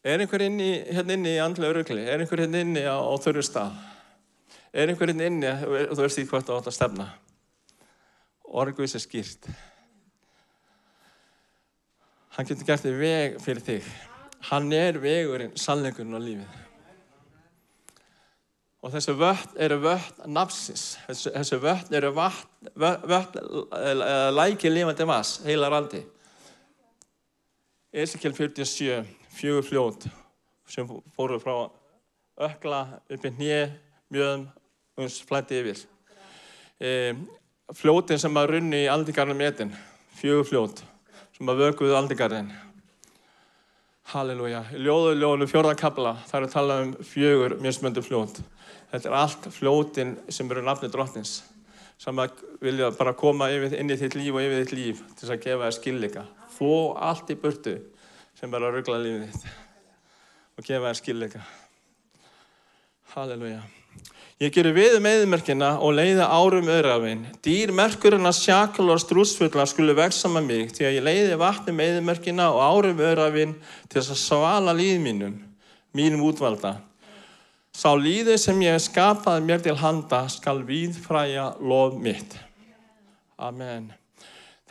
Er 0.03 0.21
einhver 0.23 0.39
inni, 0.45 0.69
hérna 0.87 1.15
inni 1.17 1.33
í 1.35 1.39
andlega 1.43 1.73
örugli? 1.73 2.05
Er 2.07 2.21
einhver 2.23 2.39
hérna 2.39 2.61
inni 2.63 2.85
á, 2.87 2.95
á 2.95 3.13
þörru 3.19 3.41
stað? 3.43 3.73
Er 4.71 4.87
einhver 4.87 5.11
hérna 5.11 5.27
inni 5.27 5.49
og 5.49 5.97
þú 5.97 6.05
veist 6.05 6.19
því 6.21 6.23
hvort 6.29 6.47
þú 6.47 6.55
átt 6.55 6.69
að 6.71 6.77
stefna? 6.77 7.07
Orguðs 8.47 8.95
er 8.95 9.03
skýrt. 9.03 9.49
Hann 12.37 12.47
getur 12.47 12.69
gert 12.69 12.85
þig 12.87 12.95
veg 13.01 13.37
fyrir 13.43 13.65
þig. 13.65 13.91
Hann 14.47 14.71
er 14.71 15.01
vegurinn, 15.03 15.51
sannleikurinn 15.59 16.15
á 16.15 16.21
lífið. 16.23 16.57
Og 18.79 18.93
þessu 18.93 19.17
völd 19.19 19.59
eru 19.59 19.81
völd 19.83 20.23
nafsins. 20.31 20.93
Þessu, 21.09 21.33
þessu 21.35 21.59
völd 21.59 21.91
eru 21.99 22.13
völd 22.15 23.39
læki 24.39 24.71
lifandi 24.71 25.11
vass, 25.11 25.41
heila 25.43 25.67
randi. 25.73 26.05
Ezekiel 27.91 28.31
47, 28.37 29.03
fjögur 29.39 29.63
fljót 29.63 30.07
sem 30.67 30.87
fóru 31.15 31.39
frá 31.39 31.53
ökla 32.39 32.79
upp 33.09 33.25
í 33.25 33.31
hnið, 33.37 33.75
mjöðum 34.11 34.47
uns 34.99 35.19
flætti 35.23 35.59
yfir. 35.61 35.83
E, 36.79 36.89
fljótin 37.75 38.19
sem 38.19 38.39
að 38.39 38.49
runni 38.53 38.81
í 38.83 38.89
aldingarnum 38.91 39.43
etin, 39.47 39.71
fjögur 40.19 40.47
fljót, 40.49 40.81
sem 41.37 41.51
að 41.51 41.63
vökuðu 41.63 41.95
aldingarnin. 41.97 42.51
Halleluja. 44.09 44.63
Ljóðu 44.73 45.13
ljónu 45.19 45.47
fjörða 45.47 45.75
kabla, 45.77 46.15
það 46.27 46.39
er 46.39 46.47
að 46.47 46.55
tala 46.55 46.79
um 46.83 46.91
fjögur 47.05 47.55
mjögsmöndu 47.61 48.03
fljót. 48.03 48.41
Þetta 48.91 49.09
er 49.11 49.17
allt 49.21 49.47
fljótin 49.53 50.15
sem 50.33 50.49
eru 50.51 50.65
nafni 50.65 50.89
drottins, 50.91 51.37
sem 52.01 52.19
að 52.19 52.41
vilja 52.63 52.89
bara 52.97 53.15
koma 53.15 53.51
inn 53.53 53.93
í 53.93 53.99
þitt 53.99 54.17
líf 54.17 54.35
og 54.35 54.43
yfir 54.43 54.63
þitt 54.63 54.75
líf 54.75 55.05
til 55.13 55.23
þess 55.23 55.35
að 55.37 55.45
gefa 55.45 55.67
þér 55.67 55.77
skilleika. 55.77 56.25
Få 56.57 56.73
allt 56.97 57.31
í 57.31 57.37
burtu 57.39 57.77
sem 58.39 58.53
að 58.55 58.69
ruggla 58.71 59.01
lífið 59.03 59.25
þitt 59.33 59.49
og 60.59 60.63
gefa 60.63 60.87
þér 60.87 60.97
skilleika. 61.01 61.41
Halleluja. 63.11 63.59
Ég 64.39 64.53
gerir 64.55 64.71
við 64.71 64.93
um 64.95 65.07
eðmerkina 65.09 65.73
og 65.83 65.97
leiða 65.97 66.29
árum 66.31 66.69
öðrafinn. 66.71 67.25
Dýr 67.43 67.73
merkurinn 67.75 68.29
að 68.29 68.37
sjakal 68.37 68.85
og 68.93 69.01
strúsfullar 69.03 69.67
skulle 69.67 69.97
veksama 69.97 70.39
mig 70.45 70.71
því 70.71 70.87
að 70.87 70.95
ég 70.95 71.07
leiði 71.09 71.39
vatni 71.41 71.75
með 71.75 71.97
eðmerkina 71.97 72.47
og 72.53 72.61
árum 72.63 73.03
öðrafinn 73.03 73.57
til 73.89 73.97
þess 73.99 74.13
að 74.15 74.21
svala 74.21 74.75
líð 74.77 75.01
mínum, 75.03 75.35
mínum 75.91 76.23
útvalda. 76.29 76.77
Sá 77.75 77.91
líði 77.99 78.39
sem 78.39 78.63
ég 78.63 78.79
skapaði 78.79 79.43
mér 79.49 79.67
til 79.67 79.75
handa 79.83 80.23
skal 80.31 80.61
víðfræja 80.63 81.57
lof 81.59 81.99
mitt. 81.99 82.39
Amen. 83.35 83.91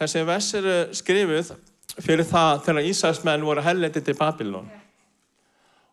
Þessi 0.01 0.25
vers 0.25 0.55
eru 0.57 0.79
skrifuð 0.97 1.53
fyrir 2.03 2.27
það 2.29 2.63
þegar 2.67 2.89
Ísæsmenn 2.91 3.47
voru 3.47 3.65
helletið 3.65 4.07
til 4.07 4.17
Babilón. 4.19 4.69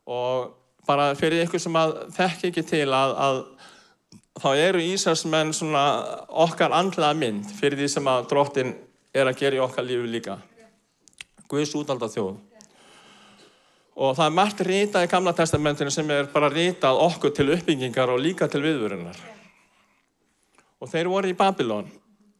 Og 0.06 0.53
bara 0.86 1.14
fyrir 1.18 1.45
ykkur 1.45 1.62
sem 1.62 1.78
að 1.80 1.95
þekk 2.16 2.49
ekki 2.49 2.64
til 2.70 2.88
að, 2.93 3.14
að 3.26 3.39
þá 4.41 4.49
eru 4.68 4.84
Ísraelsmenn 4.84 5.53
svona 5.56 5.86
okkar 6.45 6.76
andlega 6.76 7.16
mynd 7.18 7.53
fyrir 7.58 7.80
því 7.80 7.91
sem 7.91 8.10
að 8.12 8.28
drottin 8.32 8.74
er 9.16 9.30
að 9.30 9.39
gera 9.39 9.58
í 9.58 9.64
okkar 9.64 9.88
lífi 9.88 10.12
líka. 10.12 10.38
Guðs 11.49 11.74
útalda 11.78 12.10
þjóð. 12.12 12.36
Og 13.95 14.12
það 14.18 14.26
er 14.26 14.36
margt 14.36 14.62
rítað 14.68 15.06
í 15.06 15.10
Gamla 15.12 15.32
testamentinu 15.38 15.93
sem 15.93 16.10
er 16.12 16.28
bara 16.34 16.51
rítað 16.51 16.99
okkur 17.06 17.32
til 17.32 17.47
uppbyggingar 17.56 18.12
og 18.12 18.20
líka 18.20 18.49
til 18.51 18.60
viðvörunar. 18.66 19.16
Og 20.84 20.91
þeir 20.91 21.08
voru 21.08 21.32
í 21.32 21.38
Babilón, 21.38 21.88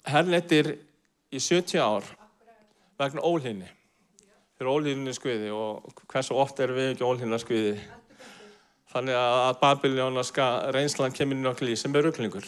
herletir 0.06 0.74
í 1.32 1.40
70 1.40 1.80
ár 1.80 2.10
vegna 3.00 3.24
ólhinni. 3.26 3.68
Þeir 4.56 4.66
eru 4.66 4.76
ólhinni 4.78 5.14
skuði 5.16 5.52
og 5.52 6.04
hversu 6.12 6.36
oft 6.40 6.60
eru 6.64 6.78
við 6.78 6.94
ekki 6.94 7.08
ólhinna 7.08 7.40
skuði. 7.42 7.76
Þannig 8.94 9.18
að 9.20 9.58
Babiljónaska 9.60 10.46
reynslan 10.72 11.16
kemur 11.16 11.36
inn 11.36 11.50
okkur 11.50 11.68
líf 11.68 11.82
sem 11.82 11.96
er 11.96 12.08
rugglingur. 12.08 12.48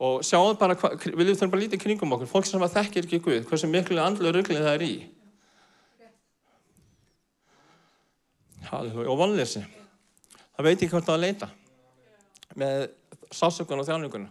Og 0.00 0.22
sjáum 0.24 0.56
bara, 0.60 0.76
við 0.76 1.32
þurfum 1.32 1.52
bara 1.52 1.62
lítið 1.62 1.82
kringum 1.82 2.16
okkur, 2.16 2.28
fólk 2.30 2.48
sem 2.48 2.64
að 2.64 2.74
þekkir 2.78 3.06
ekki 3.08 3.20
Guð, 3.24 3.44
hversu 3.48 3.68
miklu 3.68 4.00
andlu 4.00 4.32
ruggling 4.32 4.64
það 4.64 4.74
er 4.74 4.84
í. 4.86 4.94
Og 8.72 9.14
vonleysi. 9.20 9.62
Það 10.56 10.68
veit 10.68 10.76
ekki 10.76 10.92
hvort 10.94 11.06
það 11.06 11.16
að 11.18 11.24
leita 11.26 11.48
með 12.56 12.88
sásökun 13.36 13.80
og 13.82 13.88
þjáninguna. 13.88 14.28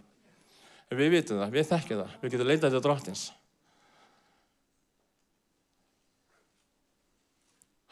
En 0.90 0.98
við 0.98 1.12
vitum 1.14 1.40
það, 1.42 1.54
við 1.54 1.68
þekkjum 1.70 2.00
það, 2.02 2.14
við 2.22 2.34
getum 2.34 2.50
leitað 2.50 2.74
til 2.74 2.82
drottins. 2.82 3.26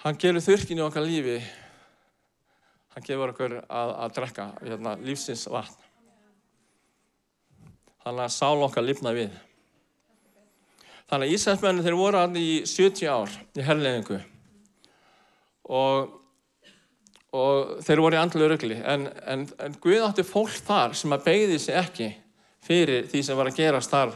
Hann 0.04 0.18
gerur 0.20 0.44
þurkin 0.44 0.80
í 0.80 0.84
okkar 0.84 1.06
lífi 1.06 1.38
hann 2.94 3.06
gefur 3.06 3.32
okkur 3.32 3.56
að, 3.62 3.92
að 4.04 4.12
drekka 4.18 4.44
hérna, 4.60 4.94
lífsins 5.02 5.46
vatn. 5.50 5.80
Þannig 8.04 8.26
að 8.26 8.34
sál 8.34 8.66
okkar 8.66 8.84
lifna 8.84 9.14
við. 9.16 9.32
Þannig 11.08 11.30
að 11.30 11.34
Íslandsmennin 11.38 11.86
þeir 11.86 11.96
voru 11.98 12.20
hann 12.20 12.36
í 12.38 12.50
70 12.68 13.08
ár 13.10 13.32
í 13.56 13.64
herrleðingu 13.64 14.20
og, 15.72 16.14
og 17.36 17.74
þeir 17.84 18.04
voru 18.04 18.16
í 18.16 18.20
andlu 18.20 18.46
örugli 18.46 18.78
en, 18.78 19.08
en, 19.24 19.44
en 19.60 19.76
Guð 19.82 20.06
átti 20.06 20.24
fólk 20.26 20.54
þar 20.68 20.96
sem 20.96 21.16
að 21.16 21.26
beigði 21.26 21.58
sig 21.64 21.80
ekki 21.80 22.08
fyrir 22.64 23.08
því 23.10 23.24
sem 23.26 23.40
var 23.40 23.50
að 23.50 23.58
gerast 23.58 23.92
þar. 23.92 24.14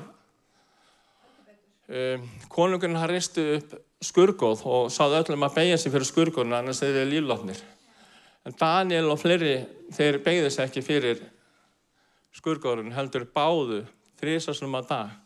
Um, 1.89 2.24
konungurinn 2.53 3.01
hann 3.01 3.11
ristu 3.11 3.45
upp 3.57 3.76
skurgóð 4.05 4.62
og 4.68 4.92
sáði 4.94 5.18
öllum 5.22 5.46
að 5.49 5.57
beigja 5.59 5.78
sig 5.80 5.92
fyrir 5.92 6.07
skurgóðuna 6.07 6.61
annars 6.62 6.82
þeir 6.82 7.01
eru 7.03 7.11
líflotnir. 7.12 7.61
En 8.46 8.55
Daniel 8.59 9.11
og 9.12 9.18
fleiri, 9.20 9.57
þeir 9.92 10.20
beigðu 10.24 10.53
sér 10.55 10.68
ekki 10.68 10.84
fyrir 10.86 11.22
skurgórun, 12.38 12.92
heldur 12.94 13.26
báðu 13.34 13.82
þrísaslum 14.20 14.76
að 14.78 14.92
dag, 14.92 15.16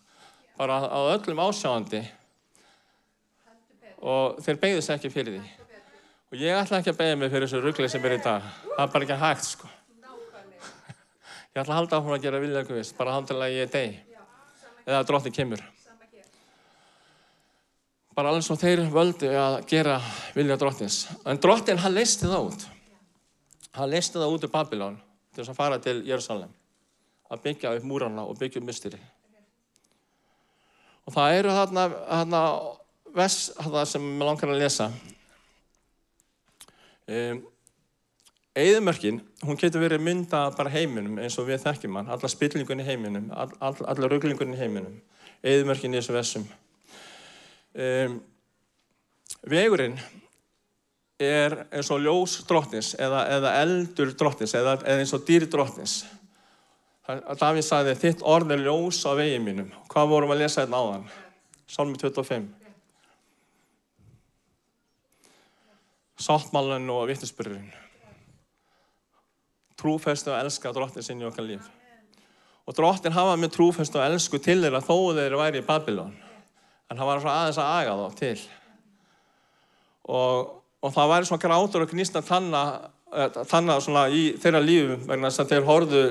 bara 0.57 0.81
á 0.89 1.01
öllum 1.13 1.43
ásjáandi 1.45 2.01
og 4.03 4.41
þeir 4.43 4.59
beigðu 4.65 4.87
sér 4.87 4.99
ekki 4.99 5.13
fyrir 5.13 5.37
því. 5.37 5.53
Og 6.33 6.41
ég 6.41 6.57
ætla 6.57 6.81
ekki 6.81 6.95
að 6.95 6.99
beigja 7.03 7.21
mig 7.21 7.31
fyrir 7.33 7.47
þessu 7.47 7.61
ruggli 7.61 7.91
sem 7.93 8.09
er 8.09 8.17
í 8.17 8.23
dag, 8.25 8.49
það 8.73 8.85
er 8.87 8.93
bara 8.97 9.09
ekki 9.09 9.21
hægt 9.21 9.49
sko. 9.51 9.71
Ég 11.53 11.61
ætla 11.61 11.75
að 11.75 11.79
halda 11.83 11.99
áfram 12.01 12.17
að 12.17 12.25
gera 12.25 12.41
vilja 12.41 12.65
guðist, 12.65 12.97
bara 12.97 13.19
handilega 13.19 13.53
ég 13.53 13.69
er 13.69 13.73
deg, 13.77 14.19
eða 14.87 15.05
dróttin 15.05 15.37
kemur. 15.37 15.61
Bara 18.13 18.29
alveg 18.29 18.45
svo 18.45 18.59
þeir 18.61 18.85
völdu 18.93 19.31
að 19.33 19.63
gera 19.71 19.97
vilja 20.37 20.59
dróttins. 20.61 21.07
En 21.25 21.41
dróttin 21.41 21.81
hann 21.81 21.95
leisti 21.97 22.29
það 22.29 22.51
út. 22.51 22.67
Hann 23.73 23.91
listi 23.93 24.21
það 24.21 24.35
út 24.35 24.45
í 24.45 24.53
Babylon 24.53 25.01
til 25.33 25.41
þess 25.41 25.55
að 25.55 25.59
fara 25.59 25.81
til 25.81 26.03
Jérúsalem 26.05 26.53
að 27.33 27.45
byggja 27.47 27.73
upp 27.79 27.89
múrana 27.89 28.27
og 28.29 28.37
byggja 28.37 28.61
upp 28.61 28.69
mysteri 28.69 29.01
og 31.07 31.15
það 31.15 31.39
eru 31.39 31.55
þarna, 31.57 31.87
þarna 32.09 32.43
vers 33.17 33.39
þarna 33.57 33.87
sem 33.89 34.05
ég 34.07 34.27
langar 34.29 34.53
að 34.53 34.61
lesa. 34.63 34.91
Um, 37.09 37.41
Eðimörkin 38.53 39.23
hún 39.43 39.59
getur 39.59 39.81
verið 39.81 40.03
mynda 40.05 40.45
bara 40.55 40.71
heiminum 40.71 41.17
eins 41.19 41.39
og 41.41 41.49
við 41.49 41.63
þekkjum 41.65 41.97
hann 41.99 42.11
alla 42.13 42.29
spillingunni 42.29 42.85
heiminum 42.85 43.31
all, 43.33 43.49
all, 43.65 43.79
alla 43.89 44.11
rugglingunni 44.13 44.59
heiminum. 44.61 45.01
Eðimörkin 45.43 45.97
í 45.97 45.99
þessu 45.99 46.15
versum 46.15 46.45
um, 47.75 48.19
Vegurinn 49.49 49.97
er 51.23 51.55
eins 51.73 51.91
og 51.91 52.03
ljós 52.03 52.41
drottins 52.47 52.93
eða, 52.99 53.25
eða 53.37 53.55
eldur 53.63 54.13
drottins 54.19 54.55
eða, 54.59 54.77
eða 54.83 55.03
eins 55.03 55.15
og 55.17 55.25
dýr 55.27 55.49
drottins. 55.51 56.03
Davíð 57.03 57.67
sagði 57.67 57.95
þitt 57.99 58.23
orð 58.23 58.55
er 58.55 58.63
ljós 58.63 59.03
á 59.03 59.13
vegið 59.19 59.43
mínum. 59.43 59.71
Hvað 59.91 60.11
vorum 60.13 60.35
að 60.35 60.45
lesa 60.45 60.63
hérna 60.63 60.83
áðan? 60.83 61.07
Salmi 61.67 61.99
25. 61.99 62.47
Sáttmálun 66.23 66.91
og 66.95 67.09
vittisbyrjun. 67.11 67.71
Trúfestu 69.81 70.31
og 70.31 70.39
elska 70.39 70.71
drottin 70.75 71.03
sinni 71.03 71.27
í 71.27 71.31
okkar 71.31 71.49
líf. 71.49 71.67
Og 72.71 72.77
drottin 72.79 73.17
hafa 73.17 73.35
með 73.41 73.57
trúfestu 73.57 73.99
og 73.99 74.07
elsku 74.07 74.39
til 74.39 74.61
þeirra 74.63 74.83
þó 74.85 74.95
þeir 75.17 75.35
væri 75.41 75.63
í 75.63 75.67
Babylon. 75.67 76.15
En 76.93 76.99
hann 77.01 77.09
var 77.09 77.23
aðeins 77.25 77.61
að 77.63 77.77
aga 77.81 77.95
þá 78.03 78.19
til. 78.21 78.35
Og 80.13 80.59
og 80.83 80.91
það 80.91 81.13
væri 81.13 81.29
svona 81.29 81.43
grátur 81.45 81.85
og 81.85 81.91
knýst 81.93 82.17
að 82.19 82.29
tanna, 82.29 82.63
tanna 83.51 83.79
svona 83.83 84.07
í 84.11 84.33
þeirra 84.43 84.63
lífum 84.65 85.05
vegna 85.07 85.31
þess 85.31 85.43
að 85.45 85.53
þeir 85.53 85.67
horfðu 85.69 86.05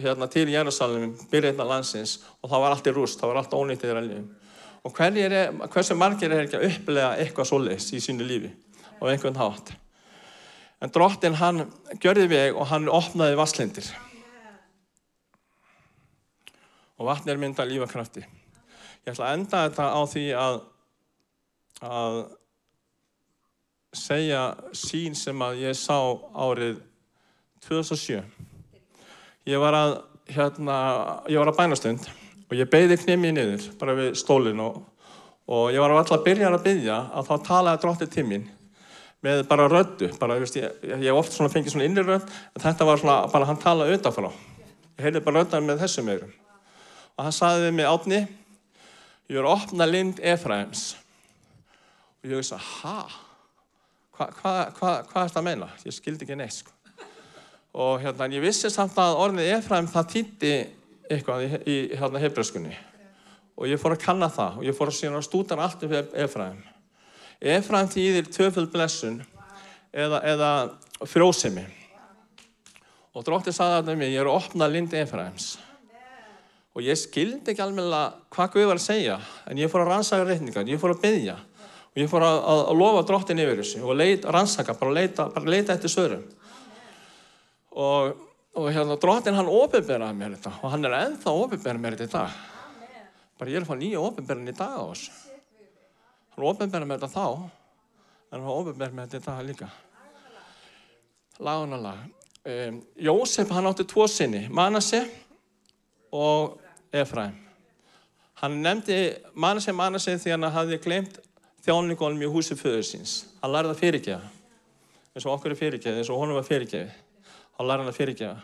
hérna 0.00 0.28
til 0.32 0.46
Jérúsalem, 0.52 1.12
byrja 1.30 1.52
hérna 1.52 1.68
landsins 1.68 2.18
og 2.40 2.50
það 2.50 2.64
var 2.64 2.76
allt 2.76 2.88
í 2.88 2.94
rúst, 2.96 3.20
það 3.20 3.32
var 3.32 3.40
allt 3.42 3.56
ónýttið 3.56 3.90
þeirra 3.90 4.04
lífum. 4.06 4.30
Og 4.86 4.94
hverjir 4.96 5.34
er, 5.34 5.52
hversu 5.72 5.96
margir 5.98 6.32
er 6.32 6.44
ekki 6.44 6.60
að 6.60 6.68
upplega 6.70 7.10
eitthvað 7.20 7.50
svoleiðs 7.50 7.90
í 7.92 8.00
sínu 8.04 8.28
lífi 8.28 8.52
og 9.00 9.10
einhvern 9.10 9.40
hátt. 9.40 9.74
En 10.80 10.92
drottin 10.92 11.36
hann 11.40 11.66
gjörði 12.00 12.28
veg 12.32 12.56
og 12.56 12.68
hann 12.70 12.88
opnaði 12.92 13.36
vasslindir. 13.36 13.90
Og 16.96 17.10
vatn 17.10 17.28
er 17.28 17.40
mynda 17.40 17.64
lífakrafti. 17.68 18.24
Ég 19.06 19.14
ætla 19.14 19.28
að 19.28 19.36
enda 19.36 19.58
þetta 19.68 19.84
á 19.86 20.00
því 20.10 20.22
að, 20.34 20.56
að 21.86 22.16
segja 23.94 24.40
sín 24.74 25.14
sem 25.14 25.44
að 25.46 25.60
ég 25.62 25.76
sá 25.78 25.98
árið 26.34 26.80
2007. 27.68 28.18
Ég 29.46 29.62
var 29.62 29.76
að, 29.78 29.92
hérna, 30.26 30.78
ég 31.30 31.38
var 31.38 31.52
að 31.52 31.58
bænastund 31.60 32.08
og 32.50 32.58
ég 32.58 32.70
beigði 32.70 32.96
knemi 33.04 33.30
niður 33.36 33.68
bara 33.78 33.94
við 33.94 34.16
stólinn 34.18 34.62
og, 34.64 34.80
og 35.46 35.70
ég 35.70 35.82
var 35.82 35.94
alltaf 35.94 36.18
að 36.18 36.26
byrja 36.26 36.50
að 36.50 36.64
byggja 36.64 36.96
að 37.06 37.30
þá 37.30 37.46
talaði 37.46 37.80
dróttið 37.84 38.26
mín 38.26 38.48
með 39.22 39.44
bara 39.48 39.68
röddu, 39.70 40.10
bara, 40.18 40.40
ég, 40.42 40.50
ég 40.82 41.06
hef 41.06 41.20
oft 41.20 41.34
svona 41.34 41.50
fengið 41.50 41.76
svona 41.76 41.86
innri 41.86 42.04
rödd 42.06 42.26
en 42.26 42.62
þetta 42.62 42.86
var 42.90 43.00
svona, 43.00 43.20
bara 43.30 43.46
hann 43.48 43.62
talaði 43.62 43.94
auðvitað 43.94 44.18
frá 44.18 44.28
ég 44.28 45.06
heyrði 45.06 45.22
bara 45.24 45.44
röddan 45.44 45.66
með 45.66 45.80
þessum 45.84 46.10
öðrum 46.12 46.34
og 47.16 47.24
hann 47.24 47.38
saði 47.38 47.64
við 47.68 47.78
mig 47.78 47.88
átni 47.90 48.20
ég 49.30 49.38
er 49.38 49.46
að 49.46 49.56
opna 49.56 49.86
lind 49.88 50.20
Efraims. 50.22 50.94
Og 52.22 52.30
ég 52.30 52.40
veist 52.40 52.54
að 52.54 52.66
ha? 52.80 52.98
Hvað 54.16 54.32
hva, 54.40 54.52
hva, 54.78 54.90
hva 55.10 55.20
er 55.22 55.28
þetta 55.28 55.40
að 55.42 55.46
meina? 55.46 55.68
Ég 55.84 55.94
skildi 55.94 56.24
ekki 56.24 56.38
neitt 56.38 56.60
sko. 56.60 56.72
og 57.76 58.00
hérna 58.00 58.30
ég 58.32 58.40
vissi 58.40 58.70
samt 58.72 58.96
að 58.96 59.18
orðið 59.20 59.50
Efraim 59.58 59.88
það 59.92 60.06
týtti 60.14 60.52
eitthvað 61.12 61.42
í, 61.44 61.48
í 61.68 61.74
hérna 61.92 62.22
hefbröskunni 62.22 62.72
og 63.56 63.68
ég 63.68 63.80
fór 63.80 63.92
að 63.92 64.04
kanna 64.06 64.30
það 64.32 64.56
og 64.60 64.64
ég 64.64 64.76
fór 64.78 64.88
að 64.88 64.96
síðan 64.96 65.18
að 65.18 65.26
stúta 65.26 65.58
allt 65.60 65.84
upp 65.84 66.16
Efraim. 66.16 66.62
Efraim 67.40 67.90
þýðir 67.92 68.30
töföld 68.32 68.72
blessun 68.72 69.20
eða, 69.92 70.22
eða 70.24 70.50
frjósemi. 71.04 71.66
Og 73.16 73.24
dróttið 73.24 73.56
saði 73.56 73.78
að 73.82 73.92
mér 74.00 74.12
ég 74.12 74.22
er 74.22 74.30
að 74.30 74.40
opna 74.40 74.68
lindi 74.72 75.00
Efraims 75.00 75.54
og 76.76 76.84
ég 76.84 77.00
skildi 77.00 77.54
ekki 77.54 77.64
alveg 77.64 77.88
hvað 78.36 78.52
Guð 78.52 78.68
var 78.68 78.80
að 78.80 78.84
segja 78.84 79.18
en 79.48 79.60
ég 79.60 79.72
fór 79.72 79.86
að 79.86 79.94
rannsaka 79.94 80.28
reikningar, 80.28 80.68
ég 80.68 80.80
fór 80.82 80.92
að 80.92 81.02
byggja 81.06 81.38
og 81.40 82.02
ég 82.02 82.10
fór 82.12 82.26
að, 82.26 82.38
að, 82.52 82.62
að 82.68 82.80
lofa 82.82 83.06
dróttin 83.08 83.40
yfir 83.40 83.62
þessu 83.62 83.82
og 83.82 83.96
leit, 83.96 84.28
rannsaka, 84.36 84.76
bara 84.76 84.96
leita, 84.98 85.30
bara 85.32 85.56
leita 85.56 85.76
eftir 85.76 85.92
sörum 85.92 86.26
og 87.76 88.26
og 88.56 88.72
hérna 88.72 88.96
drottin 88.96 89.36
hann 89.36 89.48
ofinberaði 89.52 90.16
mér 90.16 90.36
þetta 90.36 90.52
og 90.62 90.70
hann 90.72 90.88
er 90.88 90.96
ennþá 90.96 91.32
ofinberaði 91.42 91.82
mér 91.82 91.96
þetta 91.96 92.06
í 92.06 92.12
dag. 92.14 92.36
Bara 93.36 93.52
ég 93.52 93.58
er 93.58 93.66
að 93.66 93.68
fá 93.68 93.76
nýja 93.76 94.00
ofinberaðin 94.00 94.52
í 94.52 94.56
dag 94.56 94.76
á 94.80 94.84
þessu. 94.88 95.16
Hann 96.32 96.46
ofinberaði 96.50 96.88
mér 96.88 97.02
þetta 97.02 97.12
þá 97.12 97.26
en 98.32 98.38
hann 98.38 98.54
ofinberaði 98.54 98.96
mér 98.96 99.10
þetta 99.12 99.20
í 99.20 99.26
dag 99.26 99.42
líka. 99.50 99.68
Lagunalag 101.44 102.00
um, 102.48 102.78
Jósef 103.08 103.52
hann 103.52 103.68
átti 103.68 103.84
tvo 103.92 104.06
sinni 104.08 104.46
Manase 104.48 105.02
og 106.16 106.56
Efraim 107.02 107.38
hann 108.42 108.60
nefndi 108.64 109.00
Manase 109.34 109.72
Manase 109.72 110.18
því 110.20 110.36
hann 110.36 110.50
hafði 110.58 110.82
glemt 110.84 111.18
þjóningólum 111.66 112.22
í 112.22 112.30
húsi 112.30 112.58
föður 112.58 112.86
síns 112.86 113.18
hann 113.40 113.54
lærði 113.54 113.74
að 113.74 113.82
fyrirgefa 113.82 114.30
eins 115.16 115.24
og 115.26 115.34
okkur 115.38 115.54
er 115.54 115.60
fyrirgefið 115.62 116.02
eins 116.02 116.12
og 116.12 116.20
honum 116.20 116.38
var 116.38 116.48
fyrirgefið 116.48 117.02
þá 117.56 117.64
læra 117.64 117.82
hann 117.82 117.90
að 117.90 117.98
fyrirgefa. 117.98 118.36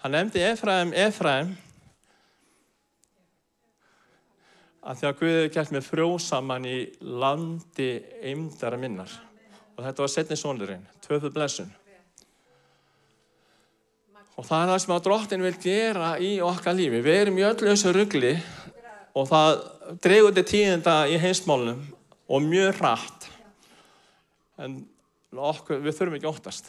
Hann 0.00 0.14
nefndi 0.16 0.42
Efraim, 0.44 0.92
Efraim, 0.96 1.54
að 4.86 5.00
því 5.00 5.08
að 5.08 5.16
Guði 5.20 5.34
hefði 5.36 5.54
gert 5.56 5.74
með 5.74 5.88
frjósaman 5.90 6.68
í 6.68 6.76
landi 7.24 7.90
eimdara 8.22 8.78
minnar. 8.80 9.12
Og 9.76 9.84
þetta 9.84 10.04
var 10.04 10.12
setni 10.12 10.38
sónurinn, 10.40 10.86
tvöfuð 11.04 11.34
blessun. 11.34 11.72
Og 14.36 14.44
það 14.44 14.62
er 14.62 14.70
það 14.70 14.80
sem 14.82 14.92
að 14.92 15.04
drottin 15.06 15.44
vil 15.46 15.54
gera 15.62 16.08
í 16.20 16.32
okkar 16.44 16.76
lífi. 16.76 17.00
Við 17.04 17.20
erum 17.22 17.38
í 17.40 17.44
öllu 17.48 17.70
þessu 17.70 17.92
ruggli 17.96 18.34
og 19.16 19.30
það 19.30 19.52
dregur 20.04 20.34
til 20.36 20.44
tíðenda 20.50 20.96
í 21.08 21.16
heimsmálunum 21.22 21.80
og 22.28 22.44
mjög 22.44 22.82
rætt. 22.84 23.30
En 24.60 24.76
okkur, 25.32 25.80
við 25.80 25.96
þurfum 25.96 26.18
ekki 26.18 26.28
óttast. 26.28 26.68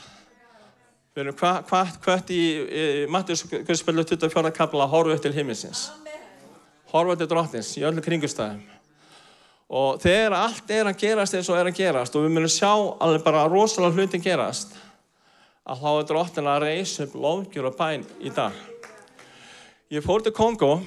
Við 1.12 1.26
erum 1.26 1.38
hvað 1.42 1.60
hva, 1.68 1.84
hva, 2.06 2.18
í, 2.32 2.42
í 2.64 2.88
Mattius 3.12 3.44
Guðspillu 3.52 4.08
24. 4.08 4.54
kapla 4.56 4.88
upp 4.88 5.22
til 5.24 5.36
himminsins. 5.36 5.90
Horfa 6.94 7.20
til 7.20 7.28
drottins 7.28 7.76
í 7.76 7.84
öllu 7.84 8.04
kringustæðum. 8.06 8.64
Og 9.68 10.00
þegar 10.00 10.38
allt 10.38 10.70
er 10.72 10.88
að 10.88 11.00
gerast 11.02 11.36
eins 11.36 11.50
og 11.52 11.60
er 11.60 11.68
að 11.68 11.82
gerast 11.82 12.16
og 12.16 12.24
við 12.24 12.38
munum 12.38 12.52
sjá 12.52 12.72
alveg 12.72 13.26
bara 13.26 13.48
rosalega 13.52 13.98
hluti 13.98 14.22
gerast 14.24 14.78
að 15.68 15.84
þá 15.84 15.90
er 15.92 16.08
drottin 16.12 16.50
að 16.50 16.64
reysa 16.64 17.06
upp 17.06 17.16
lofgjur 17.20 17.70
og 17.70 17.78
bæn 17.78 18.06
í 18.24 18.32
dag. 18.34 18.56
Ég 19.92 20.04
fór 20.04 20.24
til 20.24 20.36
Kongo 20.36 20.78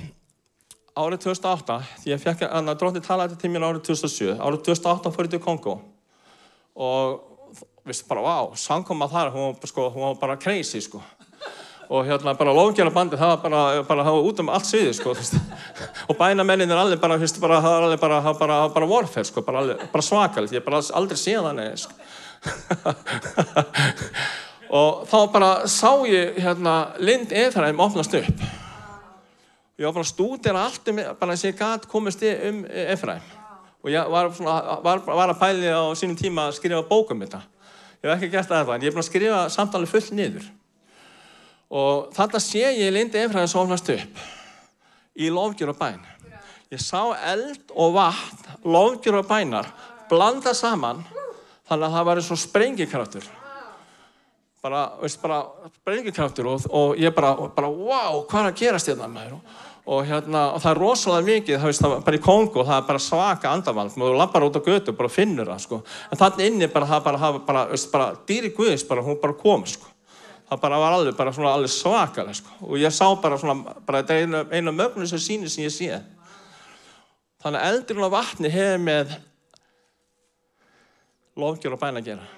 árið 0.97 1.25
2008 1.29 1.79
því 2.03 2.13
ég 2.13 2.21
fekk 2.21 2.45
að 2.49 2.75
drottin 2.81 3.05
talaði 3.05 3.39
til 3.41 3.53
mér 3.53 3.69
árið 3.69 3.87
2007. 3.93 4.37
Árið 4.41 4.63
2008 4.71 5.13
fór 5.15 5.29
ég 5.29 5.35
til 5.37 5.43
Kongo 5.45 5.81
og 6.81 7.27
vissi 7.87 8.07
bara, 8.09 8.23
vá, 8.25 8.57
sangkoma 8.57 9.09
þar, 9.11 9.33
hún 9.35 9.55
var, 9.55 9.69
sko, 9.69 9.89
hún 9.93 10.05
var 10.05 10.21
bara 10.21 10.37
crazy, 10.41 10.81
sko. 10.85 11.01
Og 11.91 12.07
hérna 12.07 12.37
bara 12.39 12.53
lofgjara 12.55 12.93
bandi, 12.95 13.19
það 13.19 13.33
var 13.33 13.41
bara, 13.43 13.63
bara, 13.89 14.05
það 14.07 14.17
var 14.17 14.29
út 14.29 14.43
um 14.43 14.53
allt 14.55 14.69
sviði, 14.69 14.93
sko, 14.95 15.15
þú 15.17 15.25
veist. 15.25 15.35
Og 16.07 16.19
bænamennin 16.21 16.71
er 16.71 16.83
allir 16.83 17.01
bara, 17.03 17.17
þú 17.19 17.27
veist, 17.27 17.41
það 17.43 17.67
var 17.67 17.89
allir 17.89 18.03
bara, 18.03 18.21
bara, 18.39 18.61
bara 18.77 18.91
warfare, 18.93 19.27
sko, 19.27 19.43
bara, 19.47 19.65
bara 19.91 20.07
svakalt. 20.07 20.55
Ég 20.55 20.65
bara 20.67 20.83
aldrei 21.01 21.19
séð 21.19 21.49
þannig, 21.49 21.83
sko. 21.83 21.93
Og 24.71 25.05
þá 25.11 25.19
bara 25.33 25.51
sá 25.71 25.91
ég, 26.07 26.39
hérna, 26.39 26.95
Lind 27.03 27.33
Eðræm 27.35 27.81
opnast 27.83 28.15
upp. 28.15 28.43
Ég 29.81 29.89
var 29.89 29.97
bara 29.97 30.05
að 30.05 30.11
stúdira 30.13 30.63
allt 30.67 30.91
um, 30.93 31.01
bara 31.19 31.35
að 31.35 31.47
ég 31.49 31.57
gæti 31.59 31.91
komist 31.91 32.23
um 32.23 32.63
Efræm. 32.69 33.25
Og 33.81 33.91
ég 33.91 34.11
var, 34.13 34.29
svona, 34.37 34.77
var, 34.85 35.01
var 35.09 35.33
að 35.33 35.41
pæli 35.41 35.73
á 35.73 35.89
sínum 35.97 36.19
tíma 36.19 36.51
að 36.51 36.59
skrifa 36.59 36.85
bókum 36.87 37.25
þetta. 37.25 37.41
Ég 38.01 38.11
hef 38.11 38.17
ekki 38.19 38.31
gert 38.35 38.51
það 38.51 38.61
þetta, 38.61 38.77
en 38.77 38.85
ég 38.85 38.91
er 38.91 38.95
búin 38.95 39.03
að 39.03 39.09
skrifa 39.09 39.41
samtalið 39.57 39.93
fullt 39.95 40.13
niður. 40.19 40.47
Og 41.71 42.11
þarna 42.15 42.43
sé 42.45 42.63
ég 42.77 42.93
Lindi 42.95 43.23
Efræðins 43.25 43.57
ofnast 43.57 43.91
upp 43.97 44.23
í 45.21 45.33
lofgjur 45.33 45.73
og 45.73 45.81
bæn. 45.81 45.99
Ég 46.71 46.83
sá 46.83 47.11
eld 47.33 47.73
og 47.75 47.97
vatn, 47.97 48.55
lofgjur 48.63 49.19
og 49.19 49.27
bænar, 49.27 49.73
blanda 50.13 50.55
saman, 50.55 51.03
þannig 51.67 51.89
að 51.89 51.97
það 51.97 52.09
var 52.11 52.21
eins 52.21 52.31
og 52.31 52.43
sprengikraftur. 52.45 53.31
Bara, 54.61 54.85
veist, 55.01 55.21
bara 55.23 55.41
sprengikraftur 55.81 56.51
og, 56.51 56.67
og 56.69 56.99
ég 57.01 57.15
bara, 57.17 57.33
bara, 57.57 57.69
wow, 57.73 58.23
hvað 58.29 58.43
er 58.43 58.49
að 58.51 58.59
gerast 58.61 58.91
hérna 58.91 59.09
með 59.09 59.31
þér? 59.31 59.59
og, 59.91 60.03
hérna, 60.07 60.43
og 60.55 60.61
það 60.63 60.71
er 60.71 60.81
rosalega 60.81 61.27
mikið, 61.27 61.57
það 61.59 61.71
veist, 61.71 61.83
það 61.83 61.95
bara 62.07 62.19
í 62.19 62.23
Kongo, 62.23 62.65
það 62.67 62.77
er 62.77 62.89
bara 62.89 63.03
svaka 63.03 63.53
andavald, 63.55 63.95
þú 63.95 64.11
lappar 64.15 64.47
út 64.47 64.59
á 64.61 64.63
götu 64.63 64.93
og 64.93 64.99
bara 65.01 65.13
finnur 65.13 65.49
það, 65.51 65.63
sko. 65.65 65.79
En 66.11 66.21
þannig 66.21 66.51
inni 66.51 66.69
bara, 66.71 66.89
það 66.91 67.07
bara, 67.07 67.21
það 67.23 67.39
bara, 67.49 67.65
veist, 67.73 67.89
bara, 67.95 68.11
dýri 68.29 68.53
Guðis 68.55 68.85
bara, 68.87 69.05
hún 69.07 69.19
bara 69.23 69.37
kom, 69.41 69.65
sko. 69.67 69.91
Það 70.51 70.63
bara 70.63 70.81
var 70.83 70.97
alveg, 70.99 71.17
bara 71.19 71.33
svona 71.35 71.55
alveg 71.57 71.73
svakalega, 71.75 72.37
sko. 72.39 72.55
Og 72.69 72.79
ég 72.83 72.95
sá 72.95 73.07
bara 73.23 73.39
svona, 73.41 73.75
bara 73.87 74.03
þetta 74.03 74.17
er 74.17 74.27
einu, 74.27 74.45
einu 74.51 74.77
mögnu 74.77 75.09
sem 75.11 75.23
sýnir 75.23 75.51
sem 75.51 75.67
ég 75.67 75.75
sé. 75.75 76.01
Þannig 77.41 77.63
að 77.63 77.75
eldurinn 77.75 78.07
á 78.07 78.17
vatni 78.17 78.53
hefur 78.53 78.85
með 78.85 79.17
lofgjör 81.41 81.75
og 81.75 81.83
bæn 81.83 81.99
að 82.03 82.13
gera. 82.13 82.31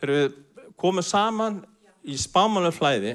Þegar 0.00 0.14
við 0.16 0.32
komum 0.80 1.04
saman 1.04 1.60
í 2.02 2.16
spámanlega 2.18 2.76
flæði, 2.76 3.14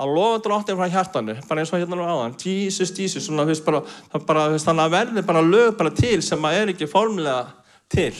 að 0.00 0.14
lofa 0.16 0.40
drottin 0.44 0.78
frá 0.78 0.88
hjartanu, 0.88 1.36
bara 1.48 1.62
eins 1.62 1.72
og 1.74 1.82
hérna 1.82 2.00
á 2.00 2.08
aðan, 2.08 2.36
Jesus, 2.40 2.92
Jesus, 2.96 3.26
svona, 3.26 3.44
veist, 3.48 3.64
bara, 3.66 3.82
bara, 4.24 4.46
þannig 4.56 4.86
að 4.86 4.94
verði 4.94 5.24
bara 5.28 5.44
lög 5.44 5.74
bara 5.76 5.92
til 5.92 6.18
sem 6.24 6.46
að 6.48 6.56
er 6.56 6.72
ekki 6.72 6.88
formulega 6.88 7.50
til. 7.92 8.14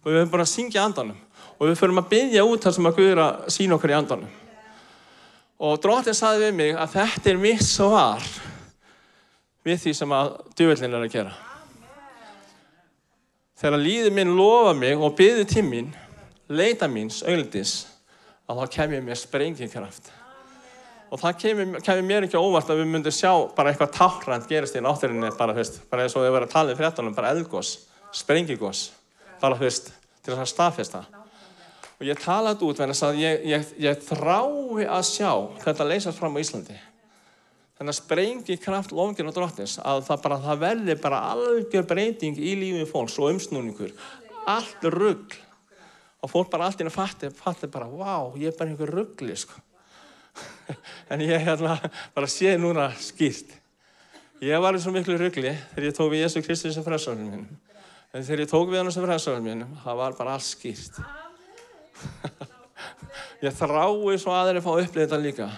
Og 0.00 0.10
við 0.10 0.22
höfum 0.22 0.32
bara 0.32 0.46
að 0.46 0.52
syngja 0.54 0.84
andanum 0.84 1.20
og 1.54 1.68
við 1.68 1.78
förum 1.78 2.00
að 2.00 2.08
byggja 2.10 2.46
út 2.48 2.64
þar 2.64 2.74
sem 2.76 2.88
að 2.88 2.96
Guður 2.98 3.20
að 3.24 3.44
sína 3.54 3.76
okkur 3.76 3.92
í 3.92 3.96
andanum. 3.98 4.32
Og 5.64 5.76
drottin 5.80 6.16
saði 6.16 6.48
við 6.48 6.56
mig 6.58 6.72
að 6.76 6.96
þetta 6.96 7.30
er 7.30 7.40
mitt 7.40 7.64
svar 7.64 8.24
við 9.64 9.80
því 9.84 9.94
sem 9.96 10.14
að 10.16 10.32
djúvillin 10.58 10.96
er 10.96 11.04
að 11.06 11.12
gera. 11.14 11.34
Þegar 13.60 13.80
líður 13.80 14.16
minn 14.16 14.34
lofa 14.36 14.74
mig 14.76 14.98
og 14.98 15.14
byggði 15.16 15.62
mín, 15.64 15.92
leita 16.58 16.88
míns, 16.90 17.22
auglindis, 17.24 17.72
að 18.48 18.60
þá 18.60 18.76
kem 18.76 18.94
ég 18.96 19.04
með 19.06 19.20
sprengikraft. 19.22 20.12
Og 21.14 21.20
það 21.20 21.36
kemur, 21.42 21.74
kemur 21.84 22.06
mér 22.08 22.26
ekki 22.26 22.40
óvart 22.40 22.70
að 22.72 22.80
við 22.82 22.88
myndum 22.90 23.14
sjá 23.14 23.30
bara 23.54 23.70
eitthvað 23.70 23.92
táhrand 23.94 24.48
gerist 24.50 24.74
í 24.74 24.82
náttúrinni 24.82 25.30
bara, 25.38 25.54
veist, 25.54 25.82
bara 25.90 26.06
eins 26.06 26.16
og 26.18 26.24
við 26.24 26.32
verðum 26.34 26.48
að 26.48 26.56
tala 26.56 26.74
í 26.74 26.78
fréttunum, 26.78 27.14
bara 27.14 27.34
eldgós, 27.34 27.74
sprengigós, 28.10 28.88
bara 29.42 29.58
þú 29.58 29.68
veist, 29.68 29.92
til 30.24 30.32
þess 30.32 30.42
að 30.42 30.50
staðfesta. 30.54 31.04
Og 32.00 32.08
ég 32.08 32.18
talaði 32.18 32.66
út 32.66 32.80
vegna 32.82 32.96
að 33.06 33.20
ég, 33.20 33.44
ég, 33.52 33.70
ég 33.84 34.02
þrái 34.08 34.88
að 34.88 35.06
sjá 35.06 35.30
þetta 35.62 35.86
leysast 35.86 36.18
fram 36.18 36.34
á 36.34 36.42
Íslandi. 36.42 36.80
þennan 37.78 37.96
sprengi 37.96 38.56
kraft 38.62 38.92
lofgjörn 38.94 39.30
og 39.30 39.34
drottins 39.34 39.78
að 39.82 40.04
það 40.08 40.20
bara, 40.26 40.36
það 40.42 40.60
verði 40.62 40.94
bara 41.02 41.22
algjör 41.34 41.86
breyting 41.90 42.38
í 42.38 42.54
lífið 42.58 42.90
fólks 42.90 43.18
og 43.18 43.32
umsnúningur. 43.32 43.94
Allt 44.46 44.84
rugg. 44.94 45.34
Og 46.24 46.30
fólk 46.32 46.48
bara 46.48 46.70
allt 46.70 46.80
inn 46.80 46.88
að 46.88 46.96
fatti, 46.96 47.28
fatti 47.36 47.68
bara, 47.68 47.84
vá, 47.84 48.32
ég 48.40 48.48
er 48.48 48.56
bara 48.56 48.72
einhver 48.72 48.88
ruggli, 48.88 49.34
sko. 49.36 49.58
en 51.12 51.20
ég 51.20 51.42
hérna 51.44 51.76
bara 52.14 52.30
sé 52.30 52.54
núna 52.56 52.88
skýrt. 52.96 53.52
Ég 54.44 54.60
var 54.60 54.76
í 54.76 54.80
svo 54.82 54.92
miklu 54.94 55.18
ruggli 55.20 55.52
þegar 55.74 55.86
ég 55.86 55.96
tók 55.96 56.10
við 56.12 56.24
Jésu 56.24 56.42
Kristi 56.44 56.72
sem 56.72 56.84
frelsarinn 56.86 57.28
minn. 57.28 57.44
En 58.14 58.24
þegar 58.24 58.44
ég 58.44 58.50
tók 58.50 58.70
við 58.70 58.80
hann 58.80 58.90
sem 58.94 59.04
frelsarinn 59.04 59.44
minn, 59.44 59.66
það 59.84 60.00
var 60.00 60.16
bara 60.18 60.38
allt 60.38 60.46
skýrt. 60.48 60.98
ég 63.44 63.60
þrái 63.60 64.18
svo 64.20 64.34
aðeins 64.34 64.62
að 64.62 64.64
fá 64.64 64.72
að 64.72 64.82
upplifa 64.86 65.04
þetta 65.04 65.20
líka. 65.22 65.50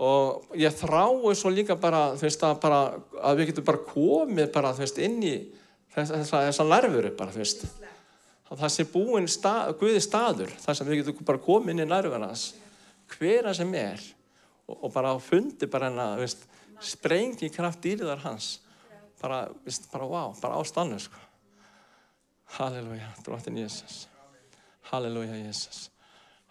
Og 0.00 0.56
ég 0.56 0.80
þrái 0.80 1.36
svo 1.36 1.52
líka 1.52 1.76
bara, 1.76 2.06
þú 2.16 2.24
veist, 2.24 2.48
að, 2.48 2.56
bara, 2.64 2.82
að 3.20 3.40
við 3.42 3.52
getum 3.52 3.68
bara 3.68 3.84
komið 3.92 4.52
bara, 4.56 4.72
þú 4.72 4.86
veist, 4.86 5.04
inn 5.04 5.20
í 5.20 5.36
þessa, 5.92 6.24
þessa 6.48 6.68
nærvöru 6.72 7.12
bara, 7.20 7.36
þú 7.36 7.44
veist. 7.44 7.68
Að 8.50 8.64
það 8.64 8.72
sé 8.74 8.86
búinn 8.90 9.28
stað, 9.30 9.74
Guði 9.78 10.00
staður, 10.02 10.54
þar 10.58 10.78
sem 10.78 10.88
við 10.88 11.02
getum 11.04 11.26
bara 11.28 11.42
komið 11.44 11.74
inn 11.74 11.84
í 11.84 11.88
nærvörans, 11.90 12.46
hvera 13.14 13.54
sem 13.54 13.70
er, 13.78 14.02
og, 14.66 14.76
og 14.76 14.94
bara 14.94 15.14
fundi 15.22 15.68
bara 15.70 15.90
henn 15.90 16.02
að, 16.02 16.16
þú 16.18 16.26
veist, 16.26 16.46
sprengi 16.90 17.50
kraft 17.54 17.82
dýriðar 17.84 18.24
hans. 18.24 18.52
Bara, 19.20 19.44
veist, 19.66 19.86
bara, 19.92 20.08
wow, 20.08 20.34
bara 20.42 20.58
á 20.58 20.62
stannu, 20.66 20.98
sko. 21.02 21.26
Halleluja, 22.58 23.12
drottin 23.26 23.60
Jésús. 23.62 24.06
Halleluja, 24.90 25.36
Jésús. 25.38 25.90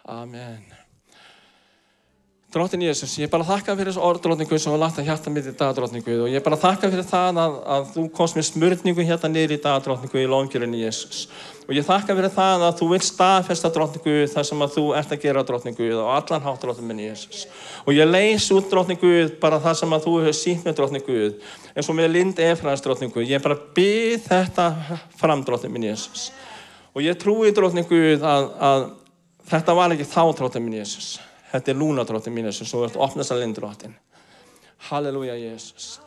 Amen. 0.07 0.88
Drottin 2.49 2.81
Jésús, 2.81 3.11
ég 3.21 3.27
er 3.27 3.29
bara 3.29 3.43
að 3.45 3.51
þakka 3.51 3.73
fyrir 3.77 3.91
þessu 3.91 4.01
orð, 4.01 4.19
drotningu, 4.23 4.57
sem 4.57 4.73
var 4.73 4.79
lagt 4.81 4.97
að 4.97 5.05
hjarta 5.05 5.29
mitt 5.29 5.45
í 5.45 5.51
dag, 5.53 5.73
drotningu, 5.77 6.15
og 6.23 6.31
ég 6.31 6.39
er 6.39 6.41
bara 6.41 6.57
að 6.57 6.63
þakka 6.63 6.89
fyrir 6.89 7.05
það 7.05 7.39
að, 7.43 7.57
að 7.75 7.83
þú 7.93 8.05
komst 8.17 8.39
með 8.39 8.47
smörningu 8.47 9.05
hérna 9.05 9.29
niður 9.29 9.53
í 9.53 9.57
dag, 9.61 9.83
drotningu, 9.85 10.17
í 10.17 10.31
lóngjörunni 10.31 10.79
Jésús. 10.81 11.19
Og 11.67 11.77
ég 11.77 11.85
þakka 11.85 12.15
fyrir 12.17 12.33
það 12.33 12.65
að 12.65 12.79
þú 12.79 12.87
vilt 12.95 13.05
staðfesta, 13.05 13.71
drotningu, 13.75 14.15
það 14.33 14.49
sem 14.49 14.65
að 14.65 14.73
þú 14.79 14.87
ert 14.97 15.13
að 15.13 15.21
gera, 15.27 15.45
drotningu, 15.51 15.91
og 15.99 16.09
allan 16.15 16.47
hátt, 16.47 16.65
drotningu, 16.65 17.05
Jésús. 17.05 17.45
Og 17.85 17.93
ég 17.93 18.09
leys 18.09 18.49
út, 18.57 18.65
drotningu, 18.73 19.13
bara 19.45 19.61
það 19.69 19.79
sem 19.83 19.95
að 19.99 20.09
þú 20.09 20.17
hefur 20.23 20.41
sínt 20.41 20.65
með, 20.65 20.79
drotningu, 20.81 21.21
eins 21.75 21.93
og 21.93 22.01
með 22.01 22.13
Lind 22.17 22.45
Efraðs, 22.49 22.81
drotningu. 22.81 23.29
Ég 23.29 23.45
bara 23.45 23.61
byrð 23.77 24.25
þetta 24.25 24.71
fram, 25.21 25.45
drotningu, 25.45 25.85
Jésús. 25.85 26.31
Og 26.97 27.05
ég 27.05 27.21
trúi, 27.21 27.53
drotningu, 27.53 28.05
að, 28.17 28.51
að 28.57 28.91
þetta 29.53 29.81
var 29.83 29.93
ekki 29.93 30.13
þá, 30.17 30.23
drotningu, 30.41 30.79
Jésús. 30.81 31.19
Þetta 31.49 31.71
er 31.71 31.79
lúnadróttin 31.79 32.35
mín 32.35 32.51
sem 32.53 32.67
svo 32.67 32.83
ert 32.85 32.97
opnast 32.99 33.33
að 33.33 33.43
lindróttin. 33.43 33.95
Halleluja, 34.89 35.35
Jésús. 35.35 35.97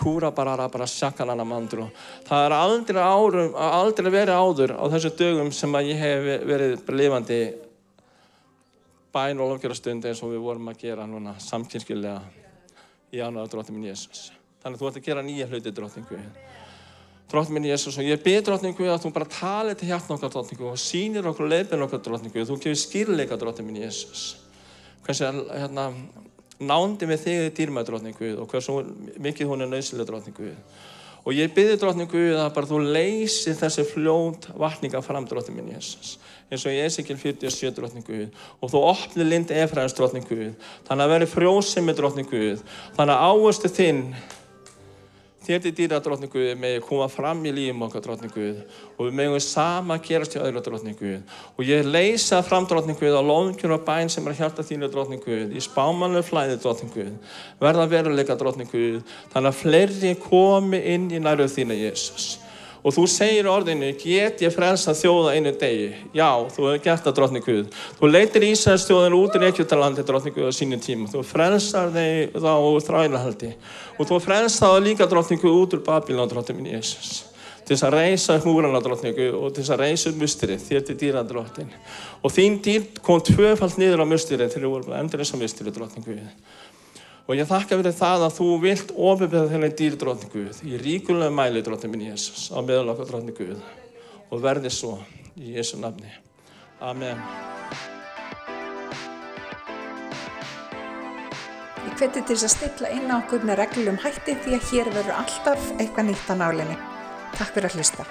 Kúra 0.00 0.30
bara 0.32 0.68
bara 0.68 0.86
sjakkanana 0.88 1.44
mandru. 1.44 1.86
Það 2.28 2.44
er 2.46 2.54
aldrei, 2.56 3.00
árum, 3.02 3.56
aldrei 3.56 4.10
verið 4.12 4.36
áður 4.36 4.74
á 4.76 4.84
þessu 4.92 5.12
dögum 5.16 5.50
sem 5.52 5.74
að 5.76 5.90
ég 5.92 6.00
hef 6.00 6.28
verið 6.48 6.92
lifandi 6.96 7.40
bæn 9.12 9.40
og 9.40 9.54
lofgjörastund 9.54 10.06
eins 10.06 10.22
og 10.24 10.32
við 10.34 10.44
vorum 10.44 10.70
að 10.70 10.84
gera 10.84 11.06
núna 11.08 11.34
samkynskilega 11.42 12.20
í 13.12 13.20
ánæða 13.20 13.48
dróttin 13.52 13.76
minn 13.76 13.90
Jésús. 13.90 14.30
Þannig 14.62 14.76
að 14.76 14.80
þú 14.80 14.90
ert 14.90 15.00
að 15.00 15.08
gera 15.08 15.24
nýja 15.26 15.48
hluti 15.50 15.72
dróttingu. 15.76 16.20
Dróttin 17.30 17.56
minn 17.56 17.68
Jésús 17.68 17.98
og 18.00 18.08
ég 18.08 18.20
byrð 18.24 18.46
dróttingu 18.48 18.88
að 18.88 19.02
þú 19.04 19.14
bara 19.16 19.32
tali 19.32 19.74
til 19.74 19.90
hjartna 19.90 20.16
okkar 20.16 20.32
dróttingu 20.36 20.70
og 20.70 20.80
sýnir 20.80 21.28
okkur 21.28 21.48
og 21.48 21.52
leifir 21.52 21.84
okkur 21.88 22.04
dróttingu. 22.04 22.46
Þú 22.46 22.60
gefur 22.62 22.80
skýrleika 22.84 23.40
dróttin 23.40 23.68
minn 23.68 23.82
Jésús 23.82 24.49
hversu 25.06 25.28
hérna, 25.50 25.90
nándi 26.60 27.08
með 27.08 27.26
þig 27.26 27.44
í 27.48 27.52
dýrmæð 27.58 27.90
drotning 27.90 28.16
Guð 28.18 28.40
og 28.44 28.52
hversu 28.52 28.80
mikið 29.22 29.52
hún 29.52 29.64
er 29.64 29.72
nöðsilega 29.72 30.10
drotning 30.12 30.36
Guð 30.36 30.56
og 31.20 31.36
ég 31.36 31.54
byrði 31.56 31.78
drotning 31.80 32.10
Guð 32.10 32.40
að 32.40 32.52
bara 32.56 32.70
þú 32.70 32.82
leysi 32.96 33.56
þessi 33.56 33.86
fljónt 33.90 34.50
vatninga 34.56 35.02
fram 35.04 35.28
drotning 35.28 35.60
minn 35.60 35.72
Jésús 35.76 36.18
eins 36.50 36.66
og 36.66 36.74
Ezekiel 36.74 37.18
47 37.18 37.70
drotning 37.76 38.06
Guð. 38.06 38.28
Og 38.60 38.72
þú 38.72 38.82
opni 38.90 39.26
lind 39.26 39.52
efraðins 39.54 39.94
drotning 39.94 40.26
Guð. 40.26 40.56
Þannig 40.88 41.04
að 41.04 41.12
veri 41.14 41.28
frjósið 41.30 41.86
með 41.86 42.00
drotning 42.00 42.30
Guð. 42.30 42.64
Þannig 42.96 43.14
að 43.14 43.26
áherslu 43.30 43.70
þinn 43.76 44.00
þér 45.50 45.62
til 45.64 45.72
dýra 45.74 45.98
drotningu 46.02 46.44
með 46.60 46.76
koma 46.86 47.08
fram 47.10 47.40
í 47.48 47.52
lífum 47.54 47.86
okkar 47.86 48.04
drotningu 48.04 48.48
og 48.96 49.00
við 49.02 49.16
meðum 49.18 49.42
sama 49.42 49.98
gerast 50.04 50.36
í 50.36 50.42
öðru 50.42 50.62
drotningu 50.66 51.14
og 51.56 51.64
ég 51.66 51.88
leysa 51.88 52.40
fram 52.46 52.68
drotningu 52.70 53.10
á 53.10 53.22
lóðkjör 53.22 53.74
og 53.76 53.86
bæn 53.88 54.12
sem 54.12 54.26
er 54.26 54.36
að 54.36 54.42
hjálta 54.44 54.66
þínu 54.66 54.90
drotningu 54.92 55.40
í 55.50 55.64
spámanlu 55.64 56.22
flæði 56.26 56.60
drotningu 56.62 57.08
verða 57.62 57.88
veruleika 57.90 58.38
drotningu 58.38 58.84
þannig 59.32 59.50
að 59.50 59.58
fleiri 59.64 60.14
komi 60.22 60.84
inn 60.94 61.10
í 61.10 61.22
næröð 61.22 61.58
þína 61.58 61.78
Jésús 61.80 62.36
og 62.80 62.94
þú 62.96 63.06
segir 63.10 63.48
orðinu, 63.50 63.92
get 64.00 64.42
ég 64.44 64.54
frelsa 64.54 64.94
þjóða 64.96 65.36
einu 65.36 65.54
degi? 65.60 65.88
Já, 66.16 66.28
þú 66.54 66.66
hefur 66.66 66.84
gert 66.84 67.06
það 67.06 67.16
drotni 67.18 67.42
Guð. 67.44 67.80
Þú 68.00 68.10
leitir 68.10 68.46
Ísæðs 68.50 68.86
þjóðin 68.88 69.18
út 69.18 69.36
í 69.36 69.42
Reykjavítalandi 69.44 70.06
drotni 70.08 70.34
Guð 70.36 70.48
á 70.48 70.52
sínu 70.56 70.80
tíma. 70.82 71.08
Þú 71.12 71.24
frelsar 71.28 71.90
þeir 71.94 72.36
þá 72.36 72.52
úr 72.56 72.86
þrælahaldi. 72.86 73.50
Og 73.98 74.08
þú 74.08 74.22
frelsar 74.24 74.76
það 74.76 74.86
líka 74.88 75.10
drotni 75.10 75.40
Guð 75.42 75.58
út 75.64 75.76
úr 75.76 75.84
Babilón 75.86 76.32
drotni 76.32 76.56
minn 76.56 76.72
Jésús 76.74 77.26
til 77.70 77.76
þess 77.76 77.86
að 77.86 77.94
reysa 77.94 78.34
Guð 78.42 79.34
og 79.38 79.52
til 79.54 79.62
þess 79.62 79.70
að 79.70 79.82
reysa 79.84 80.10
mustrið 80.18 80.62
þér 80.64 80.80
til 80.88 80.96
dýra 80.98 81.20
drottin 81.22 81.68
og 82.18 82.32
þín 82.34 82.56
dýr 82.64 82.88
kom 83.06 83.20
tvöfald 83.22 83.76
niður 83.78 84.02
á 84.02 84.06
mustrið 84.10 84.48
þegar 84.48 84.64
þú 84.64 84.72
voru 84.72 84.96
endur 84.98 85.22
þess 85.22 85.36
að 85.36 85.42
mustrið 85.44 85.76
drotni 85.76 86.02
Guð 86.02 86.24
Og 87.30 87.36
ég 87.38 87.46
þakka 87.46 87.76
fyrir 87.78 87.94
það 87.94 88.24
að 88.26 88.32
þú 88.40 88.46
vilt 88.64 88.88
ofibæða 88.90 89.50
þennan 89.52 89.74
dýr 89.78 89.96
drotni 90.00 90.28
Guð 90.32 90.56
í 90.66 90.78
ríkulega 90.82 91.30
mæli 91.30 91.60
drotni 91.62 91.90
minn 91.92 92.08
Jésús 92.08 92.48
á 92.50 92.58
meðal 92.58 92.90
okkar 92.90 93.06
drotni 93.06 93.34
Guð 93.36 93.60
og 94.34 94.40
verði 94.42 94.72
svo 94.74 94.96
í 95.38 95.52
Jésu 95.54 95.78
nafni. 95.78 96.10
Amen. 96.82 97.20
Ég 101.86 101.94
hveti 102.00 102.18
til 102.18 102.34
þess 102.34 102.48
að 102.48 102.54
stilla 102.56 102.90
inn 102.96 103.14
á 103.14 103.20
okkur 103.20 103.46
með 103.46 103.62
reglum 103.62 104.00
hætti 104.02 104.34
því 104.42 104.58
að 104.58 104.66
hér 104.72 104.90
verður 104.96 105.20
alltaf 105.20 105.70
eitthvað 105.78 106.10
nýtt 106.10 106.34
á 106.34 106.40
nálinni. 106.42 106.80
Takk 107.38 107.54
fyrir 107.54 107.70
að 107.70 107.78
hlusta. 107.78 108.08